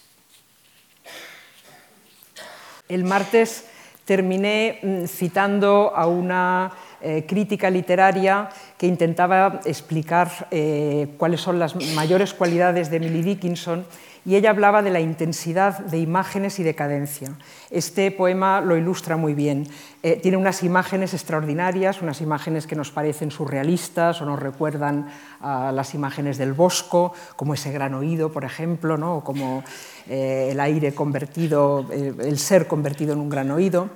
El 2.88 3.04
martes 3.04 3.66
terminé 4.04 4.80
mm, 4.82 5.04
citando 5.04 5.92
a 5.94 6.06
una 6.06 6.72
eh, 7.00 7.26
crítica 7.28 7.70
literaria 7.70 8.48
que 8.76 8.86
intentaba 8.86 9.60
explicar 9.64 10.48
eh, 10.50 11.14
cuáles 11.18 11.40
son 11.40 11.58
las 11.58 11.76
mayores 11.94 12.32
cualidades 12.32 12.90
de 12.90 12.96
Emily 12.96 13.22
Dickinson 13.22 13.84
y 14.28 14.36
ella 14.36 14.50
hablaba 14.50 14.82
de 14.82 14.90
la 14.90 15.00
intensidad 15.00 15.78
de 15.78 15.96
imágenes 15.96 16.58
y 16.58 16.62
de 16.62 16.74
cadencia. 16.74 17.30
Este 17.70 18.10
poema 18.10 18.60
lo 18.60 18.76
ilustra 18.76 19.16
muy 19.16 19.32
bien. 19.32 19.66
Eh, 20.02 20.20
tiene 20.22 20.36
unas 20.36 20.62
imágenes 20.62 21.14
extraordinarias, 21.14 22.02
unas 22.02 22.20
imágenes 22.20 22.66
que 22.66 22.76
nos 22.76 22.90
parecen 22.90 23.30
surrealistas 23.30 24.20
o 24.20 24.26
nos 24.26 24.38
recuerdan 24.38 25.08
a 25.40 25.72
las 25.72 25.94
imágenes 25.94 26.36
del 26.36 26.52
bosco, 26.52 27.14
como 27.36 27.54
ese 27.54 27.72
gran 27.72 27.94
oído, 27.94 28.30
por 28.30 28.44
ejemplo, 28.44 28.98
¿no? 28.98 29.16
o 29.16 29.24
como 29.24 29.64
el 30.06 30.60
aire 30.60 30.92
convertido, 30.92 31.86
el 31.90 32.38
ser 32.38 32.66
convertido 32.66 33.14
en 33.14 33.20
un 33.20 33.30
gran 33.30 33.50
oído. 33.50 33.88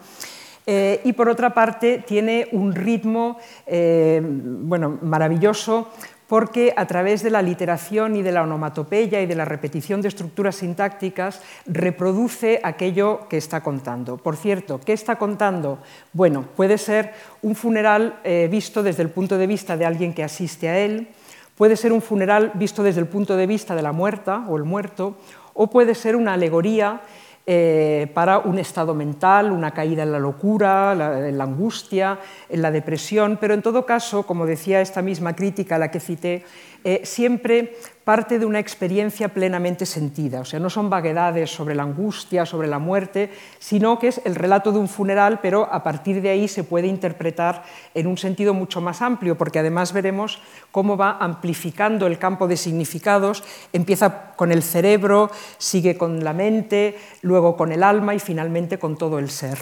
Eh, 0.66 1.00
y 1.04 1.12
por 1.12 1.28
otra 1.28 1.52
parte 1.52 2.04
tiene 2.06 2.48
un 2.52 2.72
ritmo 2.72 3.38
eh, 3.66 4.22
bueno, 4.22 4.98
maravilloso 5.02 5.88
porque 6.32 6.72
a 6.78 6.86
través 6.86 7.22
de 7.22 7.28
la 7.28 7.42
literación 7.42 8.16
y 8.16 8.22
de 8.22 8.32
la 8.32 8.42
onomatopeya 8.42 9.20
y 9.20 9.26
de 9.26 9.34
la 9.34 9.44
repetición 9.44 10.00
de 10.00 10.08
estructuras 10.08 10.56
sintácticas 10.56 11.42
reproduce 11.66 12.58
aquello 12.64 13.28
que 13.28 13.36
está 13.36 13.60
contando. 13.60 14.16
Por 14.16 14.36
cierto, 14.36 14.80
¿qué 14.80 14.94
está 14.94 15.16
contando? 15.16 15.80
Bueno, 16.14 16.46
puede 16.56 16.78
ser 16.78 17.12
un 17.42 17.54
funeral 17.54 18.18
eh, 18.24 18.48
visto 18.50 18.82
desde 18.82 19.02
el 19.02 19.10
punto 19.10 19.36
de 19.36 19.46
vista 19.46 19.76
de 19.76 19.84
alguien 19.84 20.14
que 20.14 20.24
asiste 20.24 20.70
a 20.70 20.78
él, 20.78 21.08
puede 21.54 21.76
ser 21.76 21.92
un 21.92 22.00
funeral 22.00 22.52
visto 22.54 22.82
desde 22.82 23.00
el 23.00 23.08
punto 23.08 23.36
de 23.36 23.46
vista 23.46 23.74
de 23.74 23.82
la 23.82 23.92
muerta 23.92 24.46
o 24.48 24.56
el 24.56 24.64
muerto, 24.64 25.18
o 25.52 25.66
puede 25.66 25.94
ser 25.94 26.16
una 26.16 26.32
alegoría 26.32 27.02
eh, 27.44 28.10
para 28.14 28.38
un 28.38 28.58
estado 28.58 28.94
mental, 28.94 29.50
una 29.50 29.72
caída 29.72 30.04
en 30.04 30.12
la 30.12 30.20
locura, 30.20 30.92
en 31.28 31.36
la 31.36 31.44
angustia, 31.44 32.18
en 32.48 32.62
la 32.62 32.70
depresión, 32.70 33.36
pero 33.40 33.54
en 33.54 33.62
todo 33.62 33.84
caso, 33.84 34.22
como 34.22 34.46
decía 34.46 34.80
esta 34.80 35.02
misma 35.02 35.34
crítica 35.34 35.74
a 35.74 35.78
la 35.78 35.90
que 35.90 35.98
cité, 35.98 36.44
eh, 36.84 37.02
siempre 37.04 37.76
parte 38.04 38.38
de 38.38 38.46
una 38.46 38.58
experiencia 38.58 39.28
plenamente 39.28 39.86
sentida. 39.86 40.40
O 40.40 40.44
sea, 40.44 40.58
no 40.58 40.68
son 40.68 40.90
vaguedades 40.90 41.50
sobre 41.50 41.74
la 41.74 41.84
angustia, 41.84 42.44
sobre 42.44 42.66
la 42.66 42.78
muerte, 42.78 43.30
sino 43.58 43.98
que 43.98 44.08
es 44.08 44.20
el 44.24 44.34
relato 44.34 44.72
de 44.72 44.78
un 44.78 44.88
funeral, 44.88 45.38
pero 45.40 45.68
a 45.72 45.82
partir 45.84 46.20
de 46.20 46.30
ahí 46.30 46.48
se 46.48 46.64
puede 46.64 46.88
interpretar 46.88 47.62
en 47.94 48.06
un 48.08 48.18
sentido 48.18 48.54
mucho 48.54 48.80
más 48.80 49.02
amplio, 49.02 49.38
porque 49.38 49.60
además 49.60 49.92
veremos 49.92 50.40
cómo 50.72 50.96
va 50.96 51.18
amplificando 51.20 52.06
el 52.06 52.18
campo 52.18 52.48
de 52.48 52.56
significados. 52.56 53.44
Empieza 53.72 54.32
con 54.34 54.50
el 54.50 54.62
cerebro, 54.62 55.30
sigue 55.58 55.96
con 55.96 56.24
la 56.24 56.32
mente, 56.32 56.98
luego 57.22 57.56
con 57.56 57.70
el 57.70 57.82
alma 57.84 58.14
y 58.14 58.18
finalmente 58.18 58.78
con 58.78 58.98
todo 58.98 59.18
el 59.20 59.30
ser. 59.30 59.58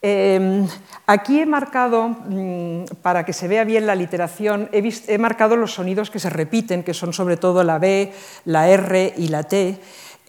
Em, 0.00 0.68
aquí 1.06 1.40
he 1.40 1.46
marcado, 1.46 2.08
mm, 2.08 3.02
para 3.02 3.24
que 3.24 3.32
se 3.32 3.48
vea 3.48 3.64
bien 3.64 3.86
la 3.86 3.96
literación, 3.96 4.70
he, 4.70 5.18
marcado 5.18 5.56
los 5.56 5.74
sonidos 5.74 6.10
que 6.10 6.20
se 6.20 6.30
repiten, 6.30 6.84
que 6.84 6.94
son 6.94 7.12
sobre 7.12 7.36
todo 7.36 7.64
la 7.64 7.78
B, 7.78 8.12
la 8.44 8.68
R 8.68 9.14
y 9.16 9.28
la 9.28 9.42
T. 9.42 9.80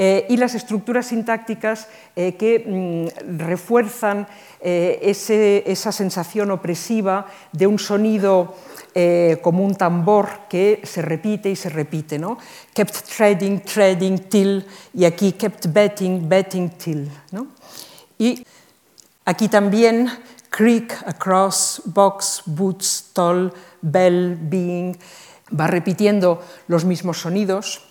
eh, 0.01 0.25
y 0.29 0.37
las 0.37 0.55
estructuras 0.55 1.07
sintácticas 1.07 1.89
eh, 2.15 2.35
que 2.35 2.63
mm, 2.65 3.37
refuerzan 3.37 4.27
eh, 4.61 4.97
esa 5.65 5.91
sensación 5.91 6.51
opresiva 6.51 7.27
de 7.51 7.67
un 7.67 7.77
sonido 7.77 8.55
como 9.41 9.63
un 9.63 9.75
tambor 9.75 10.27
que 10.49 10.81
se 10.83 11.01
repite 11.01 11.49
y 11.49 11.55
se 11.55 11.69
repite. 11.69 12.17
¿no? 12.17 12.37
Kept 12.73 12.95
treading, 13.15 13.61
treading, 13.61 14.17
till, 14.29 14.65
y 14.93 15.05
aquí 15.05 15.33
kept 15.33 15.67
betting, 15.71 16.27
betting, 16.27 16.69
till. 16.71 17.07
Y 18.17 18.43
aquí 19.29 19.47
también 19.47 20.09
creek, 20.49 20.91
across, 21.05 21.83
box, 21.85 22.41
boots, 22.47 23.11
toll, 23.13 23.53
bell, 23.79 24.35
being, 24.41 24.97
va 25.57 25.67
repitiendo 25.67 26.41
los 26.67 26.83
mismos 26.83 27.21
sonidos. 27.21 27.85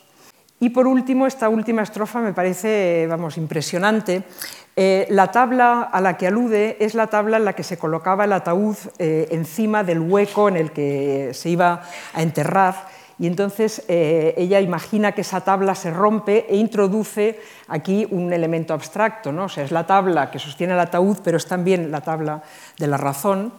Y 0.58 0.70
por 0.70 0.88
último, 0.88 1.28
esta 1.28 1.48
última 1.48 1.82
estrofa 1.82 2.18
me 2.18 2.32
parece, 2.32 3.06
vamos, 3.08 3.36
impresionante. 3.36 4.24
Eh, 4.74 5.06
la 5.10 5.30
tabla 5.30 5.82
a 5.82 6.00
la 6.00 6.16
que 6.16 6.26
alude 6.26 6.76
es 6.80 6.96
la 6.96 7.06
tabla 7.06 7.36
en 7.36 7.44
la 7.44 7.52
que 7.52 7.62
se 7.62 7.78
colocaba 7.78 8.24
el 8.24 8.32
ataúd 8.32 8.76
eh, 8.98 9.28
encima 9.30 9.84
del 9.84 10.00
hueco 10.00 10.48
en 10.48 10.56
el 10.56 10.72
que 10.72 11.30
se 11.34 11.50
iba 11.50 11.82
a 12.12 12.22
enterrar. 12.22 12.97
Y 13.18 13.26
entonces 13.26 13.84
eh, 13.88 14.34
ella 14.36 14.60
imagina 14.60 15.12
que 15.12 15.22
esa 15.22 15.40
tabla 15.40 15.74
se 15.74 15.90
rompe 15.90 16.46
e 16.48 16.56
introduce 16.56 17.40
aquí 17.66 18.06
un 18.10 18.32
elemento 18.32 18.74
abstracto. 18.74 19.32
¿no? 19.32 19.46
Es 19.46 19.70
la 19.72 19.86
tabla 19.86 20.30
que 20.30 20.38
sostiene 20.38 20.74
el 20.74 20.80
ataúd, 20.80 21.18
pero 21.24 21.36
es 21.36 21.46
también 21.46 21.90
la 21.90 22.00
tabla 22.00 22.42
de 22.78 22.86
la 22.86 22.96
razón. 22.96 23.52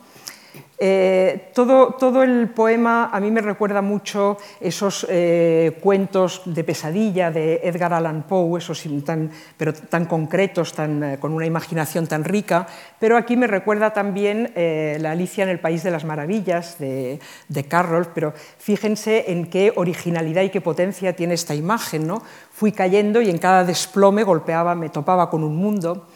Eh, 0.81 1.51
todo, 1.53 1.95
todo, 1.99 2.23
el 2.23 2.47
poema 2.51 3.09
a 3.11 3.19
mí 3.19 3.31
me 3.31 3.41
recuerda 3.41 3.81
mucho 3.81 4.37
esos 4.61 5.05
eh, 5.09 5.77
cuentos 5.81 6.41
de 6.45 6.63
pesadilla 6.63 7.31
de 7.31 7.59
Edgar 7.63 7.91
Allan 7.91 8.23
Poe, 8.23 8.59
esos 8.59 8.81
tan, 9.03 9.29
pero 9.57 9.73
tan 9.73 10.05
concretos, 10.05 10.71
tan, 10.71 11.03
eh, 11.03 11.17
con 11.19 11.33
una 11.33 11.45
imaginación 11.45 12.07
tan 12.07 12.23
rica, 12.23 12.65
pero 12.97 13.17
aquí 13.17 13.35
me 13.35 13.45
recuerda 13.45 13.91
también 13.91 14.53
la 14.55 15.11
Alicia 15.11 15.43
en 15.43 15.49
el 15.49 15.59
País 15.59 15.83
de 15.83 15.91
las 15.91 16.05
Maravillas 16.05 16.79
de, 16.79 17.19
de, 17.49 17.63
Carroll, 17.65 18.07
pero 18.15 18.33
fíjense 18.57 19.31
en 19.31 19.49
qué 19.49 19.73
originalidad 19.75 20.43
y 20.43 20.49
qué 20.49 20.61
potencia 20.61 21.13
tiene 21.13 21.33
esta 21.33 21.55
imagen. 21.55 22.07
¿no? 22.07 22.21
Fui 22.51 22.71
cayendo 22.71 23.21
y 23.21 23.29
en 23.29 23.37
cada 23.37 23.65
desplome 23.65 24.23
golpeaba, 24.23 24.75
me 24.75 24.89
topaba 24.89 25.29
con 25.29 25.43
un 25.43 25.57
mundo. 25.57 26.07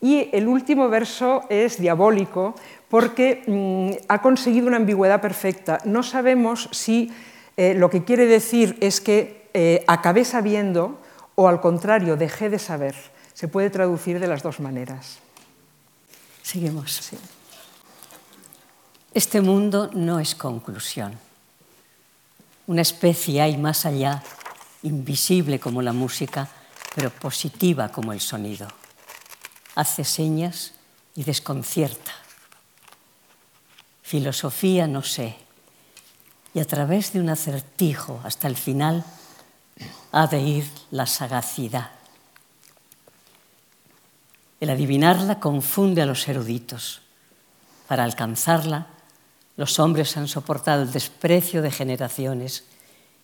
Y 0.00 0.30
el 0.32 0.48
último 0.48 0.88
verso 0.88 1.42
es 1.50 1.78
diabólico 1.78 2.54
porque 2.90 3.44
mm, 3.46 4.04
ha 4.08 4.20
conseguido 4.20 4.66
una 4.66 4.76
ambigüedad 4.76 5.22
perfecta. 5.22 5.78
No 5.84 6.02
sabemos 6.02 6.68
si 6.72 7.10
eh, 7.56 7.72
lo 7.74 7.88
que 7.88 8.04
quiere 8.04 8.26
decir 8.26 8.76
es 8.80 9.00
que 9.00 9.48
eh, 9.54 9.84
acabé 9.86 10.24
sabiendo 10.24 11.00
o 11.36 11.48
al 11.48 11.60
contrario, 11.60 12.16
dejé 12.16 12.50
de 12.50 12.58
saber. 12.58 12.96
Se 13.32 13.48
puede 13.48 13.70
traducir 13.70 14.18
de 14.18 14.26
las 14.26 14.42
dos 14.42 14.58
maneras. 14.60 15.20
Seguimos. 16.42 17.12
Este 19.14 19.40
mundo 19.40 19.88
no 19.94 20.18
es 20.18 20.34
conclusión. 20.34 21.16
Una 22.66 22.82
especie 22.82 23.40
hay 23.40 23.56
más 23.56 23.86
allá, 23.86 24.22
invisible 24.82 25.60
como 25.60 25.80
la 25.80 25.92
música, 25.92 26.48
pero 26.94 27.10
positiva 27.10 27.90
como 27.90 28.12
el 28.12 28.20
sonido. 28.20 28.66
Hace 29.76 30.04
señas 30.04 30.74
y 31.14 31.22
desconcierta 31.22 32.12
filosofía 34.10 34.88
no 34.88 35.04
sé. 35.04 35.36
Y 36.52 36.58
a 36.58 36.64
través 36.64 37.12
de 37.12 37.20
un 37.20 37.28
acertijo 37.28 38.20
hasta 38.24 38.48
el 38.48 38.56
final 38.56 39.04
ha 40.10 40.26
de 40.26 40.40
ir 40.40 40.68
la 40.90 41.06
sagacidad. 41.06 41.92
El 44.58 44.70
adivinarla 44.70 45.38
confunde 45.38 46.02
a 46.02 46.06
los 46.06 46.26
eruditos. 46.26 47.02
Para 47.86 48.02
alcanzarla, 48.02 48.88
los 49.56 49.78
hombres 49.78 50.16
han 50.16 50.26
soportado 50.26 50.82
el 50.82 50.90
desprecio 50.90 51.62
de 51.62 51.70
generaciones 51.70 52.64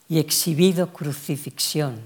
y 0.08 0.20
exhibido 0.20 0.92
crucifixión. 0.92 2.00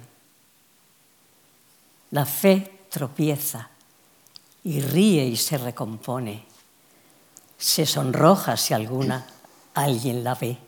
La 2.12 2.24
fe 2.24 2.81
tropieza 2.89 3.68
y 4.64 4.81
ríe 4.81 5.26
y 5.26 5.37
se 5.37 5.59
recompone 5.59 6.49
se 7.61 7.85
sonroja 7.85 8.57
si 8.57 8.73
alguna 8.73 9.27
alguien 9.75 10.25
la 10.25 10.35
ve, 10.35 10.59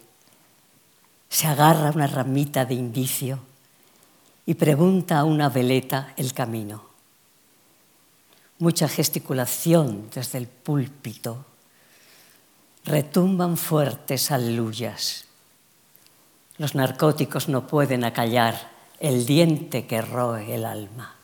se 1.28 1.46
agarra 1.46 1.90
una 1.90 2.06
ramita 2.06 2.66
de 2.66 2.74
indicio 2.74 3.40
y 4.44 4.54
pregunta 4.54 5.18
a 5.18 5.24
una 5.24 5.48
veleta 5.48 6.12
el 6.18 6.34
camino. 6.34 6.84
Mucha 8.58 8.88
gesticulación 8.88 10.10
desde 10.14 10.38
el 10.38 10.46
púlpito, 10.46 11.46
retumban 12.84 13.56
fuertes 13.56 14.30
aleluyas. 14.30 15.24
Los 16.58 16.74
narcóticos 16.74 17.48
no 17.48 17.66
pueden 17.66 18.04
acallar 18.04 18.70
el 19.00 19.24
diente 19.24 19.86
que 19.86 20.02
roe 20.02 20.54
el 20.54 20.66
alma. 20.66 21.14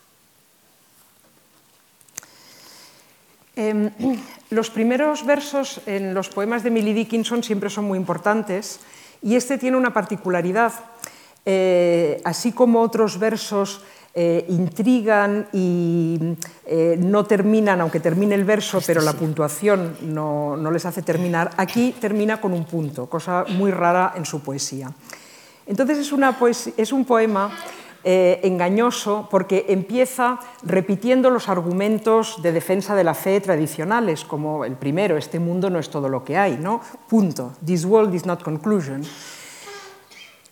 Em, 3.54 3.90
los 4.50 4.70
primeros 4.70 5.26
versos 5.26 5.80
en 5.86 6.14
los 6.14 6.28
poemas 6.28 6.62
de 6.62 6.70
Millie 6.70 6.94
Dickinson 6.94 7.42
siempre 7.42 7.70
son 7.70 7.84
muy 7.84 7.98
importantes 7.98 8.80
y 9.22 9.36
este 9.36 9.58
tiene 9.58 9.76
una 9.76 9.92
particularidad. 9.92 10.72
Eh, 11.44 12.20
así 12.24 12.52
como 12.52 12.80
otros 12.80 13.18
versos 13.18 13.82
eh, 14.14 14.44
intrigan 14.48 15.48
y 15.52 16.18
eh, 16.66 16.96
no 16.98 17.24
terminan, 17.24 17.80
aunque 17.80 18.00
termine 18.00 18.34
el 18.34 18.44
verso, 18.44 18.78
este 18.78 18.92
pero 18.92 19.04
la 19.04 19.12
puntuación 19.12 19.96
no, 20.02 20.56
no, 20.56 20.70
les 20.70 20.84
hace 20.84 21.02
terminar, 21.02 21.50
aquí 21.56 21.94
termina 22.00 22.40
con 22.40 22.52
un 22.52 22.64
punto, 22.64 23.06
cosa 23.06 23.44
muy 23.48 23.70
rara 23.70 24.14
en 24.16 24.24
su 24.24 24.40
poesía. 24.40 24.90
Entonces 25.66 25.98
es, 25.98 26.12
una 26.12 26.36
es 26.76 26.92
un 26.92 27.04
poema 27.04 27.50
eh, 28.04 28.40
engañoso 28.44 29.28
porque 29.30 29.66
empieza 29.68 30.38
repitiendo 30.62 31.30
los 31.30 31.48
argumentos 31.48 32.40
de 32.42 32.52
defensa 32.52 32.94
de 32.94 33.04
la 33.04 33.14
fe 33.14 33.40
tradicionales, 33.40 34.24
como 34.24 34.64
el 34.64 34.74
primero, 34.74 35.16
este 35.16 35.38
mundo 35.38 35.68
no 35.70 35.78
es 35.78 35.90
todo 35.90 36.08
lo 36.08 36.24
que 36.24 36.36
hay, 36.36 36.58
¿no? 36.58 36.80
Punto. 37.08 37.52
This 37.64 37.84
world 37.84 38.14
is 38.14 38.24
not 38.24 38.42
conclusion. 38.42 39.02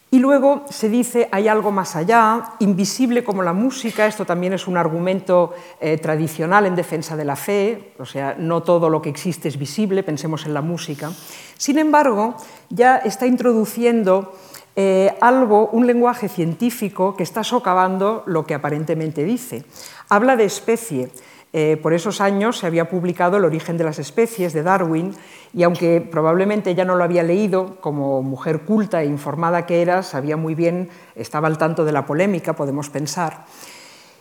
Y 0.08 0.20
luego 0.20 0.64
se 0.70 0.88
dice, 0.88 1.28
hay 1.32 1.48
algo 1.48 1.72
más 1.72 1.96
allá, 1.96 2.52
invisible 2.60 3.24
como 3.24 3.42
la 3.42 3.52
música, 3.52 4.06
esto 4.06 4.24
también 4.24 4.52
es 4.52 4.68
un 4.68 4.76
argumento 4.76 5.52
eh, 5.80 5.98
tradicional 5.98 6.64
en 6.64 6.76
defensa 6.76 7.16
de 7.16 7.24
la 7.24 7.34
fe, 7.34 7.92
o 7.98 8.06
sea, 8.06 8.36
no 8.38 8.62
todo 8.62 8.88
lo 8.88 9.02
que 9.02 9.10
existe 9.10 9.48
es 9.48 9.58
visible, 9.58 10.04
pensemos 10.04 10.46
en 10.46 10.54
la 10.54 10.62
música. 10.62 11.10
Sin 11.58 11.76
embargo, 11.78 12.36
ya 12.70 12.98
está 12.98 13.26
introduciendo 13.26 14.32
eh, 14.76 15.16
algo, 15.22 15.70
un 15.72 15.86
lenguaje 15.86 16.28
científico 16.28 17.16
que 17.16 17.22
está 17.22 17.42
socavando 17.42 18.22
lo 18.26 18.44
que 18.44 18.52
aparentemente 18.52 19.24
dice. 19.24 19.64
Habla 20.10 20.36
de 20.36 20.44
especie. 20.44 21.10
Eh, 21.52 21.78
por 21.82 21.94
esos 21.94 22.20
años 22.20 22.58
se 22.58 22.66
había 22.66 22.90
publicado 22.90 23.38
El 23.38 23.46
origen 23.46 23.78
de 23.78 23.84
las 23.84 23.98
especies 23.98 24.52
de 24.52 24.62
Darwin 24.62 25.14
y 25.54 25.62
aunque 25.62 26.02
probablemente 26.02 26.74
ya 26.74 26.84
no 26.84 26.96
lo 26.96 27.04
había 27.04 27.22
leído, 27.22 27.76
como 27.80 28.20
mujer 28.20 28.60
culta 28.60 29.02
e 29.02 29.06
informada 29.06 29.64
que 29.64 29.80
era, 29.80 30.02
sabía 30.02 30.36
muy 30.36 30.54
bien, 30.54 30.90
estaba 31.14 31.48
al 31.48 31.56
tanto 31.56 31.86
de 31.86 31.92
la 31.92 32.04
polémica, 32.04 32.52
podemos 32.52 32.90
pensar. 32.90 33.46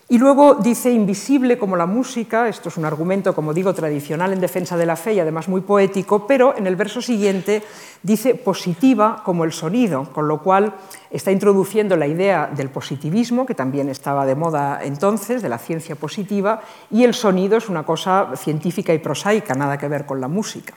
Y 0.07 0.19
luego 0.19 0.53
dice 0.53 0.91
invisible 0.91 1.57
como 1.57 1.75
la 1.75 1.87
música, 1.87 2.47
esto 2.47 2.69
es 2.69 2.77
un 2.77 2.85
argumento, 2.85 3.33
como 3.33 3.55
digo, 3.55 3.73
tradicional 3.73 4.33
en 4.33 4.39
defensa 4.39 4.77
de 4.77 4.85
la 4.85 4.95
fe 4.95 5.13
y 5.13 5.19
además 5.19 5.47
muy 5.47 5.61
poético, 5.61 6.27
pero 6.27 6.55
en 6.55 6.67
el 6.67 6.75
verso 6.75 7.01
siguiente 7.01 7.63
dice 8.03 8.35
positiva 8.35 9.23
como 9.25 9.45
el 9.45 9.51
sonido, 9.51 10.07
con 10.13 10.27
lo 10.27 10.43
cual 10.43 10.75
está 11.09 11.31
introduciendo 11.31 11.97
la 11.97 12.05
idea 12.05 12.51
del 12.55 12.69
positivismo, 12.69 13.47
que 13.47 13.55
también 13.55 13.89
estaba 13.89 14.27
de 14.27 14.35
moda 14.35 14.79
entonces, 14.83 15.41
de 15.41 15.49
la 15.49 15.57
ciencia 15.57 15.95
positiva, 15.95 16.61
y 16.91 17.03
el 17.03 17.15
sonido 17.15 17.57
es 17.57 17.67
una 17.67 17.81
cosa 17.81 18.33
científica 18.35 18.93
y 18.93 18.99
prosaica, 18.99 19.55
nada 19.55 19.79
que 19.79 19.87
ver 19.87 20.05
con 20.05 20.21
la 20.21 20.27
música. 20.27 20.75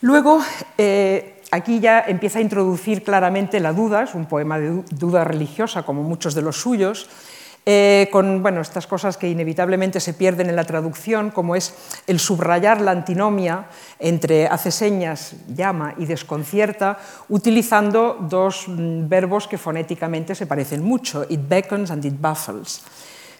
Luego, 0.00 0.40
eh, 0.78 1.42
aquí 1.50 1.78
ya 1.78 2.00
empieza 2.00 2.38
a 2.38 2.42
introducir 2.42 3.04
claramente 3.04 3.60
la 3.60 3.74
duda, 3.74 4.04
es 4.04 4.14
un 4.14 4.24
poema 4.24 4.58
de 4.58 4.82
duda 4.90 5.24
religiosa 5.24 5.82
como 5.82 6.02
muchos 6.02 6.34
de 6.34 6.40
los 6.40 6.56
suyos, 6.56 7.10
eh, 7.64 8.08
con 8.10 8.42
bueno, 8.42 8.60
estas 8.60 8.86
cosas 8.86 9.16
que 9.16 9.28
inevitablemente 9.28 10.00
se 10.00 10.14
pierden 10.14 10.48
en 10.48 10.56
la 10.56 10.64
traducción, 10.64 11.30
como 11.30 11.54
es 11.54 11.74
el 12.06 12.18
subrayar 12.18 12.80
la 12.80 12.90
antinomia 12.90 13.66
entre 13.98 14.46
hace 14.46 14.70
señas, 14.70 15.34
llama 15.48 15.94
y 15.96 16.06
desconcierta, 16.06 16.98
utilizando 17.28 18.18
dos 18.20 18.66
mm, 18.66 19.08
verbos 19.08 19.46
que 19.46 19.58
fonéticamente 19.58 20.34
se 20.34 20.46
parecen 20.46 20.82
mucho, 20.82 21.24
it 21.28 21.40
beckons 21.48 21.90
and 21.90 22.04
it 22.04 22.14
baffles. 22.20 22.82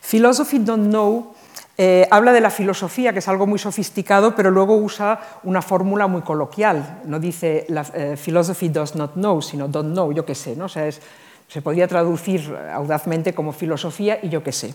Philosophy 0.01 0.59
don't 0.59 0.89
know 0.89 1.35
eh, 1.79 2.07
habla 2.11 2.33
de 2.33 2.41
la 2.41 2.51
filosofía, 2.51 3.13
que 3.13 3.21
es 3.21 3.29
algo 3.29 3.47
muy 3.47 3.59
sofisticado, 3.59 4.35
pero 4.37 4.51
luego 4.51 4.77
usa 4.77 5.21
una 5.43 5.63
fórmula 5.63 6.07
muy 6.07 6.21
coloquial. 6.23 7.01
No 7.07 7.19
dice 7.19 7.67
eh, 7.95 8.17
philosophy 8.17 8.69
does 8.69 8.95
not 8.95 9.15
know, 9.15 9.41
sino 9.41 9.69
don't 9.69 9.93
know, 9.93 10.13
yo 10.13 10.25
qué 10.25 10.35
sé. 10.35 10.55
¿no? 10.55 10.67
O 10.67 10.69
sea, 10.69 10.87
es 10.87 11.01
se 11.53 11.61
podría 11.61 11.87
traducir 11.87 12.57
audazmente 12.73 13.35
como 13.35 13.53
filosofía 13.53 14.19
y 14.23 14.31
yo 14.31 14.43
qué 14.43 14.53
sé. 14.53 14.75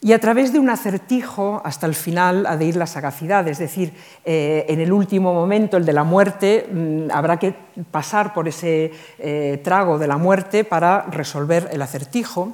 Y 0.00 0.12
a 0.12 0.18
través 0.18 0.52
de 0.52 0.58
un 0.58 0.68
acertijo 0.68 1.62
hasta 1.64 1.86
el 1.86 1.94
final 1.94 2.44
ha 2.46 2.56
de 2.56 2.64
ir 2.64 2.76
la 2.76 2.88
sagacidad, 2.88 3.46
es 3.46 3.58
decir, 3.58 3.94
eh, 4.24 4.66
en 4.68 4.80
el 4.80 4.92
último 4.92 5.32
momento, 5.32 5.76
el 5.76 5.86
de 5.86 5.92
la 5.92 6.02
muerte, 6.02 6.68
mm, 6.68 7.10
habrá 7.12 7.38
que 7.38 7.54
pasar 7.92 8.34
por 8.34 8.48
ese 8.48 8.90
eh, 9.20 9.60
trago 9.62 9.96
de 9.96 10.08
la 10.08 10.16
muerte 10.16 10.64
para 10.64 11.02
resolver 11.02 11.68
el 11.72 11.80
acertijo. 11.80 12.52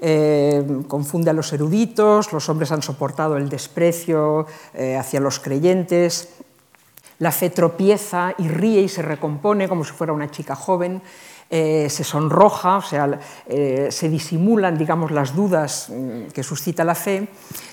Eh, 0.00 0.82
confunde 0.88 1.30
a 1.30 1.32
los 1.32 1.52
eruditos, 1.52 2.32
los 2.32 2.48
hombres 2.48 2.72
han 2.72 2.82
soportado 2.82 3.36
el 3.36 3.48
desprecio 3.48 4.46
hacia 4.98 5.20
los 5.20 5.38
creyentes, 5.38 6.28
la 7.20 7.30
fe 7.32 7.50
tropieza 7.50 8.34
y 8.38 8.48
ríe 8.48 8.80
y 8.80 8.88
se 8.88 9.02
recompone 9.02 9.68
como 9.68 9.84
si 9.84 9.92
fuera 9.92 10.12
una 10.12 10.30
chica 10.30 10.56
joven. 10.56 11.02
Eh, 11.52 11.90
se 11.90 12.04
sonroja, 12.04 12.76
o 12.76 12.82
sea, 12.82 13.18
eh, 13.48 13.88
se 13.90 14.08
disimulan, 14.08 14.78
digamos, 14.78 15.10
las 15.10 15.34
dudas 15.34 15.88
mm, 15.90 16.30
que 16.32 16.44
suscita 16.44 16.84
la 16.84 16.94
fe, 16.94 17.26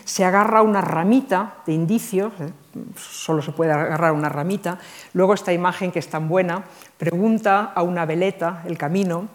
se 0.04 0.26
agarra 0.26 0.64
una 0.64 0.82
ramita 0.82 1.58
de 1.64 1.74
indicios, 1.74 2.34
eh, 2.40 2.50
solo 2.96 3.44
se 3.44 3.52
puede 3.52 3.72
agarrar 3.72 4.14
una 4.14 4.30
ramita, 4.30 4.80
luego 5.14 5.36
esta 5.36 5.54
imagen 5.54 5.92
que 5.92 6.00
es 6.00 6.08
tan 6.08 6.28
buena, 6.28 6.64
pregunta 6.98 7.72
a 7.76 7.84
una 7.84 8.08
veleta 8.08 8.64
el 8.66 8.80
camino, 8.80 9.28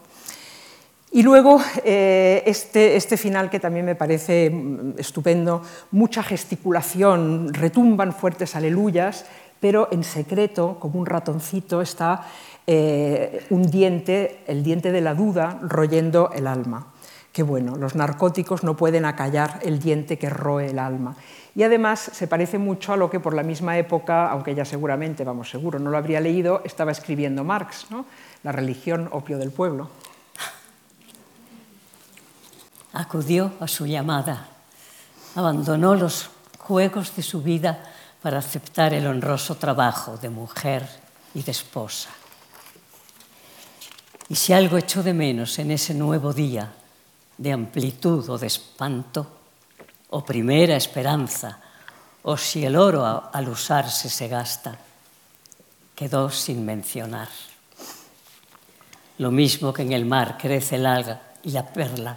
y 1.12 1.22
luego 1.22 1.60
este, 1.84 2.96
este, 2.96 3.16
final 3.16 3.48
que 3.48 3.60
también 3.60 3.86
me 3.86 3.94
parece 3.94 4.50
mm, 4.50 4.94
estupendo, 4.98 5.62
mucha 5.92 6.24
gesticulación, 6.24 7.54
retumban 7.54 8.12
fuertes 8.12 8.56
aleluyas, 8.56 9.24
pero 9.60 9.86
en 9.92 10.02
secreto, 10.02 10.78
como 10.80 10.98
un 10.98 11.06
ratoncito, 11.06 11.80
está 11.80 12.26
eh, 12.66 13.46
un 13.50 13.70
diente, 13.70 14.44
el 14.46 14.62
diente 14.62 14.92
de 14.92 15.00
la 15.00 15.14
duda, 15.14 15.58
royendo 15.62 16.30
el 16.32 16.46
alma. 16.46 16.86
Qué 17.32 17.42
bueno, 17.42 17.76
los 17.76 17.94
narcóticos 17.94 18.62
no 18.62 18.76
pueden 18.76 19.06
acallar 19.06 19.58
el 19.62 19.78
diente 19.78 20.18
que 20.18 20.28
roe 20.28 20.68
el 20.68 20.78
alma. 20.78 21.16
Y 21.54 21.62
además 21.62 22.10
se 22.12 22.26
parece 22.26 22.58
mucho 22.58 22.92
a 22.92 22.96
lo 22.96 23.10
que 23.10 23.20
por 23.20 23.34
la 23.34 23.42
misma 23.42 23.78
época, 23.78 24.30
aunque 24.30 24.54
ya 24.54 24.64
seguramente, 24.64 25.24
vamos, 25.24 25.50
seguro, 25.50 25.78
no 25.78 25.90
lo 25.90 25.96
habría 25.96 26.20
leído, 26.20 26.62
estaba 26.64 26.92
escribiendo 26.92 27.42
Marx, 27.42 27.86
¿no? 27.90 28.04
La 28.42 28.52
religión 28.52 29.08
opio 29.12 29.38
del 29.38 29.50
pueblo. 29.50 29.88
Acudió 32.92 33.52
a 33.60 33.68
su 33.68 33.86
llamada, 33.86 34.48
abandonó 35.34 35.94
los 35.94 36.30
juegos 36.58 37.16
de 37.16 37.22
su 37.22 37.42
vida 37.42 37.82
para 38.22 38.38
aceptar 38.38 38.92
el 38.92 39.06
honroso 39.06 39.56
trabajo 39.56 40.18
de 40.18 40.28
mujer 40.28 40.86
y 41.34 41.42
de 41.42 41.50
esposa. 41.50 42.10
Y 44.32 44.36
si 44.36 44.54
algo 44.54 44.78
echó 44.78 45.02
de 45.02 45.12
menos 45.12 45.58
en 45.58 45.70
ese 45.72 45.92
nuevo 45.92 46.32
día 46.32 46.72
de 47.36 47.52
amplitud 47.52 48.26
o 48.30 48.38
de 48.38 48.46
espanto, 48.46 49.26
o 50.08 50.24
primera 50.24 50.74
esperanza, 50.74 51.60
o 52.22 52.38
si 52.38 52.64
el 52.64 52.76
oro 52.76 53.28
al 53.30 53.48
usarse 53.50 54.08
se 54.08 54.28
gasta, 54.28 54.74
quedó 55.94 56.30
sin 56.30 56.64
mencionar. 56.64 57.28
Lo 59.18 59.30
mismo 59.30 59.70
que 59.70 59.82
en 59.82 59.92
el 59.92 60.06
mar 60.06 60.38
crece 60.40 60.76
el 60.76 60.86
alga 60.86 61.20
y 61.42 61.50
la 61.50 61.70
perla, 61.70 62.16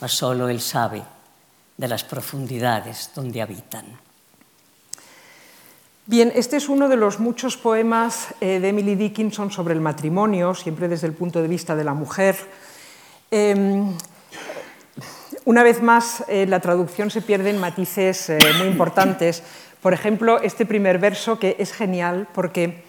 mas 0.00 0.12
solo 0.12 0.48
él 0.48 0.62
sabe 0.62 1.02
de 1.76 1.88
las 1.88 2.04
profundidades 2.04 3.10
donde 3.14 3.42
habitan. 3.42 4.07
Bien, 6.08 6.32
este 6.34 6.56
es 6.56 6.70
uno 6.70 6.88
de 6.88 6.96
los 6.96 7.20
muchos 7.20 7.58
poemas 7.58 8.28
eh, 8.40 8.60
de 8.60 8.68
Emily 8.70 8.94
Dickinson 8.94 9.50
sobre 9.50 9.74
el 9.74 9.82
matrimonio, 9.82 10.54
siempre 10.54 10.88
desde 10.88 11.06
el 11.06 11.12
punto 11.12 11.42
de 11.42 11.48
vista 11.48 11.76
de 11.76 11.84
la 11.84 11.92
mujer. 11.92 12.34
Em, 13.30 13.92
una 15.44 15.62
vez 15.62 15.82
más, 15.82 16.24
eh, 16.28 16.46
la 16.46 16.60
traducción 16.60 17.10
se 17.10 17.20
pierden 17.20 17.58
matices 17.58 18.30
eh, 18.30 18.38
muy 18.56 18.68
importantes. 18.68 19.42
Por 19.82 19.92
ejemplo, 19.92 20.40
este 20.40 20.64
primer 20.64 20.98
verso 20.98 21.38
que 21.38 21.56
es 21.58 21.74
genial 21.74 22.26
porque 22.32 22.84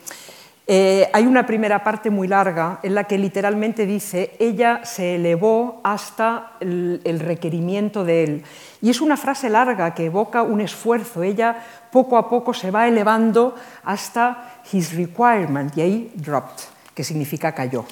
hay 0.72 1.26
una 1.26 1.48
primera 1.48 1.84
parte 1.84 2.12
muy 2.12 2.28
larga 2.28 2.80
en 2.84 2.94
la 2.94 3.06
que 3.06 3.18
literalmente 3.18 3.88
dice, 3.88 4.36
ella 4.38 4.82
se 4.84 5.16
elevó 5.16 5.82
hasta 5.84 6.52
el 6.60 7.20
requerimiento 7.20 8.04
de 8.04 8.24
él. 8.24 8.44
Y 8.80 8.92
es 8.92 9.02
una 9.02 9.18
frase 9.18 9.50
larga 9.50 9.96
que 9.96 10.06
evoca 10.06 10.44
un 10.44 10.62
esfuerzo. 10.62 11.24
Ella 11.24 11.58
poco 11.92 12.18
a 12.20 12.30
poco 12.30 12.54
se 12.54 12.70
va 12.70 12.88
elevando 12.88 13.56
hasta 13.84 14.62
his 14.72 14.96
requirement, 14.96 15.76
y 15.76 15.82
ahí 15.82 16.12
dropped, 16.14 16.64
que 16.94 17.04
significa 17.04 17.56
cayó. 17.56 17.86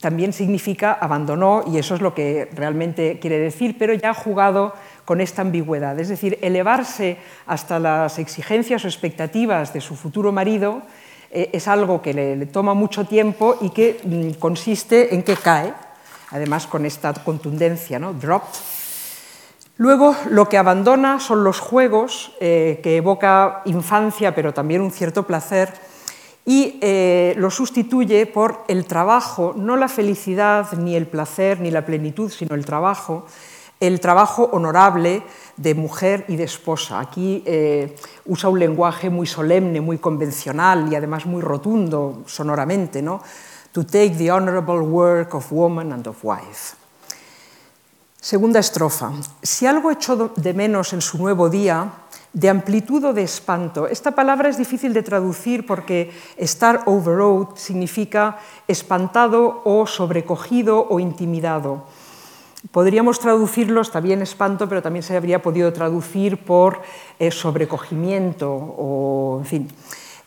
También 0.00 0.32
significa 0.32 0.94
abandonó, 0.94 1.64
y 1.66 1.76
eso 1.76 1.94
es 1.94 2.00
lo 2.00 2.14
que 2.14 2.48
realmente 2.54 3.18
quiere 3.20 3.38
decir, 3.38 3.76
pero 3.78 3.92
ya 3.92 4.10
ha 4.10 4.14
jugado 4.14 4.72
con 5.04 5.20
esta 5.20 5.42
ambigüedad. 5.42 6.00
Es 6.00 6.08
decir, 6.08 6.38
elevarse 6.40 7.18
hasta 7.46 7.78
las 7.78 8.18
exigencias 8.18 8.86
o 8.86 8.88
expectativas 8.88 9.74
de 9.74 9.82
su 9.82 9.96
futuro 9.96 10.32
marido 10.32 10.82
eh, 11.32 11.50
es 11.52 11.66
algo 11.66 12.02
que 12.02 12.14
le, 12.14 12.46
toma 12.46 12.74
mucho 12.74 13.04
tiempo 13.04 13.56
y 13.60 13.70
que 13.70 14.00
mm, 14.04 14.38
consiste 14.38 15.14
en 15.14 15.22
que 15.22 15.36
cae, 15.36 15.72
además 16.30 16.66
con 16.66 16.86
esta 16.86 17.12
contundencia, 17.14 17.98
¿no? 17.98 18.12
dropped, 18.12 18.60
Luego, 19.78 20.14
lo 20.28 20.48
que 20.48 20.58
abandona 20.58 21.18
son 21.18 21.44
los 21.44 21.58
juegos, 21.58 22.32
eh, 22.40 22.80
que 22.82 22.98
evoca 22.98 23.62
infancia, 23.64 24.34
pero 24.34 24.52
también 24.52 24.82
un 24.82 24.92
cierto 24.92 25.26
placer, 25.26 25.72
y 26.44 26.78
eh, 26.82 27.34
lo 27.38 27.50
sustituye 27.50 28.26
por 28.26 28.64
el 28.68 28.84
trabajo, 28.84 29.54
no 29.56 29.76
la 29.76 29.88
felicidad, 29.88 30.72
ni 30.74 30.94
el 30.94 31.06
placer, 31.06 31.60
ni 31.60 31.70
la 31.70 31.86
plenitud, 31.86 32.30
sino 32.30 32.54
el 32.54 32.66
trabajo, 32.66 33.26
el 33.82 33.98
trabajo 33.98 34.48
honorable 34.52 35.24
de 35.56 35.74
mujer 35.74 36.24
y 36.28 36.36
de 36.36 36.44
esposa. 36.44 37.00
Aquí 37.00 37.42
eh, 37.44 37.96
usa 38.26 38.48
un 38.48 38.60
lenguaje 38.60 39.10
muy 39.10 39.26
solemne, 39.26 39.80
muy 39.80 39.98
convencional 39.98 40.90
y 40.90 40.94
además 40.94 41.26
muy 41.26 41.42
rotundo 41.42 42.22
sonoramente, 42.26 43.02
¿no? 43.02 43.20
To 43.72 43.84
take 43.84 44.10
the 44.10 44.30
honorable 44.30 44.78
work 44.78 45.34
of 45.34 45.50
woman 45.50 45.92
and 45.92 46.06
of 46.06 46.16
wife. 46.22 46.76
Segunda 48.20 48.60
estrofa. 48.60 49.10
Si 49.42 49.66
algo 49.66 49.90
echó 49.90 50.30
de 50.36 50.54
menos 50.54 50.92
en 50.92 51.00
su 51.00 51.18
nuevo 51.18 51.48
día, 51.48 51.90
de 52.32 52.48
amplitud 52.48 53.04
o 53.04 53.12
de 53.12 53.22
espanto. 53.22 53.86
Esta 53.86 54.12
palabra 54.12 54.48
es 54.48 54.56
difícil 54.56 54.94
de 54.94 55.02
traducir 55.02 55.66
porque 55.66 56.10
estar 56.36 56.82
overawed 56.86 57.56
significa 57.56 58.38
espantado 58.66 59.60
o 59.64 59.86
sobrecogido 59.86 60.86
o 60.88 60.98
intimidado. 60.98 61.84
Podríamos 62.70 63.18
traducirlo, 63.18 63.80
está 63.80 64.00
bien 64.00 64.22
espanto, 64.22 64.68
pero 64.68 64.82
también 64.82 65.02
se 65.02 65.16
habría 65.16 65.42
podido 65.42 65.72
traducir 65.72 66.38
por 66.38 66.82
eh, 67.18 67.30
sobrecogimiento 67.30 68.52
o, 68.52 69.38
en 69.40 69.46
fin, 69.46 69.68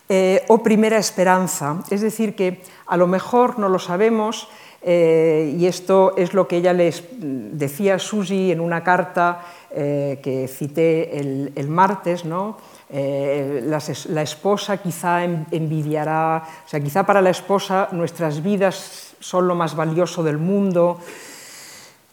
eh, 0.08 0.44
o 0.48 0.62
primera 0.62 0.98
esperanza. 0.98 1.82
Es 1.90 2.02
decir, 2.02 2.36
que 2.36 2.62
a 2.86 2.96
lo 2.96 3.06
mejor 3.06 3.58
no 3.58 3.68
lo 3.68 3.78
sabemos, 3.78 4.48
eh, 4.88 5.56
y 5.58 5.66
esto 5.66 6.14
es 6.16 6.32
lo 6.32 6.46
que 6.46 6.58
ella 6.58 6.72
les 6.72 7.02
decía 7.10 7.96
a 7.96 7.98
Susi 7.98 8.52
en 8.52 8.60
una 8.60 8.84
carta 8.84 9.42
eh, 9.68 10.20
que 10.22 10.46
cité 10.46 11.18
el, 11.18 11.68
martes, 11.68 12.24
¿no? 12.24 12.56
Eh, 12.88 13.64
la, 13.64 14.22
esposa 14.22 14.76
quizá 14.76 15.24
envidiará, 15.24 16.40
o 16.64 16.68
sea, 16.68 16.78
quizá 16.78 17.04
para 17.04 17.20
la 17.20 17.30
esposa 17.30 17.88
nuestras 17.90 18.40
vidas 18.44 19.16
son 19.18 19.48
lo 19.48 19.56
más 19.56 19.74
valioso 19.74 20.22
del 20.22 20.38
mundo, 20.38 21.00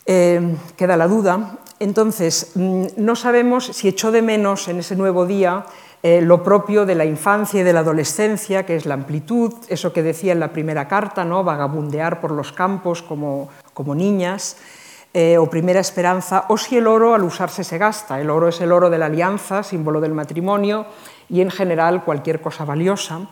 queda 0.06 0.97
la 0.97 1.08
duda. 1.08 1.58
Entonces, 1.80 2.51
mm, 2.56 2.86
no 2.97 3.16
sabemos 3.16 3.66
si 3.66 3.88
echó 3.88 4.12
de 4.12 4.22
menos 4.22 4.68
en 4.68 4.80
ese 4.80 4.95
nuevo 4.95 5.26
día 5.26 5.66
eh, 6.06 6.22
lo 6.22 6.43
propio 6.43 6.86
de 6.86 6.95
la 6.95 7.06
infancia 7.06 7.62
y 7.62 7.64
de 7.64 7.72
la 7.72 7.80
adolescencia, 7.80 8.66
que 8.66 8.76
es 8.76 8.86
la 8.86 8.93
amplitud, 8.93 9.54
eso 9.70 9.93
que 9.93 10.04
decía 10.04 10.34
en 10.34 10.41
la 10.41 10.51
primera 10.51 10.88
carta, 10.89 11.24
¿no? 11.24 11.45
vagabundear 11.45 12.20
por 12.20 12.32
los 12.32 12.51
campos 12.51 13.01
como, 13.01 13.47
como 13.74 13.95
niñas, 13.95 14.58
eh, 15.14 15.38
o 15.38 15.49
primera 15.49 15.80
esperanza, 15.80 16.43
o 16.49 16.58
si 16.58 16.76
el 16.76 16.88
oro 16.88 17.14
al 17.14 17.24
usarse 17.24 17.64
se 17.64 17.78
gasta. 17.78 18.20
El 18.20 18.30
oro 18.30 18.49
es 18.49 18.60
el 18.60 18.74
oro 18.74 18.89
de 18.89 18.97
la 18.97 19.06
alianza, 19.06 19.64
símbolo 19.64 20.01
del 20.01 20.14
matrimonio, 20.14 20.88
y 21.30 21.39
en 21.39 21.51
general 21.51 22.04
cualquier 22.04 22.41
cosa 22.41 22.66
valiosa. 22.66 23.30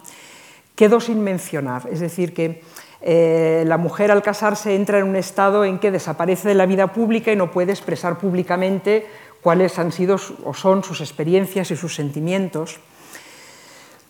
Quedó 0.76 1.02
sin 1.02 1.22
mencionar, 1.22 1.90
es 1.92 2.00
decir, 2.00 2.34
que 2.34 2.64
eh, 3.04 3.64
la 3.66 3.78
mujer 3.78 4.12
al 4.12 4.22
casarse 4.22 4.76
entra 4.76 5.00
en 5.00 5.06
un 5.06 5.16
estado 5.16 5.66
en 5.66 5.80
que 5.80 5.90
desaparece 5.90 6.50
de 6.50 6.56
la 6.56 6.68
vida 6.68 6.94
pública 6.94 7.32
y 7.32 7.36
no 7.36 7.52
puede 7.52 7.72
expresar 7.72 8.20
públicamente 8.20 9.08
cuáles 9.42 9.80
han 9.80 9.92
sido 9.92 10.18
o 10.46 10.54
son 10.54 10.84
sus 10.84 11.02
experiencias 11.02 11.72
y 11.72 11.76
sus 11.76 11.96
sentimientos. 11.96 12.80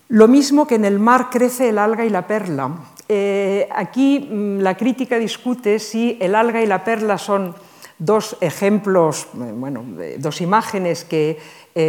Lo 0.08 0.28
mismo 0.28 0.66
que 0.66 0.74
en 0.74 0.84
el 0.84 0.98
mar 0.98 1.28
crece 1.30 1.70
el 1.70 1.78
alga 1.78 2.04
y 2.04 2.10
la 2.10 2.26
perla. 2.26 2.70
Eh, 3.08 3.66
aquí 3.74 4.28
mm, 4.30 4.58
la 4.58 4.76
crítica 4.76 5.18
discute 5.18 5.78
si 5.78 6.18
el 6.20 6.34
alga 6.34 6.60
y 6.60 6.66
la 6.66 6.84
perla 6.84 7.16
son 7.16 7.54
dos 7.98 8.36
ejemplos, 8.42 9.26
eh, 9.34 9.52
bueno, 9.54 9.86
dos 10.18 10.42
imágenes 10.42 11.04
que 11.04 11.38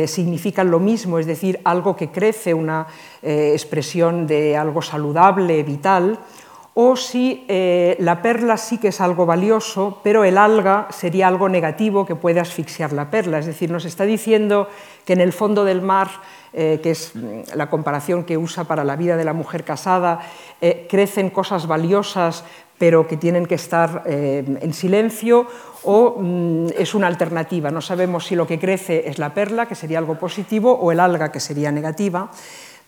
significan 0.07 0.71
lo 0.71 0.79
mismo, 0.79 1.19
es 1.19 1.25
decir, 1.25 1.59
algo 1.65 1.97
que 1.97 2.09
crece, 2.09 2.53
una 2.53 2.87
expresión 3.21 4.25
de 4.25 4.55
algo 4.55 4.81
saludable, 4.81 5.61
vital, 5.61 6.17
o 6.75 6.95
si 6.95 7.45
eh, 7.47 7.95
la 7.99 8.21
perla 8.21 8.57
sí 8.57 8.79
que 8.79 8.87
es 8.87 8.99
algo 8.99 9.25
valioso, 9.25 9.99
pero 10.03 10.23
el 10.23 10.37
alga 10.37 10.87
sería 10.89 11.27
algo 11.27 11.47
negativo 11.47 12.05
que 12.05 12.15
puede 12.15 12.39
asfixiar 12.39 12.93
la 12.93 13.11
perla. 13.11 13.37
Es 13.37 13.45
decir, 13.45 13.69
nos 13.69 13.85
está 13.85 14.05
diciendo 14.05 14.67
que 15.05 15.13
en 15.13 15.21
el 15.21 15.33
fondo 15.33 15.65
del 15.65 15.83
mar, 15.83 16.09
eh, 16.51 16.79
que 16.81 16.91
es 16.91 17.15
mm, 17.15 17.55
la 17.55 17.69
comparación 17.69 18.23
que 18.23 18.37
usa 18.37 18.63
para 18.63 18.83
la 18.83 18.95
vida 18.95 19.17
de 19.17 19.23
la 19.23 19.33
mujer 19.33 19.63
casada, 19.63 20.21
eh, 20.61 20.87
crecen 20.89 21.29
cosas 21.29 21.67
valiosas, 21.67 22.43
pero 22.79 23.07
que 23.07 23.17
tienen 23.17 23.45
que 23.45 23.55
estar 23.55 24.03
en 24.07 24.73
silencio, 24.73 25.47
o 25.83 26.17
mm, 26.19 26.69
es 26.75 26.95
una 26.95 27.05
alternativa. 27.05 27.69
No 27.69 27.81
sabemos 27.81 28.25
si 28.25 28.35
lo 28.35 28.47
que 28.47 28.59
crece 28.59 29.07
es 29.07 29.19
la 29.19 29.33
perla, 29.33 29.67
que 29.67 29.75
sería 29.75 29.99
algo 29.99 30.15
positivo, 30.15 30.73
o 30.73 30.91
el 30.91 30.99
alga, 30.99 31.31
que 31.31 31.39
sería 31.39 31.71
negativa, 31.71 32.31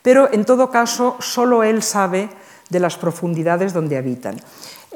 pero 0.01 0.27
en 0.33 0.43
todo 0.43 0.69
caso, 0.69 1.17
solo 1.19 1.63
él 1.63 1.81
sabe 1.81 2.29
de 2.69 2.79
las 2.79 2.97
profundidades 2.97 3.73
donde 3.73 3.97
habitan. 3.97 4.37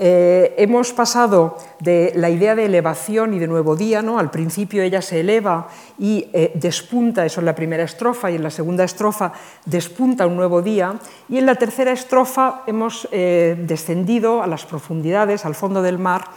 Eh, 0.02 0.56
hemos 0.58 0.94
pasado 0.94 1.58
de 1.82 2.14
la 2.16 2.30
idea 2.30 2.56
de 2.56 2.64
elevación 2.64 3.34
y 3.34 3.40
de 3.40 3.48
nuevo 3.48 3.76
día, 3.76 4.02
¿no? 4.02 4.18
al 4.18 4.32
principio 4.32 4.82
ella 4.82 5.02
se 5.02 5.20
eleva 5.20 5.68
y 6.00 6.30
eh, 6.32 6.54
despunta, 6.56 7.26
eso 7.26 7.42
en 7.42 7.46
la 7.46 7.54
primera 7.54 7.84
estrofa, 7.84 8.32
y 8.32 8.36
en 8.36 8.44
la 8.44 8.50
segunda 8.50 8.86
estrofa 8.86 9.34
despunta 9.66 10.26
un 10.26 10.38
nuevo 10.38 10.62
día, 10.62 10.98
y 11.28 11.38
en 11.38 11.46
la 11.46 11.56
tercera 11.56 11.92
estrofa 11.92 12.64
hemos 12.66 13.10
eh, 13.12 13.58
descendido 13.60 14.42
a 14.42 14.48
las 14.48 14.66
profundidades, 14.66 15.44
al 15.44 15.54
fondo 15.54 15.82
del 15.82 16.00
mar, 16.00 16.30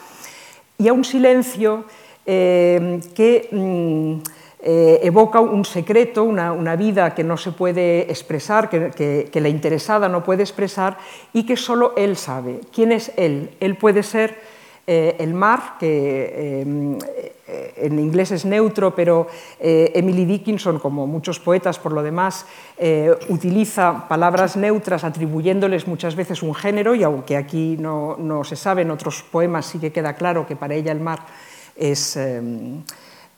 y 0.76 0.88
a 0.88 0.92
un 0.92 1.04
silencio 1.04 1.84
que... 2.24 3.48
Mm, 3.52 4.41
eh, 4.64 5.00
evoca 5.02 5.40
un 5.40 5.64
secreto, 5.64 6.22
una, 6.22 6.76
vida 6.76 7.16
que 7.16 7.24
no 7.24 7.36
se 7.36 7.50
puede 7.50 8.02
expresar, 8.02 8.70
que, 8.70 9.28
la 9.34 9.48
interesada 9.48 10.08
no 10.08 10.22
puede 10.22 10.44
expresar 10.44 10.98
y 11.32 11.44
que 11.44 11.56
solo 11.56 11.94
él 11.96 12.16
sabe. 12.16 12.60
¿Quién 12.72 12.92
es 12.92 13.10
él? 13.16 13.50
Él 13.58 13.76
puede 13.76 14.04
ser 14.04 14.38
eh, 14.86 15.16
el 15.18 15.34
mar, 15.34 15.78
que 15.80 16.62
eh, 16.62 17.72
en 17.76 17.98
inglés 17.98 18.30
es 18.30 18.44
neutro, 18.44 18.94
pero 18.94 19.26
Emily 19.58 20.24
Dickinson, 20.24 20.78
como 20.78 21.08
muchos 21.08 21.40
poetas 21.40 21.80
por 21.80 21.92
lo 21.92 22.02
demás, 22.02 22.46
utiliza 23.28 24.06
palabras 24.08 24.56
neutras 24.56 25.02
atribuyéndoles 25.02 25.88
muchas 25.88 26.14
veces 26.14 26.42
un 26.42 26.54
género, 26.54 26.94
y 26.94 27.02
aunque 27.02 27.36
aquí 27.36 27.76
no, 27.78 28.16
no, 28.16 28.44
se 28.44 28.54
sabe, 28.54 28.82
en 28.82 28.92
otros 28.92 29.24
poemas 29.24 29.66
sí 29.66 29.80
que 29.80 29.92
queda 29.92 30.14
claro 30.14 30.46
que 30.46 30.56
para 30.56 30.74
ella 30.74 30.92
el 30.92 31.00
mar 31.00 31.26
es 31.76 32.16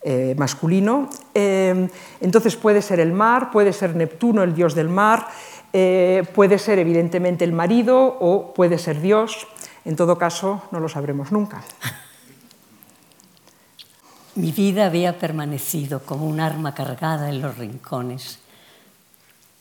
eh, 0.07 0.35
masculino. 0.37 1.09
Eh, 1.35 1.89
entonces 2.21 2.57
puede 2.57 2.83
ser 2.83 3.01
el 3.01 3.13
mar, 3.13 3.51
puede 3.51 3.73
ser 3.73 3.97
Neptuno, 3.97 4.43
el 4.43 4.55
dios 4.55 4.75
del 4.75 4.91
mar, 4.91 5.29
eh, 5.73 6.25
puede 6.35 6.59
ser 6.59 6.79
evidentemente 6.79 7.43
el 7.43 7.55
marido 7.55 8.19
o 8.21 8.53
puede 8.53 8.77
ser 8.77 9.01
Dios. 9.01 9.47
En 9.87 9.97
todo 9.97 10.19
caso, 10.19 10.65
no 10.73 10.79
lo 10.79 10.91
sabremos 10.91 11.33
nunca. 11.33 11.63
Mi 14.35 14.53
vida 14.53 14.85
había 14.85 15.19
permanecido 15.19 16.01
como 16.01 16.27
un 16.27 16.39
arma 16.39 16.75
cargada 16.75 17.31
en 17.31 17.41
los 17.41 17.57
rincones 17.57 18.41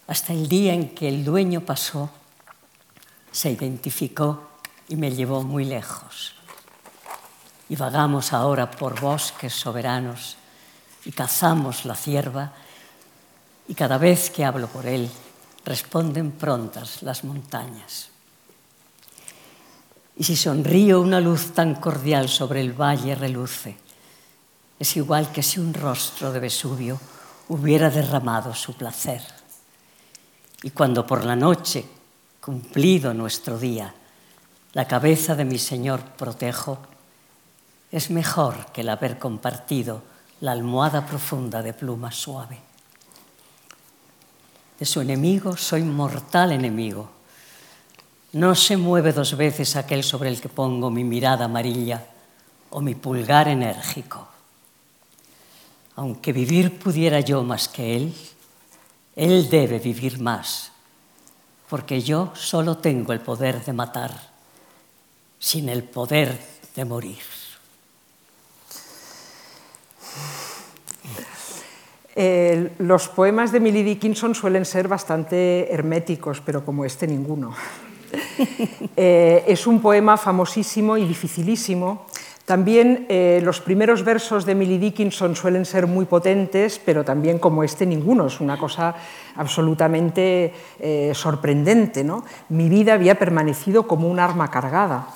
hasta 0.08 0.34
el 0.34 0.50
día 0.50 0.74
en 0.74 0.90
que 0.90 1.08
el 1.08 1.24
dueño 1.24 1.62
pasó, 1.62 2.10
se 3.32 3.50
identificó 3.50 4.50
y 4.90 4.98
me 4.98 5.12
llevó 5.12 5.42
muy 5.42 5.64
lejos 5.64 6.36
y 7.70 7.76
vagamos 7.76 8.34
ahora 8.34 8.70
por 8.70 9.00
bosques 9.00 9.54
soberanos 9.54 10.38
y 11.06 11.12
cazamos 11.12 11.86
la 11.86 11.96
cierva 11.96 12.54
y 13.68 13.76
cada 13.76 13.98
vez 13.98 14.30
que 14.30 14.46
hablo 14.46 14.68
por 14.68 14.86
él 14.86 15.10
responden 15.66 16.32
prontas 16.32 17.02
las 17.02 17.24
montañas. 17.24 18.10
Y 20.16 20.24
si 20.24 20.36
sonrío 20.36 21.02
una 21.02 21.20
luz 21.20 21.54
tan 21.54 21.76
cordial 21.76 22.30
sobre 22.30 22.62
el 22.62 22.74
valle 22.74 23.16
reluce, 23.16 23.78
es 24.78 24.98
igual 24.98 25.32
que 25.32 25.42
si 25.42 25.60
un 25.60 25.74
rostro 25.74 26.32
de 26.32 26.40
Vesubio 26.40 27.00
hubiera 27.50 27.90
derramado 27.90 28.54
su 28.54 28.76
placer. 28.76 29.22
Y 30.62 30.72
cuando 30.72 31.06
por 31.08 31.26
la 31.26 31.36
noche, 31.36 31.86
cumplido 32.40 33.14
nuestro 33.14 33.58
día, 33.58 33.94
la 34.74 34.88
cabeza 34.88 35.36
de 35.36 35.46
mi 35.46 35.58
Señor 35.58 36.02
protejo, 36.18 36.80
es 37.94 38.10
mejor 38.10 38.72
que 38.74 38.82
el 38.82 38.90
haber 38.90 39.20
compartido 39.20 40.02
la 40.42 40.52
almohada 40.52 41.06
profunda 41.06 41.62
de 41.62 41.74
pluma 41.74 42.12
suave. 42.12 42.58
De 44.80 44.84
su 44.84 45.00
enemigo 45.00 45.56
soy 45.56 45.84
mortal 45.84 46.54
enemigo. 46.54 47.08
No 48.32 48.56
se 48.56 48.78
mueve 48.78 49.14
dos 49.14 49.38
veces 49.38 49.76
aquel 49.76 50.04
sobre 50.04 50.30
el 50.30 50.42
que 50.42 50.50
pongo 50.50 50.90
mi 50.90 51.04
mirada 51.04 51.46
amarilla 51.46 52.04
o 52.72 52.82
mi 52.82 52.96
pulgar 52.96 53.48
enérgico. 53.48 54.28
Aunque 55.96 56.34
vivir 56.34 56.80
pudiera 56.80 57.20
yo 57.20 57.44
más 57.44 57.68
que 57.68 57.96
él, 57.96 58.16
él 59.16 59.52
debe 59.52 59.78
vivir 59.78 60.20
más, 60.20 60.72
porque 61.70 62.02
yo 62.02 62.34
solo 62.34 62.76
tengo 62.78 63.14
el 63.14 63.22
poder 63.22 63.64
de 63.64 63.74
matar, 63.74 64.32
sin 65.38 65.70
el 65.70 65.84
poder 65.84 66.42
de 66.76 66.86
morir. 66.86 67.43
Eh, 72.16 72.74
los 72.78 73.08
poemas 73.08 73.52
de 73.52 73.60
Millie 73.60 73.84
Dickinson 73.84 74.36
suelen 74.36 74.66
ser 74.66 74.88
bastante 74.88 75.74
herméticos, 75.74 76.42
pero 76.42 76.64
como 76.66 76.86
este 76.86 77.08
ninguno. 77.08 77.54
Eh, 78.96 79.44
es 79.48 79.66
un 79.66 79.82
poema 79.82 80.18
famosísimo 80.18 80.98
y 80.98 81.08
dificilísimo. 81.08 82.06
También 82.46 83.08
eh, 83.10 83.42
los 83.44 83.60
primeros 83.60 84.04
versos 84.04 84.46
de 84.46 84.54
Millie 84.54 84.78
Dickinson 84.78 85.36
suelen 85.36 85.66
ser 85.66 85.88
muy 85.88 86.06
potentes, 86.06 86.80
pero 86.86 87.04
también 87.04 87.40
como 87.40 87.64
este 87.64 87.88
ninguno. 87.88 88.28
Es 88.28 88.40
una 88.40 88.60
cosa 88.60 88.94
absolutamente 89.36 90.54
sorprendente. 91.14 92.04
¿no? 92.04 92.24
Mi 92.50 92.70
vida 92.70 92.94
había 92.94 93.18
permanecido 93.18 93.88
como 93.88 94.08
un 94.08 94.20
arma 94.20 94.52
cargada. 94.52 95.08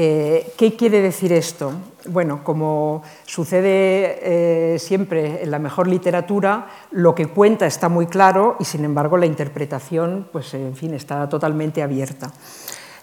Eh, 0.00 0.52
¿Qué 0.56 0.76
quiere 0.76 1.00
decir 1.00 1.32
esto? 1.32 1.72
Bueno, 2.06 2.44
como 2.44 3.02
sucede 3.26 4.20
eh, 4.22 4.78
siempre 4.78 5.42
en 5.42 5.50
la 5.50 5.58
mejor 5.58 5.88
literatura, 5.88 6.68
lo 6.92 7.16
que 7.16 7.26
cuenta 7.26 7.66
está 7.66 7.88
muy 7.88 8.06
claro 8.06 8.54
y 8.60 8.64
sin 8.64 8.84
embargo 8.84 9.16
la 9.16 9.26
interpretación, 9.26 10.28
pues 10.30 10.54
en 10.54 10.76
fin, 10.76 10.94
está 10.94 11.28
totalmente 11.28 11.82
abierta. 11.82 12.30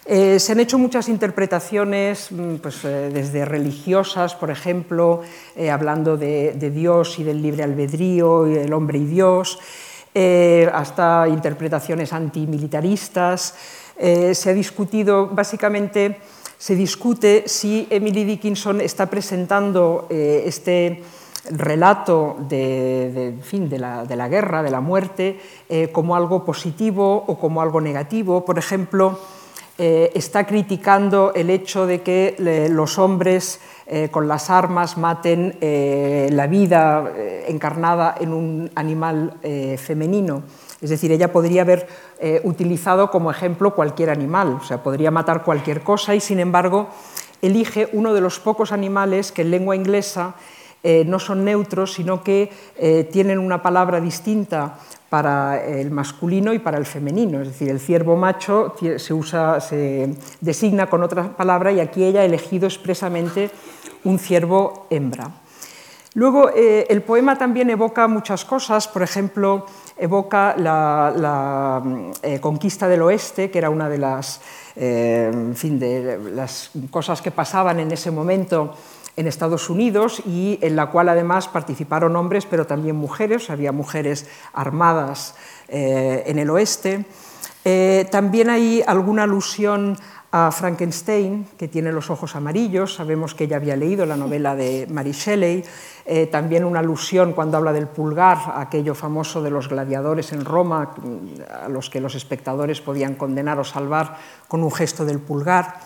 Eh, 0.06 0.39
se 0.39 0.54
han 0.54 0.62
hecho 0.62 0.78
muchas 0.78 1.10
interpretaciones, 1.10 2.32
mm, 2.32 2.56
pues, 2.64 2.84
desde 2.84 3.43
religiosas, 3.43 4.34
por 4.34 4.50
ejemplo, 4.50 5.20
hablando 5.70 6.16
de, 6.16 6.54
de, 6.54 6.70
Dios 6.70 7.20
y 7.20 7.26
del 7.26 7.41
libre 7.41 7.64
albedrío, 7.64 8.48
y 8.48 8.56
el 8.56 8.72
hombre 8.72 9.00
y 9.00 9.06
Dios, 9.06 9.60
hasta 10.72 11.28
interpretaciones 11.28 12.14
antimilitaristas. 12.14 13.54
se 13.98 14.50
ha 14.50 14.54
discutido 14.54 15.28
básicamente 15.28 16.20
se 16.66 16.76
discute 16.76 17.43
si 17.45 17.86
Emily 17.91 18.24
Dickinson 18.24 18.82
está 18.82 19.05
presentando 19.05 20.07
eh, 20.09 20.45
este 20.47 21.03
relato 21.51 22.38
de, 22.49 23.38
fin, 23.43 23.70
de, 23.70 23.78
la, 23.78 24.28
guerra, 24.28 24.63
de 24.63 24.72
la 24.72 24.82
muerte, 24.82 25.39
eh, 25.70 25.89
como 25.91 26.16
algo 26.16 26.43
positivo 26.43 27.24
o 27.28 27.38
como 27.38 27.61
algo 27.61 27.82
negativo. 27.82 28.43
Por 28.43 28.57
ejemplo, 28.57 29.20
eh, 29.78 30.11
está 30.16 30.47
criticando 30.47 31.36
el 31.36 31.51
hecho 31.51 31.86
de 31.86 32.01
que 32.01 32.36
los 32.72 32.97
hombres 32.97 33.59
con 34.09 34.28
las 34.28 34.49
armas 34.49 34.97
maten 34.97 35.59
la 35.61 36.47
vida 36.47 37.13
encarnada 37.47 38.16
en 38.20 38.34
un 38.34 38.72
animal 38.74 39.38
femenino. 39.78 40.41
Es 40.86 40.91
decir, 40.91 41.11
ella 41.11 41.31
podría 41.31 41.63
haber 41.63 41.88
eh, 42.19 42.41
utilizado 42.43 43.09
como 43.09 43.31
ejemplo 43.31 43.73
cualquier 43.73 44.11
animal, 44.11 44.59
o 44.61 44.63
sea, 44.63 44.83
podría 44.83 45.09
matar 45.09 45.43
cualquier 45.43 45.81
cosa 45.81 46.13
y, 46.13 46.19
sin 46.19 46.39
embargo, 46.39 46.89
elige 47.41 47.89
uno 47.93 48.13
de 48.13 48.21
los 48.21 48.39
pocos 48.39 48.71
animales 48.71 49.31
que 49.31 49.41
en 49.41 49.49
lengua 49.49 49.75
inglesa 49.75 50.36
eh, 50.83 51.03
no 51.07 51.17
son 51.17 51.43
neutros, 51.43 51.93
sino 51.93 52.21
que 52.21 52.51
eh, 52.77 53.09
tienen 53.11 53.39
una 53.39 53.63
palabra 53.63 53.99
distinta 53.99 54.77
para 55.09 55.65
el 55.65 55.89
masculino 55.89 56.53
y 56.53 56.59
para 56.59 56.77
el 56.77 56.86
femenino. 56.86 57.41
Es 57.41 57.47
decir, 57.47 57.69
el 57.69 57.79
ciervo 57.79 58.15
macho 58.15 58.75
se, 58.97 59.11
usa, 59.11 59.59
se 59.61 60.15
designa 60.39 60.86
con 60.86 61.01
otra 61.01 61.36
palabra 61.36 61.71
y 61.71 61.79
aquí 61.79 62.03
ella 62.03 62.21
ha 62.21 62.25
elegido 62.25 62.67
expresamente 62.67 63.49
un 64.03 64.19
ciervo 64.19 64.86
hembra. 64.91 65.31
Luego, 66.13 66.49
el 66.53 67.01
poema 67.01 67.38
también 67.38 67.69
evoca 67.71 68.07
muchas 68.07 68.45
cosas, 68.45 68.88
por 68.88 69.03
ejemplo, 69.03 69.65
evoca 69.98 70.56
la, 70.58 71.82
eh, 72.22 72.39
conquista 72.39 72.88
del 72.88 73.02
oeste, 73.02 73.50
que 73.50 73.58
era 73.58 73.70
una 73.70 73.89
de 73.89 73.98
las, 73.98 74.41
eh, 74.76 75.32
de 75.64 76.20
las 76.34 76.72
cosas 76.89 77.22
que 77.22 77.32
pasaban 77.32 77.80
en 77.80 77.91
ese 77.91 78.12
momento 78.12 78.76
en 79.18 79.28
Estados 79.28 79.70
Unidos 79.70 80.22
y 80.26 80.60
en 80.62 80.76
la 80.76 80.88
cual 80.88 81.08
además 81.08 81.48
participaron 81.48 82.16
hombres, 82.18 82.46
pero 82.46 82.68
también 82.68 82.98
mujeres, 82.98 83.50
había 83.50 83.72
mujeres 83.72 84.28
armadas 84.54 85.36
eh, 85.70 86.24
en 86.26 86.39
el 86.39 86.50
oeste. 86.50 87.06
también 88.12 88.50
hay 88.50 88.84
alguna 88.86 89.24
alusión 89.24 89.98
a 90.38 90.52
Frankenstein, 90.52 91.48
que 91.58 91.70
tiene 91.70 91.93
los 91.93 92.10
ojos 92.10 92.36
amarillos, 92.36 92.96
sabemos 92.96 93.34
que 93.34 93.46
ella 93.46 93.56
había 93.56 93.78
leído 93.78 94.06
la 94.06 94.18
novela 94.18 94.54
de 94.54 94.86
Mary 94.91 95.14
Shelley, 95.14 95.64
eh, 96.08 96.28
también 96.28 96.66
una 96.66 96.80
alusión 96.80 97.34
cuando 97.34 97.58
habla 97.58 97.74
del 97.74 97.88
pulgar, 97.88 98.38
aquello 98.56 98.93
famoso 98.93 99.41
de 99.41 99.49
los 99.49 99.68
gladiadores 99.68 100.34
en 100.34 100.45
Roma, 100.45 100.93
a 101.64 101.68
los 101.68 101.89
que 101.89 101.99
los 101.99 102.14
espectadores 102.14 102.80
podían 102.80 103.16
condenar 103.16 103.60
o 103.60 103.64
salvar 103.64 104.18
con 104.47 104.64
un 104.64 104.72
gesto 104.72 105.03
del 105.03 105.20
pulgar. 105.20 105.80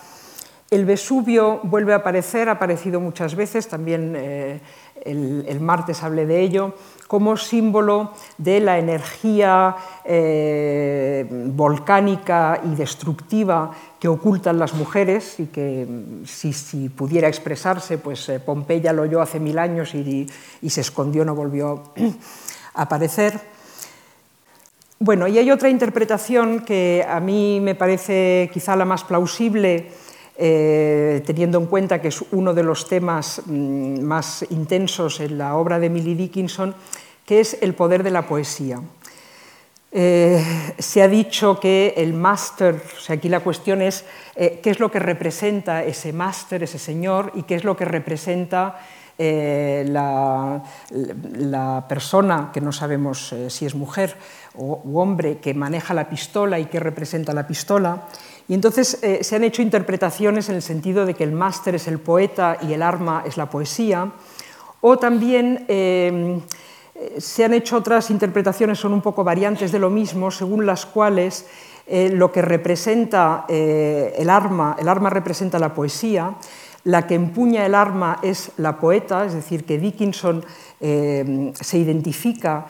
El 0.69 0.85
Vesubio 0.85 1.61
vuelve 1.63 1.93
a 1.93 1.97
aparecer, 1.97 2.49
ha 2.49 2.53
aparecido 2.53 2.99
muchas 2.99 3.33
veces, 3.33 3.67
también 3.67 4.13
eh, 4.15 4.59
el, 5.03 5.59
martes 5.61 6.03
hablé 6.03 6.25
de 6.25 6.41
ello, 6.41 6.75
como 7.09 7.37
símbolo 7.37 8.13
de 8.37 8.59
la 8.59 8.77
energía 8.77 9.75
eh, 10.05 11.25
volcánica 11.27 12.61
y 12.63 12.75
destructiva 12.75 13.71
que 13.99 14.07
ocultan 14.07 14.59
las 14.59 14.75
mujeres 14.75 15.39
y 15.39 15.47
que 15.47 15.87
si, 16.27 16.87
pudiera 16.89 17.27
expresarse, 17.27 17.97
pues 17.97 18.29
eh, 18.29 18.39
Pompeya 18.39 18.93
lo 18.93 19.01
oyó 19.01 19.21
hace 19.21 19.39
mil 19.39 19.57
años 19.57 19.95
y, 19.95 20.27
se 20.69 20.81
escondió, 20.81 21.25
no 21.25 21.33
volvió 21.33 21.81
a 22.75 22.83
aparecer. 22.83 23.41
Bueno, 24.99 25.27
y 25.27 25.39
hay 25.39 25.49
otra 25.49 25.69
interpretación 25.69 26.59
que 26.59 27.03
a 27.09 27.19
mí 27.19 27.59
me 27.59 27.73
parece 27.73 28.51
quizá 28.53 28.75
la 28.75 28.85
más 28.85 29.03
plausible, 29.03 29.89
eh, 30.41 31.21
teniendo 31.25 31.57
en 31.57 31.65
cuenta 31.65 32.01
que 32.01 32.07
es 32.07 32.23
uno 32.31 32.53
de 32.53 32.63
los 32.63 32.87
temas 32.87 33.41
mm, 33.45 33.99
más 33.99 34.45
intensos 34.51 35.19
en 35.19 35.37
la 35.37 35.57
obra 35.57 35.79
de 35.79 35.87
Emily 35.87 36.15
Dickinson, 36.15 36.73
que 37.25 37.41
es 37.41 37.57
el 37.59 37.73
poder 37.73 38.03
de 38.03 38.11
la 38.11 38.25
poesía. 38.25 38.79
Eh, 39.91 40.41
se 40.77 41.01
ha 41.01 41.09
dicho 41.09 41.59
que 41.59 41.93
el 41.97 42.13
máster, 42.13 42.75
o 42.75 43.11
aquí 43.11 43.27
la 43.27 43.41
cuestión 43.41 43.81
es 43.81 44.05
eh, 44.37 44.61
qué 44.63 44.69
es 44.69 44.79
lo 44.79 44.89
que 44.89 44.99
representa 44.99 45.83
ese 45.83 46.13
máster, 46.13 46.63
ese 46.63 46.79
señor, 46.79 47.33
y 47.35 47.43
qué 47.43 47.55
es 47.55 47.65
lo 47.65 47.75
que 47.75 47.83
representa 47.83 48.79
la, 49.17 50.63
persona, 51.89 52.51
que 52.53 52.61
no 52.61 52.71
sabemos 52.71 53.35
si 53.49 53.65
es 53.65 53.75
mujer 53.75 54.15
o 54.55 54.81
hombre, 54.93 55.39
que 55.39 55.53
maneja 55.53 55.93
la 55.93 56.07
pistola 56.07 56.57
y 56.59 56.67
qué 56.67 56.79
representa 56.79 57.33
la 57.33 57.45
pistola. 57.45 58.07
Y 58.49 58.53
entonces 58.53 58.99
se 59.21 59.35
han 59.35 59.43
hecho 59.45 59.61
interpretaciones 59.61 60.49
en 60.49 60.55
el 60.55 60.61
sentido 60.61 61.05
de 61.05 61.13
que 61.13 61.23
el 61.23 61.31
máster 61.31 61.75
es 61.75 61.87
el 61.87 61.99
poeta 61.99 62.57
y 62.61 62.73
el 62.73 62.81
arma 62.81 63.23
es 63.25 63.37
la 63.37 63.49
poesía, 63.49 64.11
o 64.81 64.97
también 64.97 65.65
se 65.67 67.45
han 67.45 67.53
hecho 67.53 67.77
otras 67.77 68.09
interpretaciones, 68.09 68.79
son 68.79 68.93
un 68.93 69.01
poco 69.01 69.23
variantes 69.23 69.71
de 69.71 69.79
lo 69.79 69.91
mismo, 69.91 70.31
según 70.31 70.65
las 70.65 70.85
cuales 70.85 71.45
eh, 71.91 72.11
lo 72.13 72.31
que 72.31 72.43
representa 72.43 73.45
eh, 73.49 74.13
el 74.15 74.29
arma, 74.29 74.75
el 74.79 74.87
arma 74.87 75.09
representa 75.09 75.57
la 75.57 75.73
poesía, 75.73 76.35
la 76.83 77.07
que 77.07 77.15
empuña 77.15 77.65
el 77.65 77.73
arma 77.73 78.19
es 78.21 78.51
la 78.57 78.77
poeta, 78.77 79.25
es 79.25 79.33
decir, 79.33 79.65
que 79.65 79.79
Dickinson 79.79 80.45
eh, 80.79 81.51
se 81.59 81.77
identifica, 81.79 82.67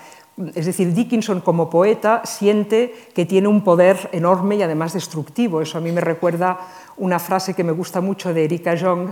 es 0.55 0.65
decir, 0.65 0.93
Dickinson 0.93 1.41
como 1.41 1.69
poeta 1.69 2.21
siente 2.23 2.93
que 3.13 3.25
tiene 3.25 3.47
un 3.47 3.63
poder 3.63 4.09
enorme 4.13 4.55
y 4.55 4.61
además 4.61 4.93
destructivo. 4.93 5.61
Eso 5.61 5.77
a 5.77 5.81
mí 5.81 5.91
me 5.91 6.01
recuerda 6.01 6.59
una 6.97 7.19
frase 7.19 7.53
que 7.53 7.63
me 7.63 7.71
gusta 7.71 7.99
mucho 7.99 8.33
de 8.33 8.45
Erika 8.45 8.77
Jong, 8.79 9.09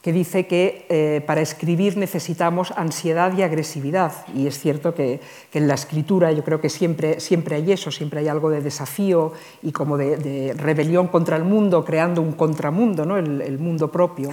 que 0.00 0.12
dice 0.12 0.46
que 0.46 0.86
eh, 0.88 1.22
para 1.26 1.42
escribir 1.42 1.98
necesitamos 1.98 2.72
ansiedad 2.76 3.36
y 3.36 3.42
agresividad. 3.42 4.12
Y 4.34 4.46
es 4.46 4.58
cierto 4.58 4.94
que, 4.94 5.20
en 5.52 5.68
la 5.68 5.74
escritura 5.74 6.32
yo 6.32 6.42
creo 6.42 6.60
que 6.60 6.70
siempre, 6.70 7.20
siempre 7.20 7.56
hay 7.56 7.72
eso, 7.72 7.90
siempre 7.90 8.20
hay 8.20 8.28
algo 8.28 8.48
de 8.48 8.62
desafío 8.62 9.32
y 9.62 9.72
como 9.72 9.98
de, 9.98 10.54
rebelión 10.56 11.08
contra 11.08 11.36
el 11.36 11.44
mundo, 11.44 11.84
creando 11.84 12.22
un 12.22 12.32
contramundo, 12.32 13.04
¿no? 13.04 13.18
el, 13.18 13.58
mundo 13.58 13.92
propio. 13.92 14.30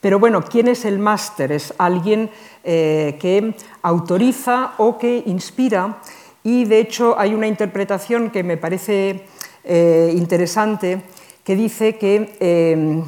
Pero 0.00 0.18
bueno, 0.18 0.42
¿quién 0.42 0.68
es 0.68 0.84
el 0.84 0.98
máster? 0.98 1.52
Es 1.52 1.74
alguien 1.78 2.30
eh, 2.64 3.18
que 3.20 3.54
autoriza 3.82 4.72
o 4.78 4.98
que 4.98 5.22
inspira 5.26 5.98
y 6.42 6.64
de 6.64 6.80
hecho 6.80 7.18
hay 7.18 7.34
una 7.34 7.46
interpretación 7.46 8.30
que 8.30 8.42
me 8.42 8.56
parece 8.56 9.26
eh, 9.64 10.12
interesante 10.16 11.02
que 11.44 11.54
dice 11.56 11.98
que 11.98 13.04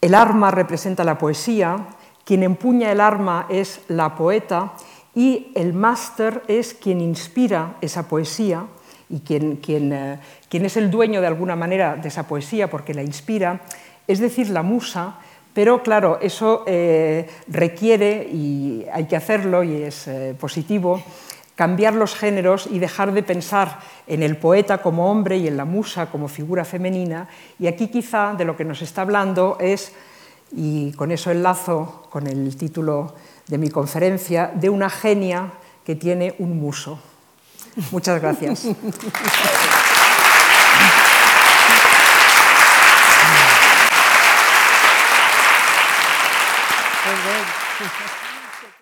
el 0.00 0.14
arma 0.14 0.50
representa 0.50 1.04
la 1.04 1.16
poesía, 1.16 1.86
quien 2.24 2.42
empuña 2.42 2.92
el 2.92 3.00
arma 3.00 3.46
es 3.48 3.80
la 3.88 4.14
poeta 4.14 4.72
y 5.14 5.52
el 5.54 5.72
máster 5.72 6.42
es 6.48 6.74
quien 6.74 7.00
inspira 7.00 7.76
esa 7.80 8.08
poesía 8.08 8.66
y 9.08 9.22
eh, 9.28 9.58
quien, 9.62 10.64
es 10.64 10.76
el 10.76 10.90
dueño 10.90 11.20
de 11.20 11.26
alguna 11.26 11.56
manera 11.56 11.96
de 11.96 12.08
esa 12.08 12.26
poesía 12.26 12.68
porque 12.68 12.94
la 12.94 13.02
inspira, 13.02 13.60
es 14.06 14.18
decir, 14.18 14.50
la 14.50 14.62
musa, 14.62 15.16
pero 15.54 15.82
claro, 15.82 16.18
eso 16.20 16.64
eh, 16.66 17.28
requiere, 17.46 18.28
y 18.30 18.84
hay 18.92 19.04
que 19.04 19.16
hacerlo 19.16 19.62
y 19.62 19.82
es 19.82 20.08
eh, 20.08 20.34
positivo, 20.38 21.02
cambiar 21.54 21.94
los 21.94 22.16
géneros 22.16 22.66
y 22.70 22.80
dejar 22.80 23.12
de 23.12 23.22
pensar 23.22 23.78
en 24.08 24.22
el 24.22 24.36
poeta 24.36 24.78
como 24.78 25.10
hombre 25.10 25.38
y 25.38 25.46
en 25.46 25.56
la 25.56 25.64
musa 25.64 26.06
como 26.06 26.26
figura 26.26 26.64
femenina. 26.64 27.28
Y 27.60 27.68
aquí 27.68 27.88
quizá 27.88 28.34
de 28.34 28.44
lo 28.44 28.56
que 28.56 28.64
nos 28.64 28.82
está 28.82 29.02
hablando 29.02 29.56
es, 29.60 29.92
y 30.52 30.92
con 30.92 31.12
eso 31.12 31.30
enlazo 31.30 32.08
con 32.10 32.26
el 32.26 32.56
título 32.56 33.14
de 33.46 33.58
mi 33.58 33.70
conferencia, 33.70 34.50
de 34.52 34.68
una 34.68 34.90
genia 34.90 35.52
que 35.84 35.94
tiene 35.94 36.34
un 36.38 36.58
muso. 36.58 36.98
Muchas 37.92 38.20
gracias. 38.20 38.66